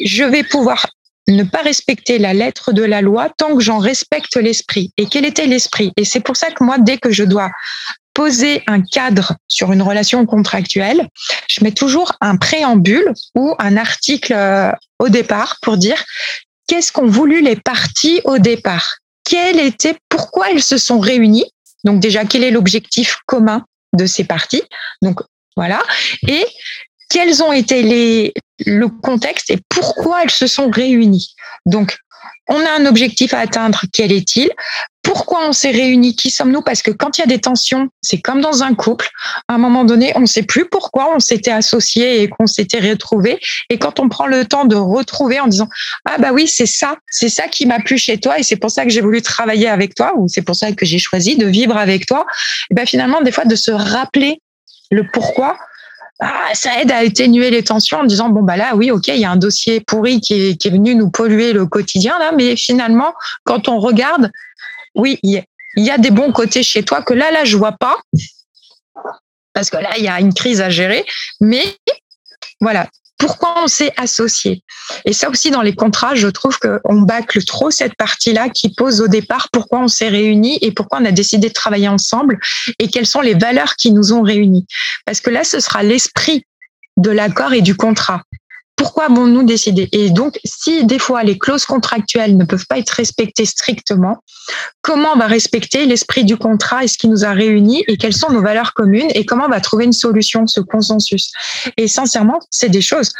je 0.00 0.24
vais 0.24 0.42
pouvoir 0.42 0.86
ne 1.28 1.44
pas 1.44 1.62
respecter 1.62 2.18
la 2.18 2.34
lettre 2.34 2.72
de 2.72 2.82
la 2.82 3.00
loi 3.00 3.30
tant 3.30 3.56
que 3.56 3.62
j'en 3.62 3.78
respecte 3.78 4.36
l'esprit. 4.36 4.92
Et 4.98 5.06
quel 5.06 5.24
était 5.24 5.46
l'esprit? 5.46 5.92
Et 5.96 6.04
c'est 6.04 6.20
pour 6.20 6.36
ça 6.36 6.50
que 6.50 6.62
moi, 6.62 6.76
dès 6.78 6.98
que 6.98 7.10
je 7.10 7.24
dois 7.24 7.50
poser 8.14 8.62
un 8.66 8.80
cadre 8.80 9.34
sur 9.48 9.72
une 9.72 9.82
relation 9.82 10.24
contractuelle, 10.24 11.08
je 11.48 11.62
mets 11.62 11.72
toujours 11.72 12.12
un 12.20 12.36
préambule 12.36 13.12
ou 13.34 13.54
un 13.58 13.76
article 13.76 14.32
euh, 14.32 14.70
au 14.98 15.08
départ 15.08 15.58
pour 15.60 15.76
dire 15.76 16.02
qu'est-ce 16.66 16.92
qu'ont 16.92 17.06
voulu 17.06 17.42
les 17.42 17.56
parties 17.56 18.20
au 18.24 18.38
départ, 18.38 18.96
quel 19.24 19.58
était, 19.58 19.96
pourquoi 20.08 20.50
elles 20.50 20.62
se 20.62 20.78
sont 20.78 21.00
réunies? 21.00 21.50
Donc 21.84 22.00
déjà, 22.00 22.24
quel 22.24 22.44
est 22.44 22.50
l'objectif 22.50 23.18
commun 23.26 23.64
de 23.92 24.06
ces 24.06 24.24
parties? 24.24 24.62
Donc 25.02 25.20
voilà. 25.56 25.82
Et 26.26 26.46
quels 27.10 27.42
ont 27.42 27.52
été 27.52 27.82
les, 27.82 28.34
le 28.66 28.88
contexte 28.88 29.50
et 29.50 29.58
pourquoi 29.68 30.22
elles 30.22 30.30
se 30.30 30.46
sont 30.46 30.70
réunies? 30.70 31.34
Donc, 31.66 31.96
on 32.48 32.60
a 32.60 32.70
un 32.78 32.86
objectif 32.86 33.32
à 33.34 33.40
atteindre, 33.40 33.82
quel 33.92 34.12
est-il? 34.12 34.50
Pourquoi 35.04 35.46
on 35.46 35.52
s'est 35.52 35.70
réunis, 35.70 36.16
qui 36.16 36.30
sommes-nous? 36.30 36.62
Parce 36.62 36.82
que 36.82 36.90
quand 36.90 37.18
il 37.18 37.20
y 37.20 37.24
a 37.24 37.26
des 37.26 37.38
tensions, 37.38 37.88
c'est 38.00 38.20
comme 38.20 38.40
dans 38.40 38.62
un 38.62 38.74
couple. 38.74 39.08
À 39.48 39.54
un 39.54 39.58
moment 39.58 39.84
donné, 39.84 40.12
on 40.16 40.20
ne 40.20 40.26
sait 40.26 40.42
plus 40.42 40.66
pourquoi 40.66 41.14
on 41.14 41.20
s'était 41.20 41.52
associés 41.52 42.22
et 42.22 42.28
qu'on 42.28 42.46
s'était 42.46 42.80
retrouvés. 42.80 43.38
Et 43.68 43.78
quand 43.78 44.00
on 44.00 44.08
prend 44.08 44.26
le 44.26 44.46
temps 44.46 44.64
de 44.64 44.74
retrouver 44.74 45.38
en 45.38 45.46
disant 45.46 45.68
ah 46.06 46.16
bah 46.18 46.30
oui 46.32 46.48
c'est 46.48 46.66
ça, 46.66 46.96
c'est 47.08 47.28
ça 47.28 47.48
qui 47.48 47.66
m'a 47.66 47.80
plu 47.80 47.98
chez 47.98 48.18
toi 48.18 48.38
et 48.38 48.42
c'est 48.42 48.56
pour 48.56 48.70
ça 48.70 48.84
que 48.84 48.90
j'ai 48.90 49.02
voulu 49.02 49.20
travailler 49.20 49.68
avec 49.68 49.94
toi 49.94 50.14
ou 50.16 50.26
c'est 50.26 50.42
pour 50.42 50.56
ça 50.56 50.72
que 50.72 50.86
j'ai 50.86 50.98
choisi 50.98 51.36
de 51.36 51.46
vivre 51.46 51.76
avec 51.76 52.06
toi. 52.06 52.26
Et 52.70 52.74
ben 52.74 52.86
finalement 52.86 53.20
des 53.20 53.30
fois 53.30 53.44
de 53.44 53.56
se 53.56 53.70
rappeler 53.70 54.40
le 54.90 55.06
pourquoi. 55.12 55.58
Ah, 56.20 56.48
ça 56.54 56.80
aide 56.80 56.92
à 56.92 56.98
atténuer 56.98 57.50
les 57.50 57.64
tensions 57.64 57.98
en 57.98 58.04
disant 58.04 58.30
bon 58.30 58.42
bah 58.42 58.56
là 58.56 58.76
oui 58.76 58.92
ok 58.92 59.08
il 59.08 59.16
y 59.16 59.24
a 59.24 59.30
un 59.30 59.36
dossier 59.36 59.80
pourri 59.80 60.20
qui 60.20 60.34
est, 60.34 60.56
qui 60.56 60.68
est 60.68 60.70
venu 60.70 60.94
nous 60.94 61.10
polluer 61.10 61.52
le 61.52 61.66
quotidien 61.66 62.16
là 62.20 62.30
mais 62.30 62.54
finalement 62.54 63.12
quand 63.42 63.68
on 63.68 63.80
regarde 63.80 64.30
oui, 64.94 65.18
il 65.22 65.44
y, 65.76 65.90
a 65.90 65.98
des 65.98 66.10
bons 66.10 66.32
côtés 66.32 66.62
chez 66.62 66.82
toi 66.82 67.02
que 67.02 67.14
là, 67.14 67.30
là, 67.30 67.44
je 67.44 67.56
vois 67.56 67.72
pas. 67.72 67.96
Parce 69.52 69.70
que 69.70 69.76
là, 69.76 69.90
il 69.98 70.04
y 70.04 70.08
a 70.08 70.20
une 70.20 70.34
crise 70.34 70.60
à 70.60 70.70
gérer. 70.70 71.04
Mais 71.40 71.64
voilà, 72.60 72.88
pourquoi 73.18 73.62
on 73.62 73.68
s'est 73.68 73.92
associé? 73.96 74.62
Et 75.04 75.12
ça 75.12 75.30
aussi, 75.30 75.50
dans 75.50 75.62
les 75.62 75.74
contrats, 75.74 76.14
je 76.14 76.28
trouve 76.28 76.58
qu'on 76.58 77.02
bâcle 77.02 77.42
trop 77.44 77.70
cette 77.70 77.94
partie-là 77.96 78.48
qui 78.48 78.74
pose 78.74 79.00
au 79.00 79.08
départ 79.08 79.48
pourquoi 79.52 79.80
on 79.80 79.88
s'est 79.88 80.08
réunis 80.08 80.58
et 80.60 80.72
pourquoi 80.72 80.98
on 81.00 81.04
a 81.04 81.12
décidé 81.12 81.48
de 81.48 81.52
travailler 81.52 81.88
ensemble 81.88 82.38
et 82.78 82.88
quelles 82.88 83.06
sont 83.06 83.20
les 83.20 83.34
valeurs 83.34 83.76
qui 83.76 83.92
nous 83.92 84.12
ont 84.12 84.22
réunis. 84.22 84.66
Parce 85.06 85.20
que 85.20 85.30
là, 85.30 85.44
ce 85.44 85.60
sera 85.60 85.82
l'esprit 85.82 86.44
de 86.96 87.10
l'accord 87.10 87.52
et 87.52 87.62
du 87.62 87.76
contrat 87.76 88.22
pourquoi 88.76 89.04
avons-nous 89.04 89.44
décidé 89.44 89.88
Et 89.92 90.10
donc, 90.10 90.38
si 90.44 90.84
des 90.84 90.98
fois 90.98 91.22
les 91.22 91.38
clauses 91.38 91.64
contractuelles 91.64 92.36
ne 92.36 92.44
peuvent 92.44 92.66
pas 92.66 92.78
être 92.78 92.90
respectées 92.90 93.44
strictement, 93.44 94.22
comment 94.82 95.10
on 95.14 95.18
va 95.18 95.26
respecter 95.26 95.86
l'esprit 95.86 96.24
du 96.24 96.36
contrat 96.36 96.84
et 96.84 96.88
ce 96.88 96.98
qui 96.98 97.08
nous 97.08 97.24
a 97.24 97.32
réunis 97.32 97.84
et 97.86 97.96
quelles 97.96 98.16
sont 98.16 98.32
nos 98.32 98.42
valeurs 98.42 98.74
communes 98.74 99.10
et 99.14 99.24
comment 99.24 99.46
on 99.46 99.50
va 99.50 99.60
trouver 99.60 99.84
une 99.84 99.92
solution, 99.92 100.46
ce 100.46 100.60
consensus? 100.60 101.32
Et 101.76 101.88
sincèrement, 101.88 102.40
c'est 102.50 102.68
des 102.68 102.82
choses 102.82 103.10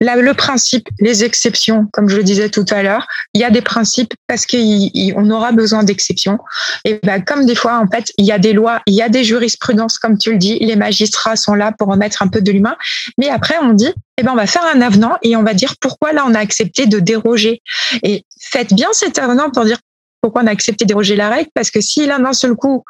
le 0.00 0.32
principe, 0.32 0.88
les 1.00 1.24
exceptions, 1.24 1.86
comme 1.92 2.08
je 2.08 2.16
le 2.16 2.22
disais 2.22 2.50
tout 2.50 2.64
à 2.70 2.82
l'heure, 2.82 3.06
il 3.34 3.40
y 3.40 3.44
a 3.44 3.50
des 3.50 3.62
principes 3.62 4.12
parce 4.26 4.46
qu'on 4.46 5.30
aura 5.30 5.52
besoin 5.52 5.84
d'exceptions. 5.84 6.38
Et 6.84 7.00
ben, 7.02 7.22
comme 7.22 7.46
des 7.46 7.54
fois, 7.54 7.78
en 7.78 7.86
fait, 7.88 8.12
il 8.18 8.26
y 8.26 8.32
a 8.32 8.38
des 8.38 8.52
lois, 8.52 8.82
il 8.86 8.94
y 8.94 9.02
a 9.02 9.08
des 9.08 9.24
jurisprudences, 9.24 9.98
comme 9.98 10.18
tu 10.18 10.32
le 10.32 10.38
dis, 10.38 10.58
les 10.58 10.76
magistrats 10.76 11.36
sont 11.36 11.54
là 11.54 11.72
pour 11.78 11.88
remettre 11.88 12.22
un 12.22 12.28
peu 12.28 12.40
de 12.40 12.52
l'humain. 12.52 12.76
Mais 13.18 13.28
après, 13.28 13.56
on 13.62 13.72
dit, 13.72 13.92
eh 14.18 14.22
ben, 14.22 14.32
on 14.32 14.36
va 14.36 14.46
faire 14.46 14.64
un 14.74 14.80
avenant 14.80 15.16
et 15.22 15.36
on 15.36 15.42
va 15.42 15.54
dire 15.54 15.74
pourquoi 15.80 16.12
là, 16.12 16.24
on 16.26 16.34
a 16.34 16.40
accepté 16.40 16.86
de 16.86 16.98
déroger. 16.98 17.62
Et 18.02 18.24
faites 18.40 18.74
bien 18.74 18.88
cet 18.92 19.18
avenant 19.18 19.50
pour 19.50 19.64
dire 19.64 19.78
pourquoi 20.20 20.42
on 20.42 20.46
a 20.46 20.50
accepté 20.50 20.84
de 20.84 20.88
déroger 20.88 21.16
la 21.16 21.28
règle, 21.30 21.50
parce 21.54 21.70
que 21.70 21.80
si 21.80 22.06
là, 22.06 22.18
d'un 22.18 22.32
seul 22.32 22.54
coup, 22.54 22.84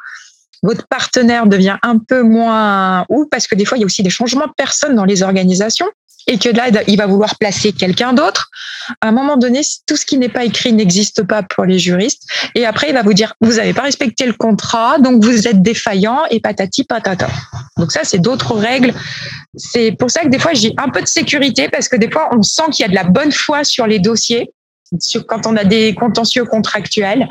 votre 0.63 0.87
partenaire 0.87 1.45
devient 1.45 1.77
un 1.83 1.99
peu 1.99 2.23
moins 2.23 3.05
ou 3.09 3.27
parce 3.29 3.47
que 3.47 3.53
des 3.53 3.63
fois 3.63 3.77
il 3.77 3.81
y 3.81 3.83
a 3.83 3.85
aussi 3.85 4.01
des 4.01 4.09
changements 4.09 4.47
de 4.47 4.53
personnes 4.57 4.95
dans 4.95 5.05
les 5.05 5.21
organisations 5.21 5.85
et 6.27 6.37
que 6.37 6.49
là, 6.49 6.69
il 6.87 6.97
va 6.97 7.07
vouloir 7.07 7.37
placer 7.37 7.71
quelqu'un 7.71 8.13
d'autre. 8.13 8.49
À 9.01 9.07
un 9.07 9.11
moment 9.11 9.37
donné, 9.37 9.61
tout 9.85 9.95
ce 9.95 10.05
qui 10.05 10.17
n'est 10.17 10.29
pas 10.29 10.43
écrit 10.43 10.73
n'existe 10.73 11.23
pas 11.23 11.41
pour 11.41 11.65
les 11.65 11.79
juristes. 11.79 12.23
Et 12.53 12.65
après, 12.65 12.89
il 12.89 12.93
va 12.93 13.01
vous 13.01 13.13
dire, 13.13 13.33
vous 13.41 13.53
n'avez 13.53 13.73
pas 13.73 13.83
respecté 13.83 14.25
le 14.25 14.33
contrat, 14.33 14.99
donc 14.99 15.23
vous 15.23 15.47
êtes 15.47 15.61
défaillant 15.61 16.19
et 16.29 16.39
patati 16.39 16.83
patata. 16.83 17.29
Donc 17.77 17.91
ça, 17.91 18.01
c'est 18.03 18.19
d'autres 18.19 18.55
règles. 18.55 18.93
C'est 19.55 19.93
pour 19.97 20.11
ça 20.11 20.21
que 20.21 20.27
des 20.27 20.39
fois, 20.39 20.53
j'ai 20.53 20.73
un 20.77 20.89
peu 20.89 21.01
de 21.01 21.07
sécurité 21.07 21.69
parce 21.69 21.87
que 21.87 21.95
des 21.95 22.11
fois, 22.11 22.29
on 22.33 22.43
sent 22.43 22.63
qu'il 22.71 22.83
y 22.83 22.85
a 22.85 22.89
de 22.89 22.95
la 22.95 23.05
bonne 23.05 23.31
foi 23.31 23.63
sur 23.63 23.87
les 23.87 23.99
dossiers 23.99 24.51
quand 25.27 25.47
on 25.47 25.55
a 25.55 25.63
des 25.63 25.93
contentieux 25.95 26.45
contractuels. 26.45 27.27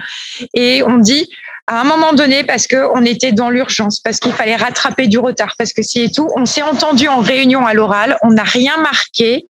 Et 0.55 0.83
on 0.83 0.99
dit, 0.99 1.29
à 1.67 1.81
un 1.81 1.85
moment 1.85 2.13
donné, 2.13 2.45
parce 2.45 2.67
qu'on 2.69 3.05
était 3.05 3.33
dans 3.33 3.51
l'urgence, 3.51 4.01
parce 4.01 4.21
qu'il 4.21 4.33
fallait 4.33 4.57
rattraper 4.57 5.09
du 5.09 5.19
retard, 5.19 5.55
parce 5.59 5.73
que 5.73 5.83
et 5.97 6.11
tout, 6.11 6.29
on 6.37 6.47
s'est 6.47 6.63
entendu 6.63 7.09
en 7.09 7.21
réunion 7.21 7.67
à 7.67 7.75
l'oral, 7.75 8.19
on 8.23 8.31
n'a 8.31 8.45
rien 8.45 8.77
marqué, 8.77 9.47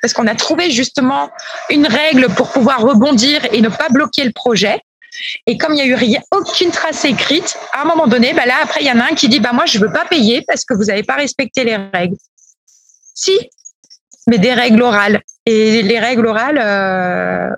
parce 0.00 0.14
qu'on 0.14 0.26
a 0.26 0.34
trouvé 0.34 0.70
justement 0.70 1.30
une 1.68 1.86
règle 1.86 2.28
pour 2.28 2.50
pouvoir 2.50 2.80
rebondir 2.80 3.40
et 3.52 3.60
ne 3.60 3.68
pas 3.68 3.88
bloquer 3.90 4.24
le 4.24 4.32
projet. 4.32 4.80
Et 5.46 5.58
comme 5.58 5.72
il 5.72 5.76
n'y 5.76 5.82
a 5.82 5.86
eu 5.86 5.94
rien, 5.94 6.20
aucune 6.32 6.70
trace 6.70 7.04
écrite, 7.04 7.58
à 7.72 7.82
un 7.82 7.84
moment 7.84 8.06
donné, 8.06 8.32
bah 8.32 8.46
là, 8.46 8.54
après, 8.62 8.80
il 8.80 8.86
y 8.86 8.92
en 8.92 9.00
a 9.00 9.04
un 9.04 9.14
qui 9.14 9.28
dit, 9.28 9.40
bah, 9.40 9.52
moi, 9.52 9.66
je 9.66 9.78
veux 9.78 9.92
pas 9.92 10.06
payer 10.06 10.42
parce 10.46 10.64
que 10.64 10.72
vous 10.72 10.84
n'avez 10.84 11.02
pas 11.02 11.16
respecté 11.16 11.64
les 11.64 11.76
règles. 11.76 12.16
Si, 13.14 13.36
mais 14.28 14.38
des 14.38 14.54
règles 14.54 14.80
orales. 14.80 15.20
Et 15.44 15.82
les 15.82 15.98
règles 15.98 16.26
orales, 16.26 16.58
euh, 16.58 17.54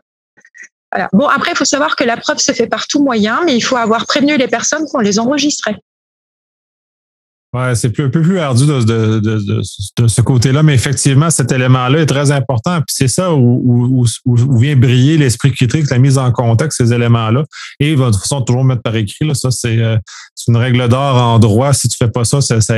Bon, 1.13 1.27
après, 1.27 1.53
il 1.53 1.57
faut 1.57 1.65
savoir 1.65 1.97
que 1.97 2.05
la 2.05 2.17
preuve 2.17 2.39
se 2.39 2.53
fait 2.53 2.67
par 2.67 2.87
tout 2.87 3.03
moyen, 3.03 3.41
mais 3.47 3.57
il 3.57 3.63
faut 3.63 3.77
avoir 3.77 4.07
prévenu 4.07 4.37
les 4.37 4.49
personnes 4.49 4.85
qu'on 4.91 5.01
les 5.01 5.19
enregistrait. 5.19 5.77
Ouais, 7.55 7.75
c'est 7.75 7.89
un 8.01 8.09
peu 8.09 8.23
plus 8.23 8.39
ardu 8.39 8.65
de, 8.67 9.61
ce 10.09 10.23
côté-là, 10.23 10.63
mais 10.63 10.73
effectivement, 10.73 11.29
cet 11.29 11.53
élément-là 11.53 11.99
est 11.99 12.07
très 12.07 12.31
important. 12.31 12.79
Puis 12.79 12.95
c'est 12.97 13.09
ça 13.09 13.35
où, 13.35 14.07
vient 14.25 14.75
briller 14.75 15.19
l'esprit 15.19 15.53
critique, 15.53 15.91
la 15.91 15.99
mise 15.99 16.17
en 16.17 16.33
contexte, 16.33 16.79
ces 16.79 16.95
éléments-là. 16.95 17.45
Et 17.79 17.95
de 17.95 18.05
toute 18.05 18.17
façon, 18.17 18.41
toujours 18.41 18.65
mettre 18.65 18.81
par 18.81 18.97
écrit. 18.97 19.27
Là, 19.27 19.35
ça, 19.35 19.51
c'est 19.51 19.79
euh, 19.79 19.99
une 20.49 20.57
règle 20.57 20.89
d'or 20.89 21.17
en 21.17 21.39
droit. 21.39 21.75
Si 21.75 21.89
tu 21.89 21.97
fais 21.99 22.09
pas 22.09 22.25
ça, 22.25 22.41
ça, 22.41 22.63
ça, 22.63 22.77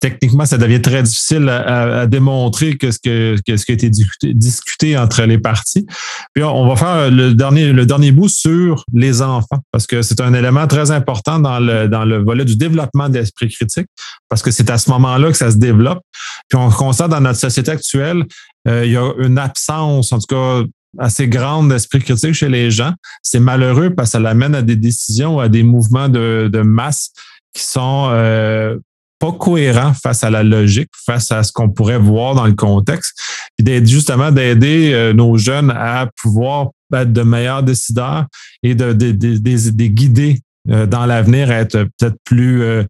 techniquement, 0.00 0.46
ça 0.46 0.58
devient 0.58 0.80
très 0.80 1.02
difficile 1.02 1.48
à, 1.48 2.06
démontrer 2.06 2.76
que 2.76 2.90
ce, 2.90 2.98
que, 2.98 3.36
ce 3.56 3.64
qui 3.64 3.72
a 3.72 3.74
été 3.74 3.90
discuté, 3.90 4.96
entre 4.96 5.22
les 5.22 5.38
parties. 5.38 5.86
Puis 6.34 6.42
on 6.42 6.66
va 6.66 6.76
faire 6.76 7.10
le 7.10 7.34
dernier, 7.34 7.72
le 7.72 7.86
dernier 7.86 8.10
bout 8.10 8.28
sur 8.28 8.84
les 8.94 9.22
enfants, 9.22 9.58
parce 9.70 9.86
que 9.86 10.02
c'est 10.02 10.20
un 10.20 10.32
élément 10.32 10.66
très 10.66 10.90
important 10.90 11.38
dans 11.38 11.60
le, 11.60 11.86
dans 11.86 12.04
le 12.04 12.18
volet 12.18 12.44
du 12.44 12.56
développement 12.56 13.08
d'esprit 13.08 13.48
critique, 13.48 13.86
parce 14.28 14.42
que 14.42 14.50
c'est 14.50 14.70
à 14.70 14.78
ce 14.78 14.90
moment-là 14.90 15.30
que 15.30 15.36
ça 15.36 15.50
se 15.50 15.58
développe. 15.58 16.00
Puis 16.48 16.58
on 16.58 16.70
constate 16.70 17.10
dans 17.10 17.20
notre 17.20 17.38
société 17.38 17.70
actuelle, 17.70 18.24
euh, 18.68 18.84
il 18.86 18.92
y 18.92 18.96
a 18.96 19.12
une 19.18 19.38
absence, 19.38 20.12
en 20.12 20.18
tout 20.18 20.34
cas 20.34 20.62
assez 20.98 21.28
grande 21.28 21.68
d'esprit 21.68 22.00
critique 22.00 22.34
chez 22.34 22.48
les 22.48 22.70
gens. 22.70 22.92
C'est 23.22 23.38
malheureux 23.38 23.90
parce 23.90 24.08
que 24.08 24.12
ça 24.12 24.20
l'amène 24.20 24.54
à 24.54 24.62
des 24.62 24.76
décisions, 24.76 25.38
à 25.38 25.48
des 25.48 25.62
mouvements 25.62 26.08
de, 26.08 26.50
de 26.52 26.62
masse 26.62 27.10
qui 27.54 27.62
sont 27.62 28.08
euh, 28.10 28.76
pas 29.20 29.32
cohérent 29.32 29.92
face 29.92 30.24
à 30.24 30.30
la 30.30 30.42
logique, 30.42 30.90
face 31.06 31.30
à 31.30 31.42
ce 31.44 31.52
qu'on 31.52 31.68
pourrait 31.68 31.98
voir 31.98 32.34
dans 32.34 32.46
le 32.46 32.54
contexte, 32.54 33.16
puis 33.56 33.64
d'être 33.64 33.86
justement 33.86 34.32
d'aider 34.32 34.92
euh, 34.92 35.12
nos 35.12 35.36
jeunes 35.36 35.70
à 35.70 36.08
pouvoir 36.20 36.70
être 36.92 37.12
de 37.12 37.22
meilleurs 37.22 37.62
décideurs 37.62 38.24
et 38.62 38.74
de, 38.74 38.92
de, 38.92 39.86
guider 39.86 40.40
euh, 40.70 40.86
dans 40.86 41.06
l'avenir 41.06 41.50
à 41.50 41.56
être 41.56 41.84
peut-être 41.98 42.16
plus 42.24 42.62
euh, 42.62 42.82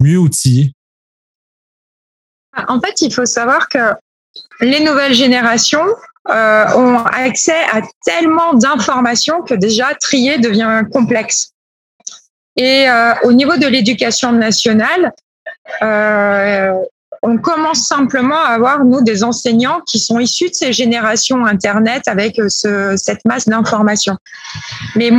mieux 0.00 0.16
outillés. 0.16 0.72
En 2.68 2.80
fait, 2.80 3.02
il 3.02 3.12
faut 3.12 3.26
savoir 3.26 3.68
que 3.68 3.92
les 4.60 4.82
nouvelles 4.82 5.14
générations 5.14 5.86
ont 6.30 6.98
accès 7.06 7.56
à 7.72 7.80
tellement 8.04 8.52
d'informations 8.52 9.42
que 9.42 9.54
déjà 9.54 9.94
trier 9.94 10.38
devient 10.38 10.82
complexe. 10.92 11.52
Et 12.56 12.86
au 13.22 13.32
niveau 13.32 13.56
de 13.56 13.66
l'éducation 13.66 14.32
nationale, 14.32 15.12
euh, 15.82 16.72
on 17.22 17.38
commence 17.38 17.86
simplement 17.86 18.38
à 18.38 18.50
avoir, 18.50 18.84
nous, 18.84 19.02
des 19.02 19.24
enseignants 19.24 19.80
qui 19.86 19.98
sont 19.98 20.18
issus 20.18 20.50
de 20.50 20.54
ces 20.54 20.72
générations 20.72 21.44
Internet 21.44 22.02
avec 22.06 22.38
euh, 22.38 22.48
ce, 22.48 22.94
cette 22.96 23.24
masse 23.24 23.46
d'informations. 23.46 24.16
Mais 24.94 25.10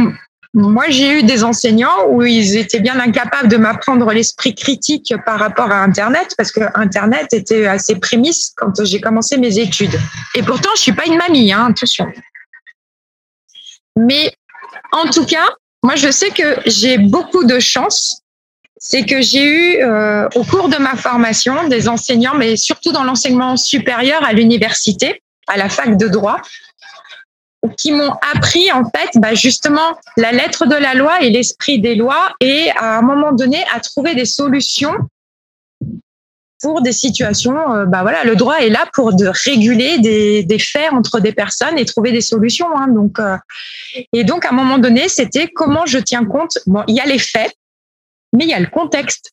moi, 0.53 0.85
j'ai 0.89 1.19
eu 1.19 1.23
des 1.23 1.43
enseignants 1.43 2.07
où 2.07 2.23
ils 2.23 2.57
étaient 2.57 2.79
bien 2.79 2.99
incapables 2.99 3.49
de 3.49 3.57
m'apprendre 3.57 4.11
l'esprit 4.11 4.55
critique 4.55 5.13
par 5.25 5.39
rapport 5.39 5.71
à 5.71 5.83
Internet, 5.83 6.33
parce 6.37 6.51
que 6.51 6.61
Internet 6.73 7.33
était 7.33 7.67
assez 7.67 7.95
prémisse 7.99 8.53
quand 8.55 8.83
j'ai 8.83 8.99
commencé 8.99 9.37
mes 9.37 9.59
études. 9.59 9.99
Et 10.35 10.41
pourtant, 10.41 10.69
je 10.75 10.81
suis 10.81 10.93
pas 10.93 11.05
une 11.05 11.17
mamie, 11.17 11.51
hein, 11.51 11.67
attention. 11.69 12.07
Mais 13.95 14.33
en 14.91 15.05
tout 15.09 15.25
cas, 15.25 15.47
moi, 15.83 15.95
je 15.95 16.09
sais 16.09 16.31
que 16.31 16.57
j'ai 16.65 16.97
beaucoup 16.97 17.43
de 17.43 17.59
chance 17.59 18.18
c'est 18.79 19.05
que 19.05 19.21
j'ai 19.21 19.43
eu 19.43 19.83
euh, 19.83 20.27
au 20.35 20.43
cours 20.43 20.69
de 20.69 20.77
ma 20.77 20.95
formation 20.95 21.67
des 21.67 21.89
enseignants, 21.89 22.35
mais 22.35 22.55
surtout 22.55 22.91
dans 22.91 23.03
l'enseignement 23.03 23.57
supérieur 23.57 24.23
à 24.23 24.33
l'université, 24.33 25.21
à 25.47 25.57
la 25.57 25.69
fac 25.69 25.97
de 25.97 26.07
droit, 26.07 26.37
qui 27.77 27.91
m'ont 27.91 28.13
appris 28.33 28.71
en 28.71 28.83
fait 28.85 29.09
bah, 29.15 29.33
justement 29.33 29.99
la 30.15 30.31
lettre 30.31 30.65
de 30.65 30.75
la 30.75 30.93
loi 30.93 31.21
et 31.21 31.29
l'esprit 31.29 31.79
des 31.79 31.95
lois 31.95 32.33
et 32.39 32.69
à 32.77 32.97
un 32.97 33.01
moment 33.01 33.33
donné 33.33 33.63
à 33.75 33.81
trouver 33.81 34.15
des 34.15 34.25
solutions 34.25 34.93
pour 36.61 36.81
des 36.81 36.93
situations. 36.93 37.73
Euh, 37.73 37.85
bah 37.85 38.01
voilà, 38.01 38.23
le 38.23 38.35
droit 38.35 38.59
est 38.59 38.69
là 38.69 38.85
pour 38.93 39.13
de 39.13 39.27
réguler 39.27 39.99
des, 39.99 40.59
faits 40.59 40.91
entre 40.93 41.19
des 41.19 41.33
personnes 41.33 41.77
et 41.77 41.85
trouver 41.85 42.11
des 42.11 42.21
solutions. 42.21 42.67
Hein, 42.77 42.87
donc 42.89 43.19
euh, 43.19 43.35
et 44.13 44.23
donc 44.23 44.45
à 44.45 44.49
un 44.49 44.53
moment 44.53 44.77
donné, 44.77 45.09
c'était 45.09 45.47
comment 45.47 45.85
je 45.85 45.99
tiens 45.99 46.25
compte. 46.25 46.57
Bon, 46.65 46.83
il 46.87 46.95
y 46.95 47.01
a 47.01 47.05
les 47.05 47.19
faits 47.19 47.53
mais 48.33 48.45
il 48.45 48.49
y 48.49 48.53
a 48.53 48.59
le 48.59 48.67
contexte. 48.67 49.31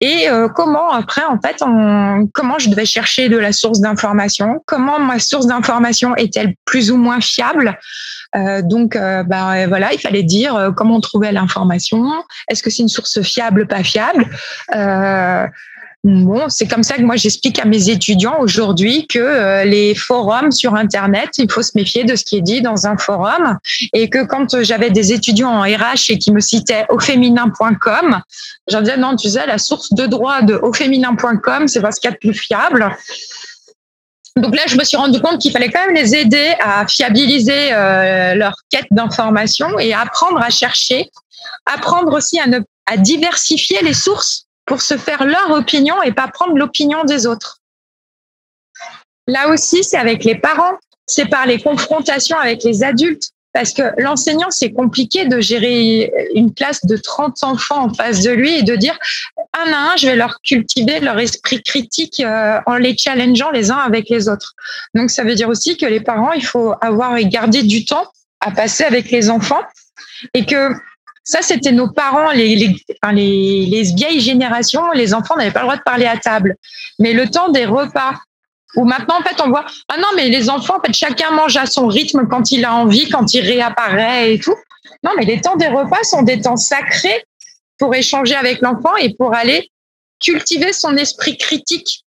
Et 0.00 0.28
euh, 0.28 0.48
comment 0.48 0.92
après, 0.92 1.24
en 1.24 1.40
fait, 1.40 1.56
comment 2.32 2.58
je 2.58 2.70
devais 2.70 2.86
chercher 2.86 3.28
de 3.28 3.36
la 3.36 3.52
source 3.52 3.80
d'information, 3.80 4.62
comment 4.66 5.00
ma 5.00 5.18
source 5.18 5.46
d'information 5.46 6.14
est-elle 6.14 6.54
plus 6.64 6.92
ou 6.92 6.96
moins 6.96 7.20
fiable? 7.20 7.76
Euh, 8.36 8.62
donc, 8.62 8.94
euh, 8.94 9.24
ben, 9.24 9.66
voilà, 9.66 9.92
il 9.92 9.98
fallait 9.98 10.22
dire 10.22 10.72
comment 10.76 10.96
on 10.96 11.00
trouvait 11.00 11.32
l'information. 11.32 12.04
Est-ce 12.48 12.62
que 12.62 12.70
c'est 12.70 12.82
une 12.82 12.88
source 12.88 13.20
fiable, 13.22 13.66
pas 13.66 13.82
fiable? 13.82 14.28
Bon, 16.04 16.48
c'est 16.48 16.68
comme 16.68 16.84
ça 16.84 16.96
que 16.96 17.02
moi 17.02 17.16
j'explique 17.16 17.58
à 17.58 17.64
mes 17.64 17.90
étudiants 17.90 18.38
aujourd'hui 18.38 19.08
que 19.08 19.18
euh, 19.18 19.64
les 19.64 19.96
forums 19.96 20.52
sur 20.52 20.76
Internet, 20.76 21.30
il 21.38 21.50
faut 21.50 21.62
se 21.62 21.72
méfier 21.74 22.04
de 22.04 22.14
ce 22.14 22.24
qui 22.24 22.36
est 22.36 22.40
dit 22.40 22.62
dans 22.62 22.86
un 22.86 22.96
forum 22.96 23.58
et 23.92 24.08
que 24.08 24.24
quand 24.24 24.62
j'avais 24.62 24.90
des 24.90 25.12
étudiants 25.12 25.50
en 25.50 25.62
RH 25.62 26.10
et 26.10 26.18
qui 26.18 26.30
me 26.30 26.38
citaient 26.38 26.86
auféminin.com, 26.88 28.20
j'en 28.70 28.80
disais 28.80 28.96
non, 28.96 29.16
tu 29.16 29.28
sais, 29.28 29.44
la 29.46 29.58
source 29.58 29.92
de 29.92 30.06
droit 30.06 30.42
de 30.42 30.54
auféminin.com, 30.54 31.66
c'est 31.66 31.80
pas 31.80 31.90
ce 31.90 32.00
qu'il 32.00 32.08
y 32.08 32.12
a 32.12 32.14
de 32.14 32.18
plus 32.18 32.34
fiable. 32.34 32.96
Donc 34.38 34.54
là, 34.54 34.62
je 34.66 34.76
me 34.76 34.84
suis 34.84 34.96
rendu 34.96 35.20
compte 35.20 35.40
qu'il 35.40 35.52
fallait 35.52 35.70
quand 35.70 35.84
même 35.86 35.94
les 35.94 36.14
aider 36.14 36.54
à 36.60 36.86
fiabiliser 36.86 37.72
euh, 37.72 38.34
leur 38.34 38.54
quête 38.70 38.86
d'information 38.90 39.78
et 39.78 39.92
apprendre 39.92 40.40
à 40.40 40.50
chercher, 40.50 41.10
apprendre 41.66 42.12
aussi 42.12 42.38
à, 42.38 42.96
diversifier 42.96 43.82
les 43.82 43.94
sources 43.94 44.46
pour 44.68 44.82
se 44.82 44.96
faire 44.96 45.24
leur 45.24 45.50
opinion 45.50 46.00
et 46.02 46.12
pas 46.12 46.28
prendre 46.28 46.56
l'opinion 46.56 47.02
des 47.04 47.26
autres. 47.26 47.60
Là 49.26 49.48
aussi, 49.48 49.82
c'est 49.82 49.96
avec 49.96 50.24
les 50.24 50.36
parents, 50.36 50.78
c'est 51.06 51.26
par 51.26 51.46
les 51.46 51.60
confrontations 51.60 52.38
avec 52.38 52.62
les 52.62 52.84
adultes. 52.84 53.30
Parce 53.54 53.72
que 53.72 53.82
l'enseignant, 53.96 54.50
c'est 54.50 54.72
compliqué 54.72 55.24
de 55.24 55.40
gérer 55.40 56.12
une 56.34 56.52
classe 56.52 56.84
de 56.84 56.96
30 56.96 57.42
enfants 57.44 57.86
en 57.86 57.94
face 57.94 58.22
de 58.22 58.30
lui 58.30 58.58
et 58.58 58.62
de 58.62 58.76
dire 58.76 58.96
un 59.58 59.72
à 59.72 59.92
un, 59.92 59.96
je 59.96 60.06
vais 60.06 60.16
leur 60.16 60.40
cultiver 60.42 61.00
leur 61.00 61.18
esprit 61.18 61.62
critique 61.62 62.20
euh, 62.20 62.60
en 62.66 62.76
les 62.76 62.96
challengeant 62.96 63.50
les 63.50 63.70
uns 63.70 63.78
avec 63.78 64.10
les 64.10 64.28
autres. 64.28 64.54
Donc, 64.94 65.10
ça 65.10 65.24
veut 65.24 65.34
dire 65.34 65.48
aussi 65.48 65.78
que 65.78 65.86
les 65.86 66.00
parents, 66.00 66.32
il 66.32 66.44
faut 66.44 66.74
avoir 66.82 67.16
et 67.16 67.26
garder 67.26 67.62
du 67.62 67.86
temps 67.86 68.12
à 68.40 68.50
passer 68.50 68.84
avec 68.84 69.10
les 69.10 69.30
enfants 69.30 69.62
et 70.34 70.44
que 70.44 70.72
ça, 71.28 71.42
c'était 71.42 71.72
nos 71.72 71.90
parents, 71.90 72.30
les, 72.30 72.56
les, 72.56 72.74
les, 73.12 73.82
vieilles 73.94 74.20
générations. 74.20 74.90
Les 74.92 75.12
enfants 75.12 75.36
n'avaient 75.36 75.50
pas 75.50 75.60
le 75.60 75.66
droit 75.66 75.76
de 75.76 75.82
parler 75.82 76.06
à 76.06 76.16
table. 76.16 76.56
Mais 76.98 77.12
le 77.12 77.28
temps 77.28 77.50
des 77.50 77.66
repas, 77.66 78.14
où 78.76 78.86
maintenant, 78.86 79.18
en 79.18 79.22
fait, 79.22 79.38
on 79.44 79.50
voit, 79.50 79.66
ah 79.88 79.98
non, 79.98 80.08
mais 80.16 80.30
les 80.30 80.48
enfants, 80.48 80.78
en 80.78 80.80
fait, 80.80 80.94
chacun 80.94 81.30
mange 81.32 81.58
à 81.58 81.66
son 81.66 81.86
rythme 81.86 82.26
quand 82.30 82.50
il 82.50 82.64
a 82.64 82.74
envie, 82.74 83.10
quand 83.10 83.34
il 83.34 83.42
réapparaît 83.42 84.32
et 84.32 84.38
tout. 84.38 84.56
Non, 85.02 85.10
mais 85.18 85.26
les 85.26 85.38
temps 85.42 85.56
des 85.56 85.68
repas 85.68 86.02
sont 86.02 86.22
des 86.22 86.40
temps 86.40 86.56
sacrés 86.56 87.22
pour 87.78 87.94
échanger 87.94 88.34
avec 88.34 88.62
l'enfant 88.62 88.96
et 88.96 89.12
pour 89.12 89.34
aller 89.34 89.70
cultiver 90.20 90.72
son 90.72 90.96
esprit 90.96 91.36
critique. 91.36 92.06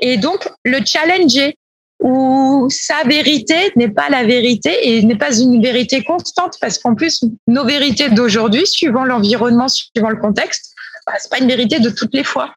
Et 0.00 0.16
donc, 0.16 0.48
le 0.64 0.84
challenger, 0.84 1.56
où 2.00 2.68
sa 2.70 3.02
vérité 3.04 3.72
n'est 3.76 3.88
pas 3.88 4.08
la 4.08 4.24
vérité 4.24 4.70
et 4.82 5.02
n'est 5.02 5.16
pas 5.16 5.36
une 5.38 5.62
vérité 5.62 6.04
constante 6.04 6.56
parce 6.60 6.78
qu'en 6.78 6.94
plus 6.94 7.24
nos 7.46 7.64
vérités 7.64 8.10
d'aujourd'hui, 8.10 8.66
suivant 8.66 9.04
l'environnement, 9.04 9.68
suivant 9.68 10.10
le 10.10 10.16
contexte, 10.16 10.74
bah, 11.06 11.14
c'est 11.18 11.30
pas 11.30 11.38
une 11.38 11.48
vérité 11.48 11.80
de 11.80 11.90
toutes 11.90 12.12
les 12.12 12.24
fois. 12.24 12.54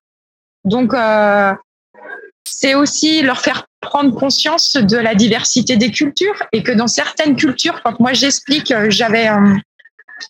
Donc 0.66 0.94
euh, 0.94 1.54
c'est 2.44 2.76
aussi 2.76 3.22
leur 3.22 3.40
faire 3.40 3.66
prendre 3.80 4.14
conscience 4.14 4.74
de 4.74 4.98
la 4.98 5.16
diversité 5.16 5.78
des 5.78 5.92
cultures 5.92 6.44
et 6.52 6.62
que 6.64 6.74
dans 6.74 6.88
certaines 6.88 7.36
cultures, 7.36 7.82
quand 7.84 8.00
moi 8.00 8.12
j'explique, 8.12 8.72
euh, 8.72 8.88
j'avais 8.90 9.30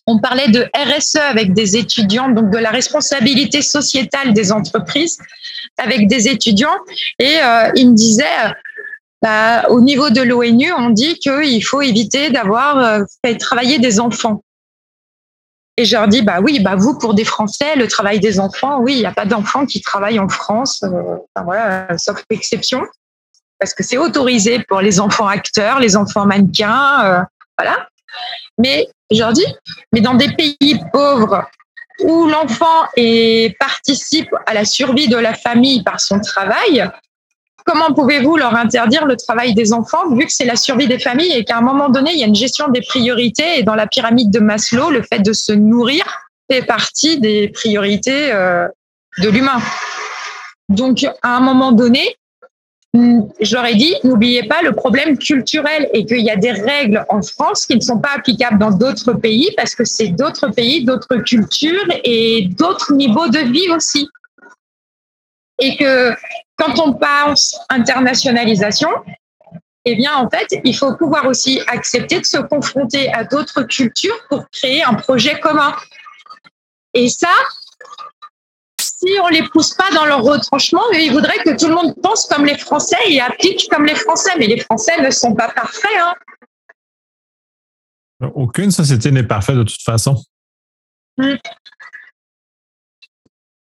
on 0.06 0.18
parlait 0.18 0.48
de 0.48 0.68
RSE 0.74 1.16
avec 1.16 1.52
des 1.52 1.76
étudiants, 1.76 2.28
donc 2.28 2.50
de 2.50 2.58
la 2.58 2.70
responsabilité 2.70 3.62
sociétale 3.62 4.32
des 4.32 4.52
entreprises 4.52 5.18
avec 5.78 6.06
des 6.06 6.28
étudiants, 6.28 6.76
et 7.18 7.38
euh, 7.42 7.70
ils 7.74 7.90
me 7.90 7.94
disaient 7.94 8.24
bah, 9.22 9.68
au 9.68 9.80
niveau 9.80 10.10
de 10.10 10.22
l'ONU, 10.22 10.72
on 10.72 10.90
dit 10.90 11.18
qu'il 11.18 11.64
faut 11.64 11.82
éviter 11.82 12.30
d'avoir 12.30 12.78
euh, 12.78 13.04
fait 13.24 13.36
travailler 13.36 13.78
des 13.78 14.00
enfants. 14.00 14.42
Et 15.76 15.84
je 15.84 15.96
leur 15.96 16.08
dis, 16.08 16.22
bah 16.22 16.40
oui, 16.40 16.60
bah 16.60 16.74
vous, 16.74 16.98
pour 16.98 17.14
des 17.14 17.24
Français, 17.24 17.76
le 17.76 17.86
travail 17.86 18.20
des 18.20 18.40
enfants, 18.40 18.80
oui, 18.80 18.94
il 18.94 18.98
n'y 19.00 19.06
a 19.06 19.12
pas 19.12 19.26
d'enfants 19.26 19.66
qui 19.66 19.80
travaillent 19.80 20.18
en 20.18 20.28
France, 20.28 20.82
euh, 20.82 21.16
voilà, 21.44 21.86
sauf 21.98 22.22
exception, 22.30 22.82
parce 23.58 23.74
que 23.74 23.82
c'est 23.82 23.98
autorisé 23.98 24.62
pour 24.68 24.80
les 24.80 25.00
enfants 25.00 25.26
acteurs, 25.26 25.80
les 25.80 25.96
enfants 25.96 26.26
mannequins, 26.26 27.04
euh, 27.04 27.22
voilà. 27.58 27.88
Mais 28.58 28.88
je 29.10 29.18
leur 29.18 29.32
dis, 29.32 29.46
mais 29.92 30.00
dans 30.00 30.14
des 30.14 30.32
pays 30.32 30.80
pauvres 30.92 31.46
où 32.02 32.26
l'enfant 32.26 32.86
participe 33.58 34.34
à 34.46 34.54
la 34.54 34.64
survie 34.64 35.08
de 35.08 35.16
la 35.16 35.34
famille 35.34 35.82
par 35.82 36.00
son 36.00 36.18
travail, 36.20 36.90
comment 37.70 37.94
pouvez-vous 37.94 38.36
leur 38.36 38.54
interdire 38.56 39.06
le 39.06 39.16
travail 39.16 39.54
des 39.54 39.72
enfants 39.72 40.10
vu 40.14 40.26
que 40.26 40.32
c'est 40.32 40.44
la 40.44 40.56
survie 40.56 40.88
des 40.88 40.98
familles 40.98 41.32
et 41.32 41.44
qu'à 41.44 41.58
un 41.58 41.60
moment 41.60 41.88
donné, 41.88 42.10
il 42.12 42.18
y 42.18 42.24
a 42.24 42.26
une 42.26 42.34
gestion 42.34 42.68
des 42.68 42.80
priorités 42.80 43.58
et 43.58 43.62
dans 43.62 43.76
la 43.76 43.86
pyramide 43.86 44.30
de 44.30 44.40
Maslow, 44.40 44.90
le 44.90 45.02
fait 45.02 45.20
de 45.20 45.32
se 45.32 45.52
nourrir 45.52 46.02
fait 46.50 46.62
partie 46.62 47.20
des 47.20 47.48
priorités 47.48 48.32
euh, 48.32 48.66
de 49.18 49.28
l'humain. 49.28 49.60
Donc, 50.68 51.06
à 51.22 51.36
un 51.36 51.40
moment 51.40 51.70
donné, 51.70 52.16
hmm, 52.92 53.20
ai 53.40 53.74
dit, 53.76 53.94
n'oubliez 54.02 54.48
pas 54.48 54.62
le 54.62 54.72
problème 54.72 55.16
culturel 55.16 55.88
et 55.92 56.04
qu'il 56.04 56.20
y 56.22 56.30
a 56.30 56.36
des 56.36 56.52
règles 56.52 57.04
en 57.08 57.22
France 57.22 57.66
qui 57.66 57.76
ne 57.76 57.80
sont 57.80 58.00
pas 58.00 58.14
applicables 58.16 58.58
dans 58.58 58.72
d'autres 58.72 59.12
pays 59.12 59.48
parce 59.56 59.76
que 59.76 59.84
c'est 59.84 60.08
d'autres 60.08 60.48
pays, 60.48 60.84
d'autres 60.84 61.16
cultures 61.18 61.86
et 62.02 62.48
d'autres 62.50 62.92
niveaux 62.94 63.28
de 63.28 63.38
vie 63.38 63.70
aussi. 63.70 64.08
Et 65.60 65.76
que 65.76 66.14
quand 66.56 66.78
on 66.78 66.94
pense 66.94 67.58
internationalisation, 67.68 68.88
eh 69.84 69.94
bien, 69.94 70.14
en 70.16 70.28
fait, 70.28 70.46
il 70.64 70.76
faut 70.76 70.94
pouvoir 70.96 71.26
aussi 71.26 71.60
accepter 71.66 72.20
de 72.20 72.26
se 72.26 72.38
confronter 72.38 73.12
à 73.12 73.24
d'autres 73.24 73.62
cultures 73.62 74.18
pour 74.28 74.48
créer 74.50 74.82
un 74.82 74.94
projet 74.94 75.40
commun. 75.40 75.74
Et 76.92 77.08
ça, 77.08 77.32
si 78.78 79.14
on 79.22 79.28
les 79.28 79.42
pousse 79.48 79.74
pas 79.74 79.90
dans 79.94 80.04
leur 80.04 80.22
retranchement, 80.22 80.82
ils 80.92 81.12
voudraient 81.12 81.42
que 81.44 81.58
tout 81.58 81.68
le 81.68 81.74
monde 81.74 81.94
pense 82.02 82.26
comme 82.26 82.44
les 82.44 82.58
Français 82.58 82.98
et 83.08 83.20
applique 83.20 83.68
comme 83.70 83.86
les 83.86 83.94
Français. 83.94 84.32
Mais 84.38 84.46
les 84.46 84.60
Français 84.60 85.00
ne 85.00 85.10
sont 85.10 85.34
pas 85.34 85.48
parfaits. 85.48 85.90
Hein. 85.98 86.14
Aucune 88.34 88.70
société 88.70 89.10
n'est 89.10 89.22
parfaite 89.22 89.56
de 89.56 89.62
toute 89.62 89.82
façon. 89.82 90.22
Mmh. 91.16 91.36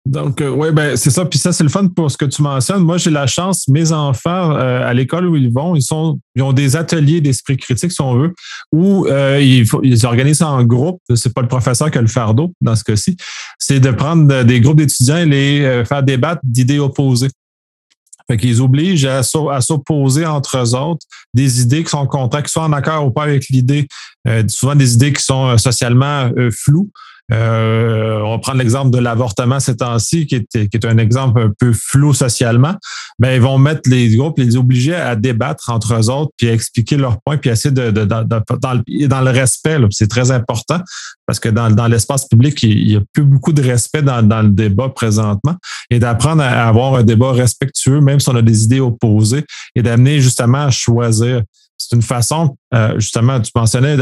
Donc, 0.09 0.41
euh, 0.41 0.49
oui, 0.49 0.71
ben, 0.73 0.97
c'est 0.97 1.11
ça. 1.11 1.27
Puis 1.27 1.39
ça, 1.39 1.53
c'est 1.53 1.63
le 1.63 1.69
fun 1.69 1.87
pour 1.89 2.11
ce 2.11 2.17
que 2.17 2.25
tu 2.25 2.41
mentionnes. 2.41 2.83
Moi, 2.83 2.97
j'ai 2.97 3.11
la 3.11 3.27
chance, 3.27 3.69
mes 3.69 3.93
enfants, 3.93 4.57
euh, 4.57 4.89
à 4.89 4.95
l'école 4.95 5.27
où 5.27 5.37
ils 5.37 5.53
vont, 5.53 5.75
ils, 5.77 5.83
sont, 5.83 6.19
ils 6.35 6.43
ont 6.43 6.55
des 6.55 6.77
ateliers 6.77 7.21
d'esprit 7.21 7.59
critique, 7.59 7.93
si 7.93 8.01
on 8.01 8.15
veut, 8.15 8.35
où 8.73 9.07
euh, 9.07 9.39
ils, 9.39 9.67
ils, 9.83 10.07
organisent 10.07 10.41
en 10.41 10.65
groupe. 10.65 11.03
C'est 11.15 11.35
pas 11.35 11.43
le 11.43 11.49
professeur 11.49 11.91
qui 11.91 11.99
a 11.99 12.01
le 12.01 12.07
fardeau 12.07 12.55
dans 12.63 12.75
ce 12.75 12.85
cas-ci. 12.85 13.19
C'est 13.59 13.81
de 13.81 13.91
prendre 13.91 14.45
des 14.45 14.61
groupes 14.63 14.79
d'étudiants 14.79 15.19
et 15.19 15.27
les 15.27 15.85
faire 15.85 16.03
débattre 16.03 16.41
d'idées 16.43 16.79
opposées. 16.79 17.29
Fait 18.31 18.39
qu'ils 18.39 18.63
obligent 18.63 19.05
à, 19.05 19.23
s'opposer 19.23 20.25
entre 20.25 20.57
eux 20.57 20.75
autres 20.75 21.07
des 21.35 21.61
idées 21.61 21.85
qui 21.85 21.91
sont 21.91 22.07
contraires, 22.07 22.43
qui 22.43 22.53
sont 22.53 22.61
en 22.61 22.73
accord 22.73 23.07
ou 23.07 23.11
pas 23.11 23.25
avec 23.25 23.49
l'idée, 23.51 23.87
souvent 24.49 24.75
des 24.75 24.95
idées 24.95 25.13
qui 25.13 25.23
sont 25.23 25.59
socialement 25.59 26.31
floues. 26.51 26.91
Euh, 27.31 28.21
on 28.23 28.31
va 28.31 28.39
prendre 28.39 28.59
l'exemple 28.59 28.91
de 28.91 28.99
l'avortement 28.99 29.61
ces 29.61 29.77
temps-ci, 29.77 30.27
qui 30.27 30.37
est, 30.37 30.69
qui 30.69 30.77
est 30.77 30.87
un 30.87 30.99
exemple 30.99 31.41
un 31.41 31.53
peu 31.59 31.73
flou 31.73 32.15
socialement. 32.15 32.75
Ben, 33.19 33.35
ils 33.35 33.41
vont 33.41 33.59
mettre 33.59 33.89
les 33.91 34.17
groupes, 34.17 34.39
les 34.39 34.57
obliger 34.57 34.95
à 34.95 35.15
débattre 35.15 35.71
entre 35.71 35.95
eux 35.95 36.11
autres, 36.11 36.33
puis 36.37 36.49
à 36.49 36.53
expliquer 36.53 36.97
leurs 36.97 37.21
points, 37.21 37.37
puis 37.37 37.51
essayer 37.51 37.75
de, 37.75 37.91
de, 37.91 38.05
dans, 38.05 38.23
le, 38.75 39.09
dans 39.09 39.21
le 39.21 39.31
respect. 39.31 39.77
C'est 39.91 40.09
très 40.09 40.31
important 40.31 40.81
parce 41.27 41.39
que 41.41 41.49
dans, 41.51 41.71
dans 41.71 41.87
l'espace 41.87 42.27
public, 42.27 42.63
il 42.63 42.87
n'y 42.87 42.97
a 42.97 43.01
plus 43.13 43.25
beaucoup 43.25 43.53
de 43.53 43.63
respect 43.63 44.03
dans, 44.03 44.23
dans 44.23 44.43
le 44.43 44.51
débat 44.51 44.89
présentement 44.89 45.57
et 45.91 45.99
d'apprendre 45.99 46.43
à 46.43 46.67
avoir 46.67 46.95
un 46.95 47.03
débat 47.03 47.33
respectueux, 47.33 48.01
même 48.01 48.21
si 48.21 48.29
on 48.31 48.37
a 48.37 48.43
des 48.43 48.65
idées 48.65 48.81
opposées, 48.81 49.45
et 49.75 49.83
d'amener 49.83 50.21
justement 50.21 50.65
à 50.65 50.71
choisir 50.71 51.43
c'est 51.79 51.95
une 51.95 52.03
façon, 52.03 52.57
euh, 52.75 52.99
justement, 52.99 53.41
tu 53.41 53.53
mentionnais, 53.55 53.97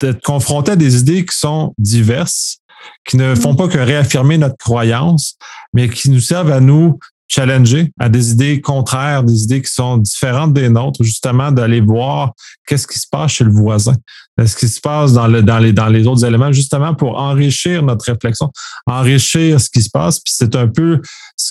d'être 0.00 0.22
confronté 0.22 0.72
à 0.72 0.76
des 0.76 0.98
idées 0.98 1.24
qui 1.24 1.36
sont 1.36 1.72
diverses, 1.78 2.58
qui 3.04 3.16
ne 3.16 3.34
font 3.34 3.54
pas 3.54 3.68
que 3.68 3.78
réaffirmer 3.78 4.38
notre 4.38 4.56
croyance, 4.56 5.36
mais 5.72 5.88
qui 5.88 6.10
nous 6.10 6.20
servent 6.20 6.52
à 6.52 6.60
nous 6.60 6.98
challenger 7.32 7.90
à 7.98 8.10
des 8.10 8.32
idées 8.32 8.60
contraires, 8.60 9.24
des 9.24 9.44
idées 9.44 9.62
qui 9.62 9.72
sont 9.72 9.96
différentes 9.96 10.52
des 10.52 10.68
nôtres, 10.68 11.02
justement 11.02 11.50
d'aller 11.50 11.80
voir 11.80 12.32
qu'est-ce 12.66 12.86
qui 12.86 12.98
se 12.98 13.06
passe 13.10 13.32
chez 13.32 13.44
le 13.44 13.50
voisin, 13.50 13.94
qu'est-ce 14.36 14.54
qui 14.54 14.68
se 14.68 14.80
passe 14.80 15.14
dans, 15.14 15.26
le, 15.26 15.42
dans, 15.42 15.58
les, 15.58 16.06
autres 16.06 16.26
éléments, 16.26 16.52
justement 16.52 16.94
pour 16.94 17.18
enrichir 17.18 17.82
notre 17.82 18.04
réflexion, 18.04 18.50
enrichir 18.86 19.60
ce 19.60 19.70
qui 19.70 19.82
se 19.82 19.88
passe. 19.88 20.20
Puis 20.20 20.34
c'est 20.36 20.54
un 20.56 20.68
peu 20.68 21.00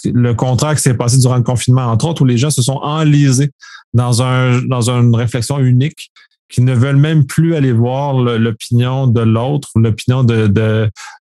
le 0.06 0.34
contraire 0.36 0.76
qui 0.76 0.82
s'est 0.82 0.94
passé 0.94 1.18
durant 1.18 1.38
le 1.38 1.44
confinement, 1.44 1.86
entre 1.86 2.06
autres, 2.06 2.22
où 2.22 2.26
les 2.26 2.38
gens 2.38 2.52
se 2.52 2.62
sont 2.62 2.80
enlisés 2.84 3.50
dans, 3.94 4.22
un, 4.22 4.62
dans 4.62 4.92
une 4.92 5.16
réflexion 5.16 5.58
unique 5.58 6.12
qui 6.48 6.62
ne 6.62 6.76
veulent 6.76 6.98
même 6.98 7.26
plus 7.26 7.56
aller 7.56 7.72
voir 7.72 8.14
l'opinion 8.14 9.08
de 9.08 9.22
l'autre, 9.22 9.70
l'opinion 9.76 10.24
de, 10.24 10.48
de, 10.48 10.92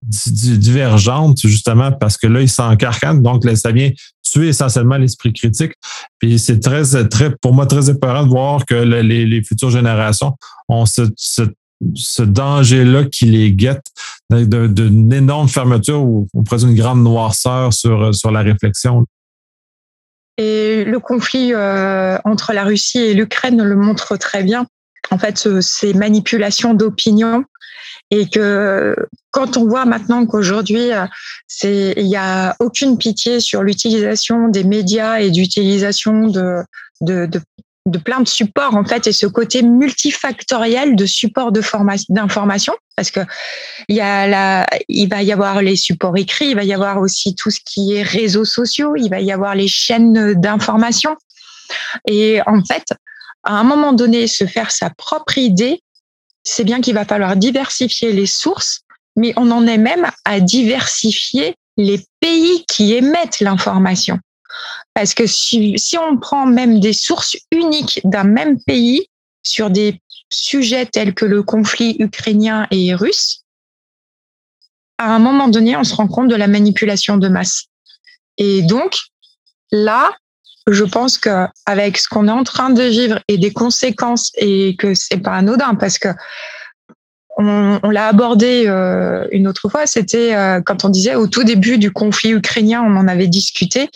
divergente, 0.06 1.38
justement, 1.42 1.92
parce 1.92 2.16
que 2.16 2.26
là, 2.26 2.40
ils 2.40 2.48
s'encarcanent. 2.48 3.22
Donc, 3.22 3.44
ça 3.56 3.72
vient 3.72 3.90
tuer 4.22 4.48
essentiellement 4.48 4.96
l'esprit 4.96 5.32
critique. 5.32 5.72
Puis 6.18 6.38
c'est 6.38 6.60
très, 6.60 6.82
très, 7.08 7.30
pour 7.36 7.54
moi, 7.54 7.66
très 7.66 7.90
épeurant 7.90 8.24
de 8.24 8.28
voir 8.28 8.64
que 8.66 8.74
les, 8.74 9.42
futures 9.42 9.70
générations 9.70 10.36
ont 10.68 10.86
ce, 10.86 11.02
ce, 11.16 12.22
danger-là 12.22 13.04
qui 13.04 13.26
les 13.26 13.52
guette, 13.52 13.86
d'une 14.30 15.12
énorme 15.12 15.48
fermeture 15.48 16.02
ou, 16.02 16.28
ou 16.32 16.42
presque 16.42 16.66
une 16.66 16.74
grande 16.74 17.02
noirceur 17.02 17.72
sur, 17.72 18.14
sur 18.14 18.30
la 18.30 18.40
réflexion. 18.40 19.04
Et 20.36 20.84
le 20.84 20.98
conflit 20.98 21.52
euh, 21.52 22.18
entre 22.24 22.52
la 22.52 22.64
Russie 22.64 22.98
et 22.98 23.14
l'Ukraine 23.14 23.62
le 23.62 23.76
montre 23.76 24.16
très 24.16 24.42
bien. 24.42 24.66
En 25.10 25.18
fait, 25.18 25.60
ces 25.60 25.94
manipulations 25.94 26.74
d'opinion 26.74 27.44
et 28.10 28.28
que 28.28 28.94
quand 29.30 29.56
on 29.56 29.66
voit 29.66 29.84
maintenant 29.84 30.26
qu'aujourd'hui, 30.26 30.92
euh, 30.92 31.06
il 31.64 32.06
n'y 32.06 32.16
a 32.16 32.54
aucune 32.60 32.98
pitié 32.98 33.40
sur 33.40 33.62
l'utilisation 33.62 34.48
des 34.48 34.64
médias 34.64 35.18
et 35.20 35.30
d'utilisation 35.30 36.28
de, 36.28 36.62
de, 37.00 37.26
de, 37.26 37.40
de, 37.86 37.98
plein 37.98 38.20
de 38.20 38.28
supports 38.28 38.76
en 38.76 38.84
fait 38.84 39.06
et 39.06 39.12
ce 39.12 39.26
côté 39.26 39.62
multifactoriel 39.62 40.96
de 40.96 41.06
supports 41.06 41.52
de 41.52 41.62
d'information 42.08 42.74
parce 42.96 43.10
que 43.10 43.20
il 43.88 43.96
y 43.96 44.00
a 44.00 44.26
la, 44.26 44.66
il 44.88 45.08
va 45.08 45.22
y 45.22 45.32
avoir 45.32 45.62
les 45.62 45.76
supports 45.76 46.16
écrits, 46.16 46.50
il 46.50 46.54
va 46.54 46.64
y 46.64 46.72
avoir 46.72 46.98
aussi 47.00 47.34
tout 47.34 47.50
ce 47.50 47.60
qui 47.64 47.94
est 47.94 48.02
réseaux 48.02 48.44
sociaux, 48.44 48.94
il 48.96 49.08
va 49.08 49.20
y 49.20 49.32
avoir 49.32 49.54
les 49.54 49.68
chaînes 49.68 50.34
d'information. 50.34 51.16
Et 52.06 52.40
en 52.46 52.62
fait 52.64 52.84
à 53.44 53.58
un 53.58 53.64
moment 53.64 53.92
donné 53.92 54.26
se 54.26 54.46
faire 54.46 54.70
sa 54.70 54.90
propre 54.90 55.38
idée 55.38 55.82
c'est 56.44 56.64
bien 56.64 56.80
qu'il 56.80 56.94
va 56.94 57.04
falloir 57.04 57.36
diversifier 57.36 58.12
les 58.12 58.26
sources, 58.26 58.82
mais 59.16 59.32
on 59.36 59.50
en 59.50 59.66
est 59.66 59.78
même 59.78 60.10
à 60.24 60.40
diversifier 60.40 61.56
les 61.76 62.04
pays 62.20 62.64
qui 62.66 62.94
émettent 62.94 63.40
l'information. 63.40 64.18
Parce 64.92 65.14
que 65.14 65.26
si, 65.26 65.76
on 66.00 66.18
prend 66.18 66.46
même 66.46 66.78
des 66.78 66.92
sources 66.92 67.36
uniques 67.50 68.00
d'un 68.04 68.24
même 68.24 68.62
pays 68.62 69.08
sur 69.42 69.70
des 69.70 70.00
sujets 70.30 70.86
tels 70.86 71.14
que 71.14 71.24
le 71.24 71.42
conflit 71.42 71.96
ukrainien 71.98 72.66
et 72.70 72.94
russe, 72.94 73.42
à 74.98 75.12
un 75.14 75.18
moment 75.18 75.48
donné, 75.48 75.76
on 75.76 75.82
se 75.82 75.94
rend 75.94 76.06
compte 76.06 76.28
de 76.28 76.36
la 76.36 76.46
manipulation 76.46 77.16
de 77.16 77.28
masse. 77.28 77.64
Et 78.38 78.62
donc, 78.62 78.96
là, 79.72 80.12
je 80.70 80.84
pense 80.84 81.18
qu'avec 81.18 81.98
ce 81.98 82.08
qu'on 82.08 82.28
est 82.28 82.32
en 82.32 82.44
train 82.44 82.70
de 82.70 82.82
vivre 82.82 83.20
et 83.28 83.38
des 83.38 83.52
conséquences 83.52 84.32
et 84.36 84.76
que 84.76 84.94
c'est 84.94 85.18
pas 85.18 85.32
anodin 85.32 85.74
parce 85.74 85.98
que 85.98 86.08
on, 87.36 87.90
l'a 87.90 88.08
abordé 88.08 88.64
euh, 88.66 89.26
une 89.32 89.48
autre 89.48 89.68
fois, 89.68 89.86
c'était 89.86 90.34
euh, 90.34 90.60
quand 90.64 90.84
on 90.84 90.88
disait 90.88 91.14
au 91.14 91.26
tout 91.26 91.44
début 91.44 91.78
du 91.78 91.90
conflit 91.90 92.30
ukrainien, 92.30 92.82
on 92.86 92.96
en 92.96 93.08
avait 93.08 93.26
discuté, 93.26 93.90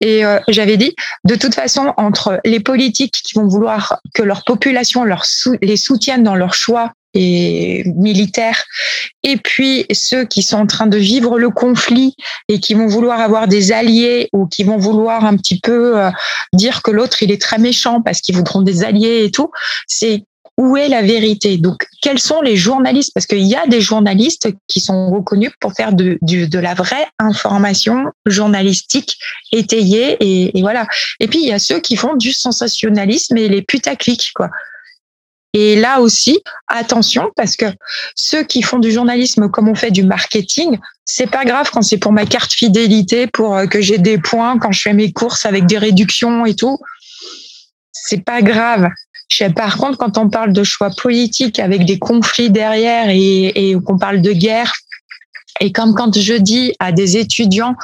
et 0.00 0.24
euh, 0.24 0.38
j'avais 0.48 0.76
dit, 0.76 0.94
de 1.24 1.34
toute 1.34 1.54
façon, 1.54 1.92
entre 1.96 2.40
les 2.44 2.60
politiques 2.60 3.20
qui 3.24 3.34
vont 3.34 3.46
vouloir 3.46 4.00
que 4.14 4.22
leur 4.22 4.44
population 4.44 5.04
leur 5.04 5.24
les 5.62 5.76
soutienne 5.76 6.22
dans 6.22 6.34
leur 6.34 6.54
choix 6.54 6.92
et 7.14 7.82
militaires, 7.96 8.64
et 9.22 9.36
puis 9.36 9.84
ceux 9.92 10.24
qui 10.24 10.42
sont 10.42 10.58
en 10.58 10.66
train 10.66 10.86
de 10.86 10.96
vivre 10.96 11.38
le 11.38 11.50
conflit 11.50 12.14
et 12.48 12.60
qui 12.60 12.74
vont 12.74 12.86
vouloir 12.86 13.20
avoir 13.20 13.48
des 13.48 13.72
alliés 13.72 14.28
ou 14.32 14.46
qui 14.46 14.62
vont 14.62 14.78
vouloir 14.78 15.24
un 15.24 15.36
petit 15.36 15.58
peu 15.58 15.98
euh, 15.98 16.10
dire 16.52 16.82
que 16.82 16.90
l'autre 16.90 17.22
il 17.22 17.32
est 17.32 17.40
très 17.40 17.58
méchant 17.58 18.00
parce 18.00 18.20
qu'ils 18.20 18.36
voudront 18.36 18.62
des 18.62 18.84
alliés 18.84 19.24
et 19.24 19.30
tout, 19.30 19.50
c'est 19.88 20.24
où 20.56 20.76
est 20.76 20.88
la 20.88 21.02
vérité 21.02 21.56
Donc, 21.56 21.86
quels 22.02 22.18
sont 22.18 22.42
les 22.42 22.56
journalistes? 22.56 23.12
Parce 23.14 23.26
qu'il 23.26 23.46
y 23.46 23.56
a 23.56 23.66
des 23.66 23.80
journalistes 23.80 24.48
qui 24.68 24.80
sont 24.80 25.10
reconnus 25.10 25.52
pour 25.60 25.72
faire 25.72 25.92
de, 25.92 26.18
de, 26.22 26.58
la 26.58 26.74
vraie 26.74 27.06
information 27.18 28.04
journalistique 28.26 29.18
étayée 29.52 30.16
et, 30.20 30.58
et, 30.58 30.60
voilà. 30.60 30.86
Et 31.18 31.28
puis 31.28 31.40
il 31.40 31.46
y 31.46 31.52
a 31.52 31.58
ceux 31.58 31.80
qui 31.80 31.96
font 31.96 32.14
du 32.14 32.32
sensationnalisme 32.32 33.36
et 33.38 33.48
les 33.48 33.62
putaclics, 33.62 34.32
quoi. 34.34 34.50
Et 35.52 35.76
là 35.76 36.00
aussi, 36.00 36.40
attention, 36.68 37.30
parce 37.34 37.56
que 37.56 37.66
ceux 38.14 38.44
qui 38.44 38.62
font 38.62 38.78
du 38.78 38.92
journalisme 38.92 39.48
comme 39.50 39.68
on 39.68 39.74
fait 39.74 39.90
du 39.90 40.04
marketing, 40.04 40.78
c'est 41.04 41.28
pas 41.28 41.44
grave 41.44 41.70
quand 41.72 41.82
c'est 41.82 41.98
pour 41.98 42.12
ma 42.12 42.24
carte 42.24 42.52
fidélité, 42.52 43.26
pour 43.26 43.56
euh, 43.56 43.66
que 43.66 43.80
j'ai 43.80 43.98
des 43.98 44.18
points 44.18 44.58
quand 44.58 44.70
je 44.70 44.80
fais 44.80 44.92
mes 44.92 45.12
courses 45.12 45.44
avec 45.46 45.66
des 45.66 45.78
réductions 45.78 46.46
et 46.46 46.54
tout. 46.54 46.78
C'est 47.92 48.24
pas 48.24 48.42
grave. 48.42 48.88
Par 49.54 49.76
contre, 49.76 49.98
quand 49.98 50.18
on 50.18 50.28
parle 50.28 50.52
de 50.52 50.64
choix 50.64 50.90
politiques 50.90 51.58
avec 51.58 51.84
des 51.84 51.98
conflits 51.98 52.50
derrière 52.50 53.06
et, 53.08 53.76
qu'on 53.84 53.98
parle 53.98 54.20
de 54.20 54.32
guerre 54.32 54.72
Et 55.60 55.72
comme 55.72 55.94
quand 55.94 56.18
je 56.18 56.34
dis 56.34 56.72
à 56.78 56.90
des 56.90 57.16
étudiants 57.16 57.74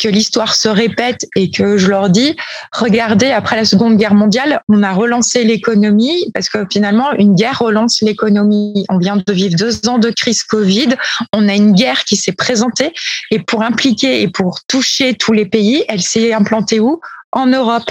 que 0.00 0.08
l'histoire 0.08 0.54
se 0.54 0.68
répète 0.68 1.26
et 1.36 1.50
que 1.50 1.76
je 1.76 1.88
leur 1.88 2.08
dis, 2.08 2.36
regardez, 2.72 3.30
après 3.30 3.56
la 3.56 3.64
Seconde 3.64 3.96
Guerre 3.96 4.14
mondiale, 4.14 4.60
on 4.68 4.82
a 4.82 4.92
relancé 4.92 5.44
l'économie 5.44 6.30
parce 6.32 6.48
que 6.48 6.64
finalement, 6.72 7.12
une 7.12 7.34
guerre 7.34 7.58
relance 7.58 8.00
l'économie. 8.00 8.84
On 8.88 8.98
vient 8.98 9.16
de 9.16 9.32
vivre 9.32 9.56
deux 9.56 9.88
ans 9.88 9.98
de 9.98 10.10
crise 10.10 10.42
Covid. 10.42 10.90
On 11.32 11.48
a 11.48 11.54
une 11.54 11.72
guerre 11.72 12.04
qui 12.04 12.16
s'est 12.16 12.32
présentée 12.32 12.92
et 13.30 13.40
pour 13.40 13.62
impliquer 13.62 14.22
et 14.22 14.28
pour 14.28 14.60
toucher 14.66 15.14
tous 15.14 15.32
les 15.32 15.46
pays, 15.46 15.84
elle 15.88 16.02
s'est 16.02 16.32
implantée 16.32 16.80
où? 16.80 17.00
En 17.32 17.46
Europe 17.46 17.90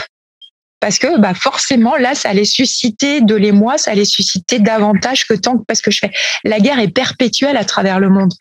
parce 0.84 0.99
que 0.99 1.17
bah 1.17 1.34
forcément 1.34 1.95
là 1.95 2.13
ça 2.13 2.27
allait 2.27 2.43
susciter 2.43 3.21
de 3.21 3.36
l'émoi, 3.36 3.77
ça 3.77 3.91
allait 3.91 4.03
susciter 4.03 4.59
davantage 4.59 5.25
que 5.25 5.34
tant 5.34 5.57
parce 5.65 5.79
que 5.79 5.91
je 5.91 5.99
fais 5.99 6.11
la 6.43 6.59
guerre 6.59 6.77
est 6.77 6.89
perpétuelle 6.89 7.55
à 7.55 7.63
travers 7.63 8.01
le 8.01 8.09
monde. 8.09 8.34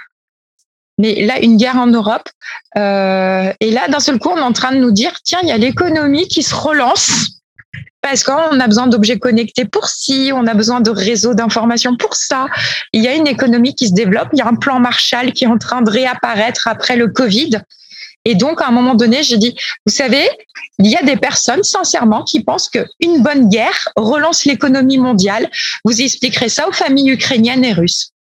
Mais 0.99 1.25
là, 1.25 1.41
une 1.41 1.57
guerre 1.57 1.77
en 1.77 1.87
Europe. 1.87 2.29
Euh, 2.77 3.53
et 3.61 3.71
là, 3.71 3.87
d'un 3.89 4.01
seul 4.01 4.19
coup, 4.19 4.29
on 4.29 4.37
est 4.37 4.41
en 4.41 4.53
train 4.53 4.73
de 4.73 4.79
nous 4.79 4.91
dire, 4.91 5.13
tiens, 5.25 5.39
il 5.43 5.49
y 5.49 5.53
a 5.53 5.57
l'économie 5.57 6.27
qui 6.27 6.43
se 6.43 6.55
relance 6.55 7.13
parce 8.03 8.25
qu'on 8.25 8.59
a 8.61 8.67
besoin 8.67 8.89
d'objets 8.89 9.21
connectés 9.21 9.65
pour 9.65 9.87
ci, 9.87 10.33
on 10.35 10.47
a 10.49 10.55
besoin 10.55 10.81
de 10.81 10.91
réseaux 10.91 11.35
d'information 11.35 11.97
pour 11.97 12.17
ça. 12.17 12.47
Il 12.93 13.03
y 13.03 13.09
a 13.09 13.15
une 13.15 13.29
économie 13.29 13.77
qui 13.77 13.89
se 13.89 13.95
développe, 13.95 14.29
il 14.33 14.41
y 14.41 14.43
a 14.43 14.49
un 14.49 14.57
plan 14.57 14.81
Marshall 14.81 15.33
qui 15.33 15.45
est 15.45 15.49
en 15.49 15.59
train 15.59 15.81
de 15.83 15.91
réapparaître 15.91 16.67
après 16.67 16.97
le 16.97 17.07
Covid. 17.07 17.61
Et 18.25 18.35
donc, 18.35 18.61
à 18.61 18.69
un 18.69 18.71
moment 18.71 18.95
donné, 18.95 19.23
j'ai 19.23 19.39
dit, 19.39 19.55
vous 19.87 19.93
savez, 19.93 20.29
il 20.79 20.91
y 20.91 20.97
a 20.97 21.03
des 21.03 21.17
personnes, 21.17 21.63
sincèrement, 21.63 22.23
qui 22.23 22.43
pensent 22.43 22.69
qu'une 22.69 23.23
bonne 23.23 23.49
guerre 23.49 23.89
relance 23.97 24.45
l'économie 24.45 24.99
mondiale. 24.99 25.51
Vous 25.85 26.01
expliquerez 26.01 26.49
ça 26.49 26.69
aux 26.69 26.73
familles 26.73 27.11
ukrainiennes 27.11 27.65
et 27.65 27.73
russes 27.73 28.13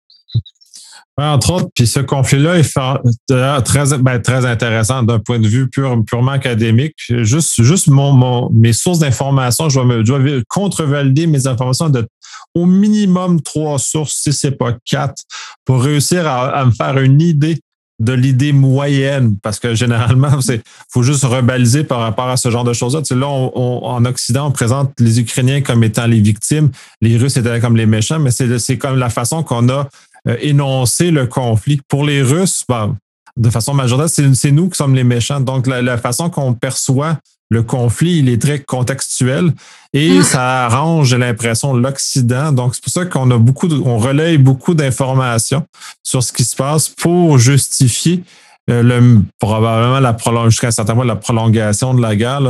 entre 1.17 1.53
autres, 1.53 1.67
puis 1.75 1.87
ce 1.87 1.99
conflit-là 1.99 2.57
est 2.57 3.63
très, 3.63 3.97
ben, 3.97 4.19
très 4.19 4.45
intéressant 4.45 5.03
d'un 5.03 5.19
point 5.19 5.39
de 5.39 5.47
vue 5.47 5.69
purement 5.69 6.31
académique. 6.31 6.95
Juste, 7.09 7.61
juste 7.61 7.87
mon, 7.87 8.49
mes 8.51 8.73
sources 8.73 8.99
d'informations, 8.99 9.69
je 9.69 9.79
dois, 10.03 10.19
je 10.25 10.41
contre-valider 10.47 11.27
mes 11.27 11.47
informations 11.47 11.89
de 11.89 12.07
au 12.53 12.65
minimum 12.65 13.41
trois 13.41 13.79
sources, 13.79 14.15
si 14.21 14.33
ce 14.33 14.47
n'est 14.47 14.55
pas 14.55 14.73
quatre, 14.85 15.23
pour 15.63 15.81
réussir 15.81 16.27
à, 16.27 16.65
me 16.65 16.71
faire 16.71 16.97
une 16.97 17.21
idée 17.21 17.59
de 18.01 18.13
l'idée 18.13 18.51
moyenne, 18.51 19.37
parce 19.41 19.59
que 19.59 19.75
généralement, 19.75 20.41
c'est 20.41 20.61
faut 20.89 21.03
juste 21.03 21.23
rebaliser 21.23 21.83
par 21.83 21.99
rapport 21.99 22.27
à 22.27 22.35
ce 22.35 22.49
genre 22.49 22.63
de 22.63 22.73
choses-là. 22.73 23.01
là, 23.15 23.27
en 23.27 24.05
Occident, 24.05 24.47
on 24.47 24.51
présente 24.51 24.99
les 24.99 25.19
Ukrainiens 25.19 25.61
comme 25.61 25.83
étant 25.83 26.07
les 26.07 26.19
victimes, 26.19 26.71
les 27.01 27.15
Russes 27.17 27.37
étaient 27.37 27.59
comme 27.59 27.77
les 27.77 27.85
méchants, 27.85 28.19
mais 28.19 28.31
c'est 28.31 28.77
comme 28.77 28.97
la 28.97 29.09
façon 29.09 29.43
qu'on 29.43 29.69
a 29.69 29.87
euh, 30.27 30.37
énoncer 30.41 31.11
le 31.11 31.27
conflit. 31.27 31.79
Pour 31.87 32.03
les 32.03 32.21
Russes, 32.23 32.65
ben, 32.67 32.97
de 33.37 33.49
façon 33.49 33.73
majoritaire, 33.73 34.09
c'est 34.33 34.51
nous 34.51 34.69
qui 34.69 34.77
sommes 34.77 34.95
les 34.95 35.03
méchants. 35.03 35.39
Donc, 35.39 35.67
la, 35.67 35.97
façon 35.97 36.29
qu'on 36.29 36.53
perçoit 36.53 37.17
le 37.51 37.63
conflit, 37.63 38.19
il 38.19 38.29
est 38.29 38.41
très 38.41 38.59
contextuel 38.59 39.51
et 39.93 40.17
ah. 40.19 40.23
ça 40.23 40.65
arrange, 40.65 41.09
j'ai 41.09 41.17
l'impression, 41.17 41.73
l'Occident. 41.73 42.53
Donc, 42.53 42.73
c'est 42.73 42.83
pour 42.83 42.93
ça 42.93 43.05
qu'on 43.05 43.29
a 43.29 43.37
beaucoup, 43.37 43.67
on 43.67 43.97
relaye 43.97 44.37
beaucoup 44.37 44.73
d'informations 44.73 45.65
sur 46.01 46.23
ce 46.23 46.31
qui 46.31 46.45
se 46.45 46.55
passe 46.55 46.87
pour 46.87 47.37
justifier 47.37 48.23
euh, 48.69 48.81
le, 48.81 49.21
probablement 49.37 49.99
la 49.99 50.15
jusqu'à 50.47 50.67
un 50.67 50.71
certain 50.71 50.95
point 50.95 51.03
la 51.03 51.17
prolongation 51.17 51.93
de 51.93 52.01
la 52.01 52.15
guerre. 52.15 52.41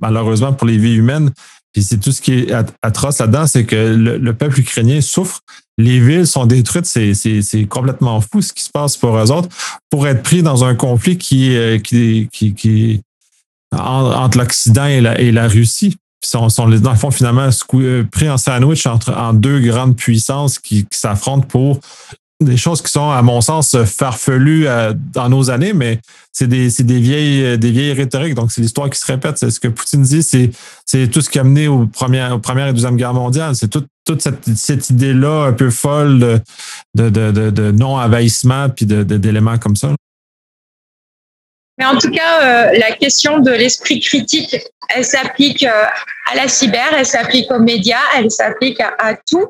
malheureusement, 0.00 0.52
pour 0.52 0.66
les 0.66 0.78
vies 0.78 0.96
humaines, 0.96 1.30
puis 1.72 1.84
c'est 1.84 1.98
tout 1.98 2.10
ce 2.10 2.20
qui 2.20 2.32
est 2.40 2.52
atroce 2.82 3.20
là-dedans, 3.20 3.46
c'est 3.46 3.64
que 3.64 3.76
le, 3.76 4.34
peuple 4.34 4.58
ukrainien 4.58 5.00
souffre. 5.00 5.38
Les 5.78 6.00
villes 6.00 6.26
sont 6.26 6.44
détruites. 6.44 6.86
C'est 6.86 7.66
complètement 7.68 8.20
fou 8.20 8.42
ce 8.42 8.52
qui 8.52 8.64
se 8.64 8.70
passe 8.70 8.96
pour 8.96 9.16
eux 9.16 9.30
autres 9.30 9.48
pour 9.88 10.08
être 10.08 10.24
pris 10.24 10.42
dans 10.42 10.64
un 10.64 10.74
conflit 10.74 11.16
qui, 11.16 11.56
qui, 11.84 12.28
qui, 12.32 12.54
qui 12.54 13.00
entre 13.72 14.38
l'Occident 14.38 14.86
et 14.86 15.00
la, 15.00 15.20
et 15.20 15.32
la 15.32 15.48
Russie. 15.48 15.96
Ils 16.22 16.28
sont, 16.28 16.48
sont, 16.48 16.68
dans 16.68 16.90
le 16.90 16.96
fond, 16.96 17.10
finalement, 17.10 17.48
euh, 17.74 18.04
pris 18.04 18.28
en 18.28 18.36
sandwich 18.36 18.86
entre 18.86 19.12
en 19.16 19.32
deux 19.32 19.60
grandes 19.60 19.96
puissances 19.96 20.58
qui, 20.58 20.84
qui 20.84 20.98
s'affrontent 20.98 21.46
pour 21.46 21.80
des 22.40 22.56
choses 22.56 22.80
qui 22.80 22.90
sont, 22.90 23.10
à 23.10 23.20
mon 23.22 23.40
sens, 23.40 23.76
farfelues 23.84 24.66
euh, 24.66 24.94
dans 25.12 25.28
nos 25.28 25.50
années, 25.50 25.74
mais 25.74 26.00
c'est 26.32 26.46
des, 26.46 26.70
des, 26.70 26.98
vieilles, 26.98 27.44
euh, 27.44 27.56
des 27.56 27.70
vieilles 27.70 27.92
rhétoriques. 27.92 28.34
Donc, 28.34 28.50
c'est 28.50 28.62
l'histoire 28.62 28.88
qui 28.88 28.98
se 28.98 29.06
répète. 29.06 29.38
C'est 29.38 29.50
ce 29.50 29.60
que 29.60 29.68
Poutine 29.68 30.02
dit, 30.02 30.22
c'est, 30.22 31.08
tout 31.08 31.20
ce 31.20 31.28
qui 31.28 31.38
a 31.38 31.44
mené 31.44 31.68
aux 31.68 31.86
premières, 31.86 32.34
aux 32.34 32.38
premières 32.38 32.68
et 32.68 32.72
deuxième 32.72 32.96
guerres 32.96 33.14
mondiales. 33.14 33.54
C'est 33.54 33.68
toute 33.68 33.86
cette, 34.18 34.56
cette 34.56 34.90
idée-là 34.90 35.46
un 35.48 35.52
peu 35.52 35.70
folle 35.70 36.18
de, 36.18 36.40
de, 36.94 37.30
de, 37.30 37.50
de 37.50 37.70
non-envahissement 37.70 38.68
puis 38.70 38.86
d'éléments 38.86 39.58
comme 39.58 39.76
ça. 39.76 39.94
Mais 41.80 41.86
en 41.86 41.96
tout 41.96 42.10
cas, 42.10 42.42
euh, 42.42 42.78
la 42.78 42.92
question 42.92 43.38
de 43.38 43.50
l'esprit 43.50 44.00
critique, 44.00 44.54
elle 44.90 45.02
s'applique 45.02 45.64
à 45.64 45.90
la 46.34 46.46
cyber, 46.46 46.92
elle 46.92 47.06
s'applique 47.06 47.50
aux 47.50 47.58
médias, 47.58 48.02
elle 48.14 48.30
s'applique 48.30 48.78
à, 48.80 48.94
à 48.98 49.14
tout. 49.14 49.48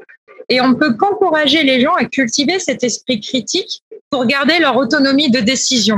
Et 0.49 0.61
on 0.61 0.77
peut 0.77 0.95
qu'encourager 0.95 1.65
les 1.65 1.81
gens 1.81 1.93
à 1.95 2.05
cultiver 2.05 2.61
cet 2.61 2.85
esprit 2.85 3.21
critique 3.21 3.83
pour 4.11 4.27
garder 4.27 4.61
leur 4.61 4.77
autonomie 4.77 5.29
de 5.29 5.41
décision 5.41 5.97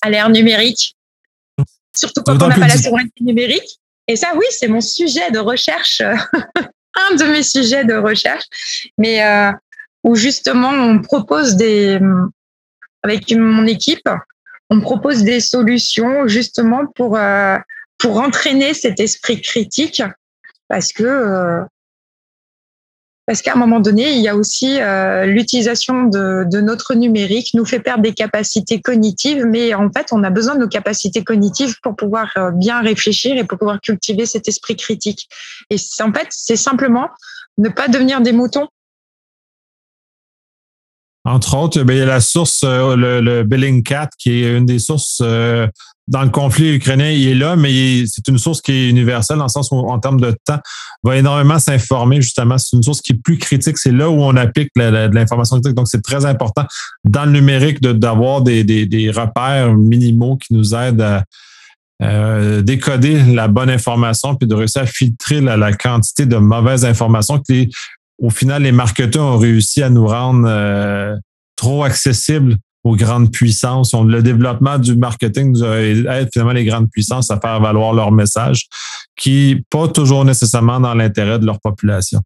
à 0.00 0.10
l'ère 0.10 0.30
numérique, 0.30 0.94
surtout 1.96 2.22
quand 2.22 2.40
on 2.40 2.46
n'a 2.46 2.54
pas 2.54 2.68
la 2.68 2.76
souveraineté 2.76 3.24
numérique. 3.24 3.80
Et 4.06 4.14
ça, 4.14 4.30
oui, 4.36 4.46
c'est 4.50 4.68
mon 4.68 4.80
sujet 4.80 5.32
de 5.32 5.40
recherche, 5.40 6.02
un 6.94 7.16
de 7.16 7.24
mes 7.32 7.42
sujets 7.42 7.84
de 7.84 7.94
recherche, 7.94 8.44
mais 8.96 9.24
euh, 9.24 9.50
où 10.04 10.14
justement 10.14 10.70
on 10.70 11.00
propose 11.00 11.56
des, 11.56 11.98
avec 13.02 13.28
mon 13.32 13.66
équipe, 13.66 14.08
on 14.70 14.80
propose 14.80 15.22
des 15.22 15.40
solutions 15.40 16.26
justement 16.26 16.86
pour 16.94 17.16
euh, 17.16 17.56
pour 17.98 18.18
entraîner 18.18 18.74
cet 18.74 19.00
esprit 19.00 19.40
critique, 19.40 20.02
parce 20.68 20.92
que 20.92 21.04
euh, 21.04 21.62
parce 23.26 23.42
qu'à 23.42 23.54
un 23.54 23.56
moment 23.56 23.80
donné, 23.80 24.12
il 24.12 24.20
y 24.20 24.28
a 24.28 24.36
aussi 24.36 24.80
euh, 24.80 25.26
l'utilisation 25.26 26.04
de, 26.04 26.44
de, 26.48 26.60
notre 26.60 26.94
numérique 26.94 27.54
nous 27.54 27.64
fait 27.64 27.80
perdre 27.80 28.04
des 28.04 28.14
capacités 28.14 28.80
cognitives, 28.80 29.44
mais 29.44 29.74
en 29.74 29.90
fait, 29.90 30.06
on 30.12 30.22
a 30.22 30.30
besoin 30.30 30.54
de 30.54 30.60
nos 30.60 30.68
capacités 30.68 31.24
cognitives 31.24 31.74
pour 31.82 31.96
pouvoir 31.96 32.30
euh, 32.36 32.52
bien 32.52 32.80
réfléchir 32.80 33.36
et 33.36 33.42
pour 33.42 33.58
pouvoir 33.58 33.80
cultiver 33.80 34.26
cet 34.26 34.46
esprit 34.46 34.76
critique. 34.76 35.28
Et 35.70 35.76
en 36.00 36.12
fait, 36.12 36.28
c'est 36.30 36.56
simplement 36.56 37.08
ne 37.58 37.68
pas 37.68 37.88
devenir 37.88 38.20
des 38.20 38.32
moutons. 38.32 38.68
Entre 41.26 41.56
autres, 41.56 41.82
ben, 41.82 41.94
il 41.94 41.98
y 41.98 42.02
a 42.02 42.06
la 42.06 42.20
source, 42.20 42.62
euh, 42.64 42.96
le, 42.96 43.20
le 43.20 43.42
Bellingcat, 43.42 44.08
qui 44.18 44.42
est 44.42 44.56
une 44.56 44.64
des 44.64 44.78
sources 44.78 45.20
dans 46.08 46.22
le 46.22 46.30
conflit 46.30 46.76
ukrainien, 46.76 47.10
il 47.10 47.28
est 47.28 47.34
là, 47.34 47.56
mais 47.56 48.04
c'est 48.06 48.28
une 48.28 48.38
source 48.38 48.60
qui 48.60 48.72
est 48.72 48.88
universelle 48.88 49.38
dans 49.38 49.44
le 49.46 49.50
sens 49.50 49.70
où, 49.72 49.76
en 49.76 49.98
termes 49.98 50.20
de 50.20 50.36
temps, 50.44 50.60
va 51.02 51.16
énormément 51.16 51.58
s'informer, 51.58 52.22
justement. 52.22 52.58
C'est 52.58 52.76
une 52.76 52.82
source 52.82 53.00
qui 53.00 53.12
est 53.12 53.20
plus 53.22 53.38
critique. 53.38 53.76
C'est 53.76 53.90
là 53.90 54.08
où 54.08 54.22
on 54.22 54.36
applique 54.36 54.70
de 54.76 55.12
l'information 55.12 55.56
critique. 55.56 55.76
Donc, 55.76 55.88
c'est 55.88 56.02
très 56.02 56.24
important 56.24 56.64
dans 57.04 57.24
le 57.24 57.32
numérique 57.32 57.80
d'avoir 57.80 58.42
des, 58.42 58.62
des, 58.62 58.86
des, 58.86 59.10
repères 59.10 59.74
minimaux 59.74 60.36
qui 60.36 60.54
nous 60.54 60.74
aident 60.74 61.00
à 61.00 61.24
euh, 62.02 62.60
décoder 62.62 63.22
la 63.22 63.48
bonne 63.48 63.70
information 63.70 64.36
puis 64.36 64.46
de 64.46 64.54
réussir 64.54 64.82
à 64.82 64.86
filtrer 64.86 65.40
la, 65.40 65.72
quantité 65.72 66.26
de 66.26 66.36
mauvaises 66.36 66.84
informations 66.84 67.42
les, 67.48 67.70
au 68.18 68.30
final, 68.30 68.62
les 68.62 68.72
marketeurs 68.72 69.24
ont 69.24 69.38
réussi 69.38 69.82
à 69.82 69.90
nous 69.90 70.06
rendre 70.06 70.46
euh, 70.48 71.16
trop 71.56 71.84
accessibles 71.84 72.56
aux 72.84 72.96
grandes 72.96 73.32
puissances. 73.32 73.94
Le 73.94 74.22
développement 74.22 74.78
du 74.78 74.96
marketing 74.96 75.52
nous 75.52 75.64
aide 75.64 76.28
finalement 76.32 76.52
les 76.52 76.64
grandes 76.64 76.90
puissances 76.90 77.30
à 77.30 77.40
faire 77.40 77.60
valoir 77.60 77.92
leur 77.92 78.12
message, 78.12 78.68
qui 79.16 79.64
pas 79.70 79.88
toujours 79.88 80.24
nécessairement 80.24 80.78
dans 80.80 80.94
l'intérêt 80.94 81.38
de 81.38 81.46
leur 81.46 81.60
population. 81.60 82.20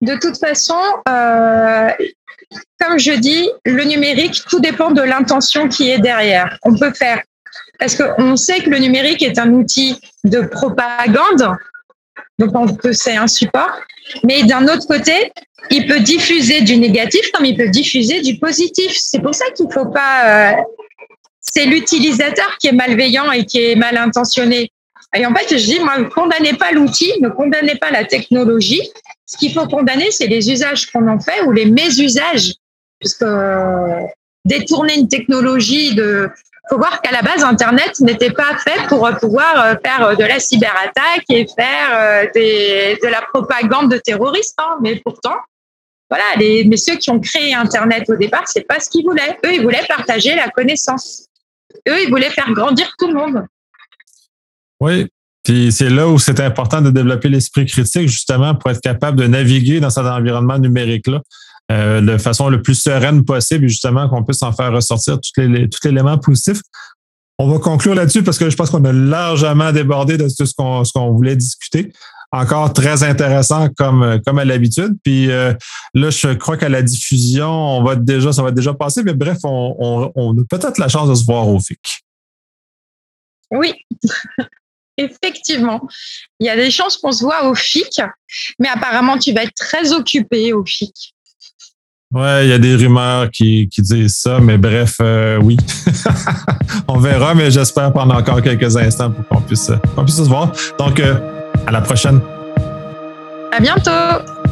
De 0.00 0.14
toute 0.20 0.38
façon, 0.38 0.78
euh, 1.08 1.88
comme 2.80 2.98
je 2.98 3.12
dis, 3.12 3.50
le 3.64 3.84
numérique, 3.84 4.42
tout 4.48 4.60
dépend 4.60 4.90
de 4.90 5.02
l'intention 5.02 5.68
qui 5.68 5.90
est 5.90 5.98
derrière. 5.98 6.58
On 6.62 6.76
peut 6.76 6.92
faire, 6.92 7.22
parce 7.78 7.96
qu'on 7.96 8.36
sait 8.36 8.60
que 8.60 8.70
le 8.70 8.78
numérique 8.78 9.22
est 9.22 9.38
un 9.38 9.50
outil 9.52 9.98
de 10.24 10.40
propagande, 10.40 11.56
donc 12.38 12.80
c'est 12.92 13.16
un 13.16 13.26
support, 13.26 13.80
mais 14.22 14.42
d'un 14.42 14.66
autre 14.68 14.86
côté, 14.86 15.32
il 15.70 15.86
peut 15.86 16.00
diffuser 16.00 16.62
du 16.62 16.76
négatif 16.76 17.30
comme 17.32 17.44
il 17.44 17.56
peut 17.56 17.68
diffuser 17.68 18.20
du 18.20 18.38
positif. 18.38 18.92
C'est 18.96 19.20
pour 19.20 19.34
ça 19.34 19.46
qu'il 19.56 19.66
ne 19.66 19.72
faut 19.72 19.86
pas. 19.86 20.52
Euh, 20.52 20.62
c'est 21.40 21.66
l'utilisateur 21.66 22.56
qui 22.58 22.68
est 22.68 22.72
malveillant 22.72 23.30
et 23.32 23.44
qui 23.44 23.62
est 23.62 23.76
mal 23.76 23.96
intentionné. 23.96 24.70
Et 25.16 25.24
en 25.24 25.34
fait, 25.34 25.56
je 25.56 25.64
dis, 25.64 25.78
moi, 25.80 25.98
ne 25.98 26.04
condamnez 26.04 26.54
pas 26.54 26.72
l'outil, 26.72 27.12
ne 27.20 27.28
condamnez 27.28 27.76
pas 27.76 27.90
la 27.90 28.04
technologie. 28.04 28.82
Ce 29.26 29.36
qu'il 29.36 29.52
faut 29.52 29.66
condamner, 29.68 30.10
c'est 30.10 30.26
les 30.26 30.50
usages 30.50 30.90
qu'on 30.90 31.06
en 31.08 31.20
fait 31.20 31.42
ou 31.42 31.52
les 31.52 31.66
mésusages. 31.66 32.54
Puisque 32.98 33.24
détourner 34.44 34.98
une 34.98 35.08
technologie 35.08 35.94
de, 35.94 36.28
faut 36.68 36.78
voir 36.78 37.00
qu'à 37.02 37.12
la 37.12 37.22
base, 37.22 37.42
Internet 37.44 37.98
n'était 38.00 38.32
pas 38.32 38.56
fait 38.58 38.86
pour 38.88 39.08
pouvoir 39.20 39.64
euh, 39.64 39.74
faire 39.84 40.16
de 40.16 40.24
la 40.24 40.38
cyberattaque 40.38 41.24
et 41.28 41.46
faire 41.54 42.30
des, 42.34 42.98
de 43.02 43.08
la 43.08 43.22
propagande 43.32 43.90
de 43.90 43.98
terroristes. 43.98 44.58
Hein. 44.58 44.78
Mais 44.82 44.96
pourtant, 44.96 45.36
voilà, 46.10 46.24
mais 46.36 46.76
ceux 46.76 46.96
qui 46.96 47.10
ont 47.10 47.20
créé 47.20 47.54
Internet 47.54 48.08
au 48.08 48.16
départ, 48.16 48.44
c'est 48.46 48.66
pas 48.66 48.80
ce 48.80 48.88
qu'ils 48.88 49.04
voulaient. 49.04 49.38
Eux, 49.44 49.54
ils 49.54 49.62
voulaient 49.62 49.84
partager 49.88 50.34
la 50.34 50.48
connaissance. 50.48 51.28
Eux, 51.88 52.02
ils 52.02 52.08
voulaient 52.08 52.30
faire 52.30 52.50
grandir 52.52 52.90
tout 52.98 53.08
le 53.08 53.14
monde. 53.14 53.46
Oui, 54.80 55.08
puis 55.42 55.72
c'est 55.72 55.90
là 55.90 56.08
où 56.08 56.18
c'est 56.18 56.40
important 56.40 56.80
de 56.80 56.90
développer 56.90 57.28
l'esprit 57.28 57.66
critique, 57.66 58.08
justement, 58.08 58.54
pour 58.54 58.70
être 58.70 58.80
capable 58.80 59.18
de 59.18 59.26
naviguer 59.26 59.80
dans 59.80 59.90
cet 59.90 60.04
environnement 60.04 60.58
numérique-là 60.58 61.20
euh, 61.72 62.00
de 62.00 62.18
façon 62.18 62.48
le 62.48 62.62
plus 62.62 62.74
sereine 62.74 63.24
possible, 63.24 63.68
justement, 63.68 64.08
qu'on 64.08 64.22
puisse 64.22 64.42
en 64.42 64.52
faire 64.52 64.72
ressortir 64.72 65.18
tous 65.20 65.40
les, 65.40 65.68
tout 65.68 65.78
l'élément 65.84 66.18
positif. 66.18 66.60
On 67.38 67.48
va 67.48 67.58
conclure 67.58 67.94
là-dessus 67.94 68.22
parce 68.22 68.38
que 68.38 68.48
je 68.48 68.56
pense 68.56 68.70
qu'on 68.70 68.84
a 68.84 68.92
largement 68.92 69.72
débordé 69.72 70.16
de 70.16 70.28
tout 70.28 70.46
ce 70.46 70.54
qu'on, 70.54 70.84
ce 70.84 70.92
qu'on 70.92 71.12
voulait 71.12 71.36
discuter. 71.36 71.92
Encore 72.30 72.72
très 72.72 73.02
intéressant 73.02 73.68
comme, 73.76 74.20
comme 74.26 74.38
à 74.38 74.44
l'habitude. 74.44 74.94
Puis 75.02 75.30
euh, 75.30 75.52
là, 75.94 76.10
je 76.10 76.34
crois 76.34 76.56
qu'à 76.56 76.68
la 76.68 76.82
diffusion, 76.82 77.48
on 77.48 77.82
va 77.82 77.96
déjà, 77.96 78.32
ça 78.32 78.42
va 78.42 78.50
déjà 78.50 78.74
passer. 78.74 79.02
Mais 79.02 79.14
bref, 79.14 79.38
on, 79.44 79.76
on, 79.78 80.12
on 80.14 80.38
a 80.38 80.44
peut-être 80.48 80.78
la 80.78 80.88
chance 80.88 81.08
de 81.08 81.14
se 81.14 81.24
voir 81.24 81.48
au 81.48 81.58
FIC. 81.60 82.04
Oui. 83.50 83.72
Effectivement, 84.96 85.80
il 86.38 86.46
y 86.46 86.50
a 86.50 86.56
des 86.56 86.70
chances 86.70 86.96
qu'on 86.96 87.10
se 87.10 87.24
voit 87.24 87.48
au 87.48 87.54
FIC, 87.54 88.00
mais 88.60 88.68
apparemment 88.68 89.18
tu 89.18 89.32
vas 89.32 89.42
être 89.42 89.54
très 89.54 89.92
occupé 89.92 90.52
au 90.52 90.64
FIC. 90.64 91.13
Ouais, 92.14 92.46
il 92.46 92.50
y 92.50 92.52
a 92.52 92.58
des 92.58 92.76
rumeurs 92.76 93.28
qui, 93.28 93.68
qui 93.68 93.82
disent 93.82 94.18
ça, 94.18 94.38
mais 94.40 94.56
bref, 94.56 94.98
euh, 95.00 95.36
oui. 95.42 95.56
On 96.88 96.98
verra, 96.98 97.34
mais 97.34 97.50
j'espère 97.50 97.92
pendant 97.92 98.14
encore 98.14 98.40
quelques 98.40 98.76
instants 98.76 99.10
pour 99.10 99.26
qu'on 99.26 99.40
puisse, 99.40 99.72
puisse 100.04 100.16
se 100.16 100.22
voir. 100.22 100.52
Donc, 100.78 101.00
euh, 101.00 101.16
à 101.66 101.72
la 101.72 101.80
prochaine. 101.80 102.20
À 103.50 103.58
bientôt. 103.58 104.43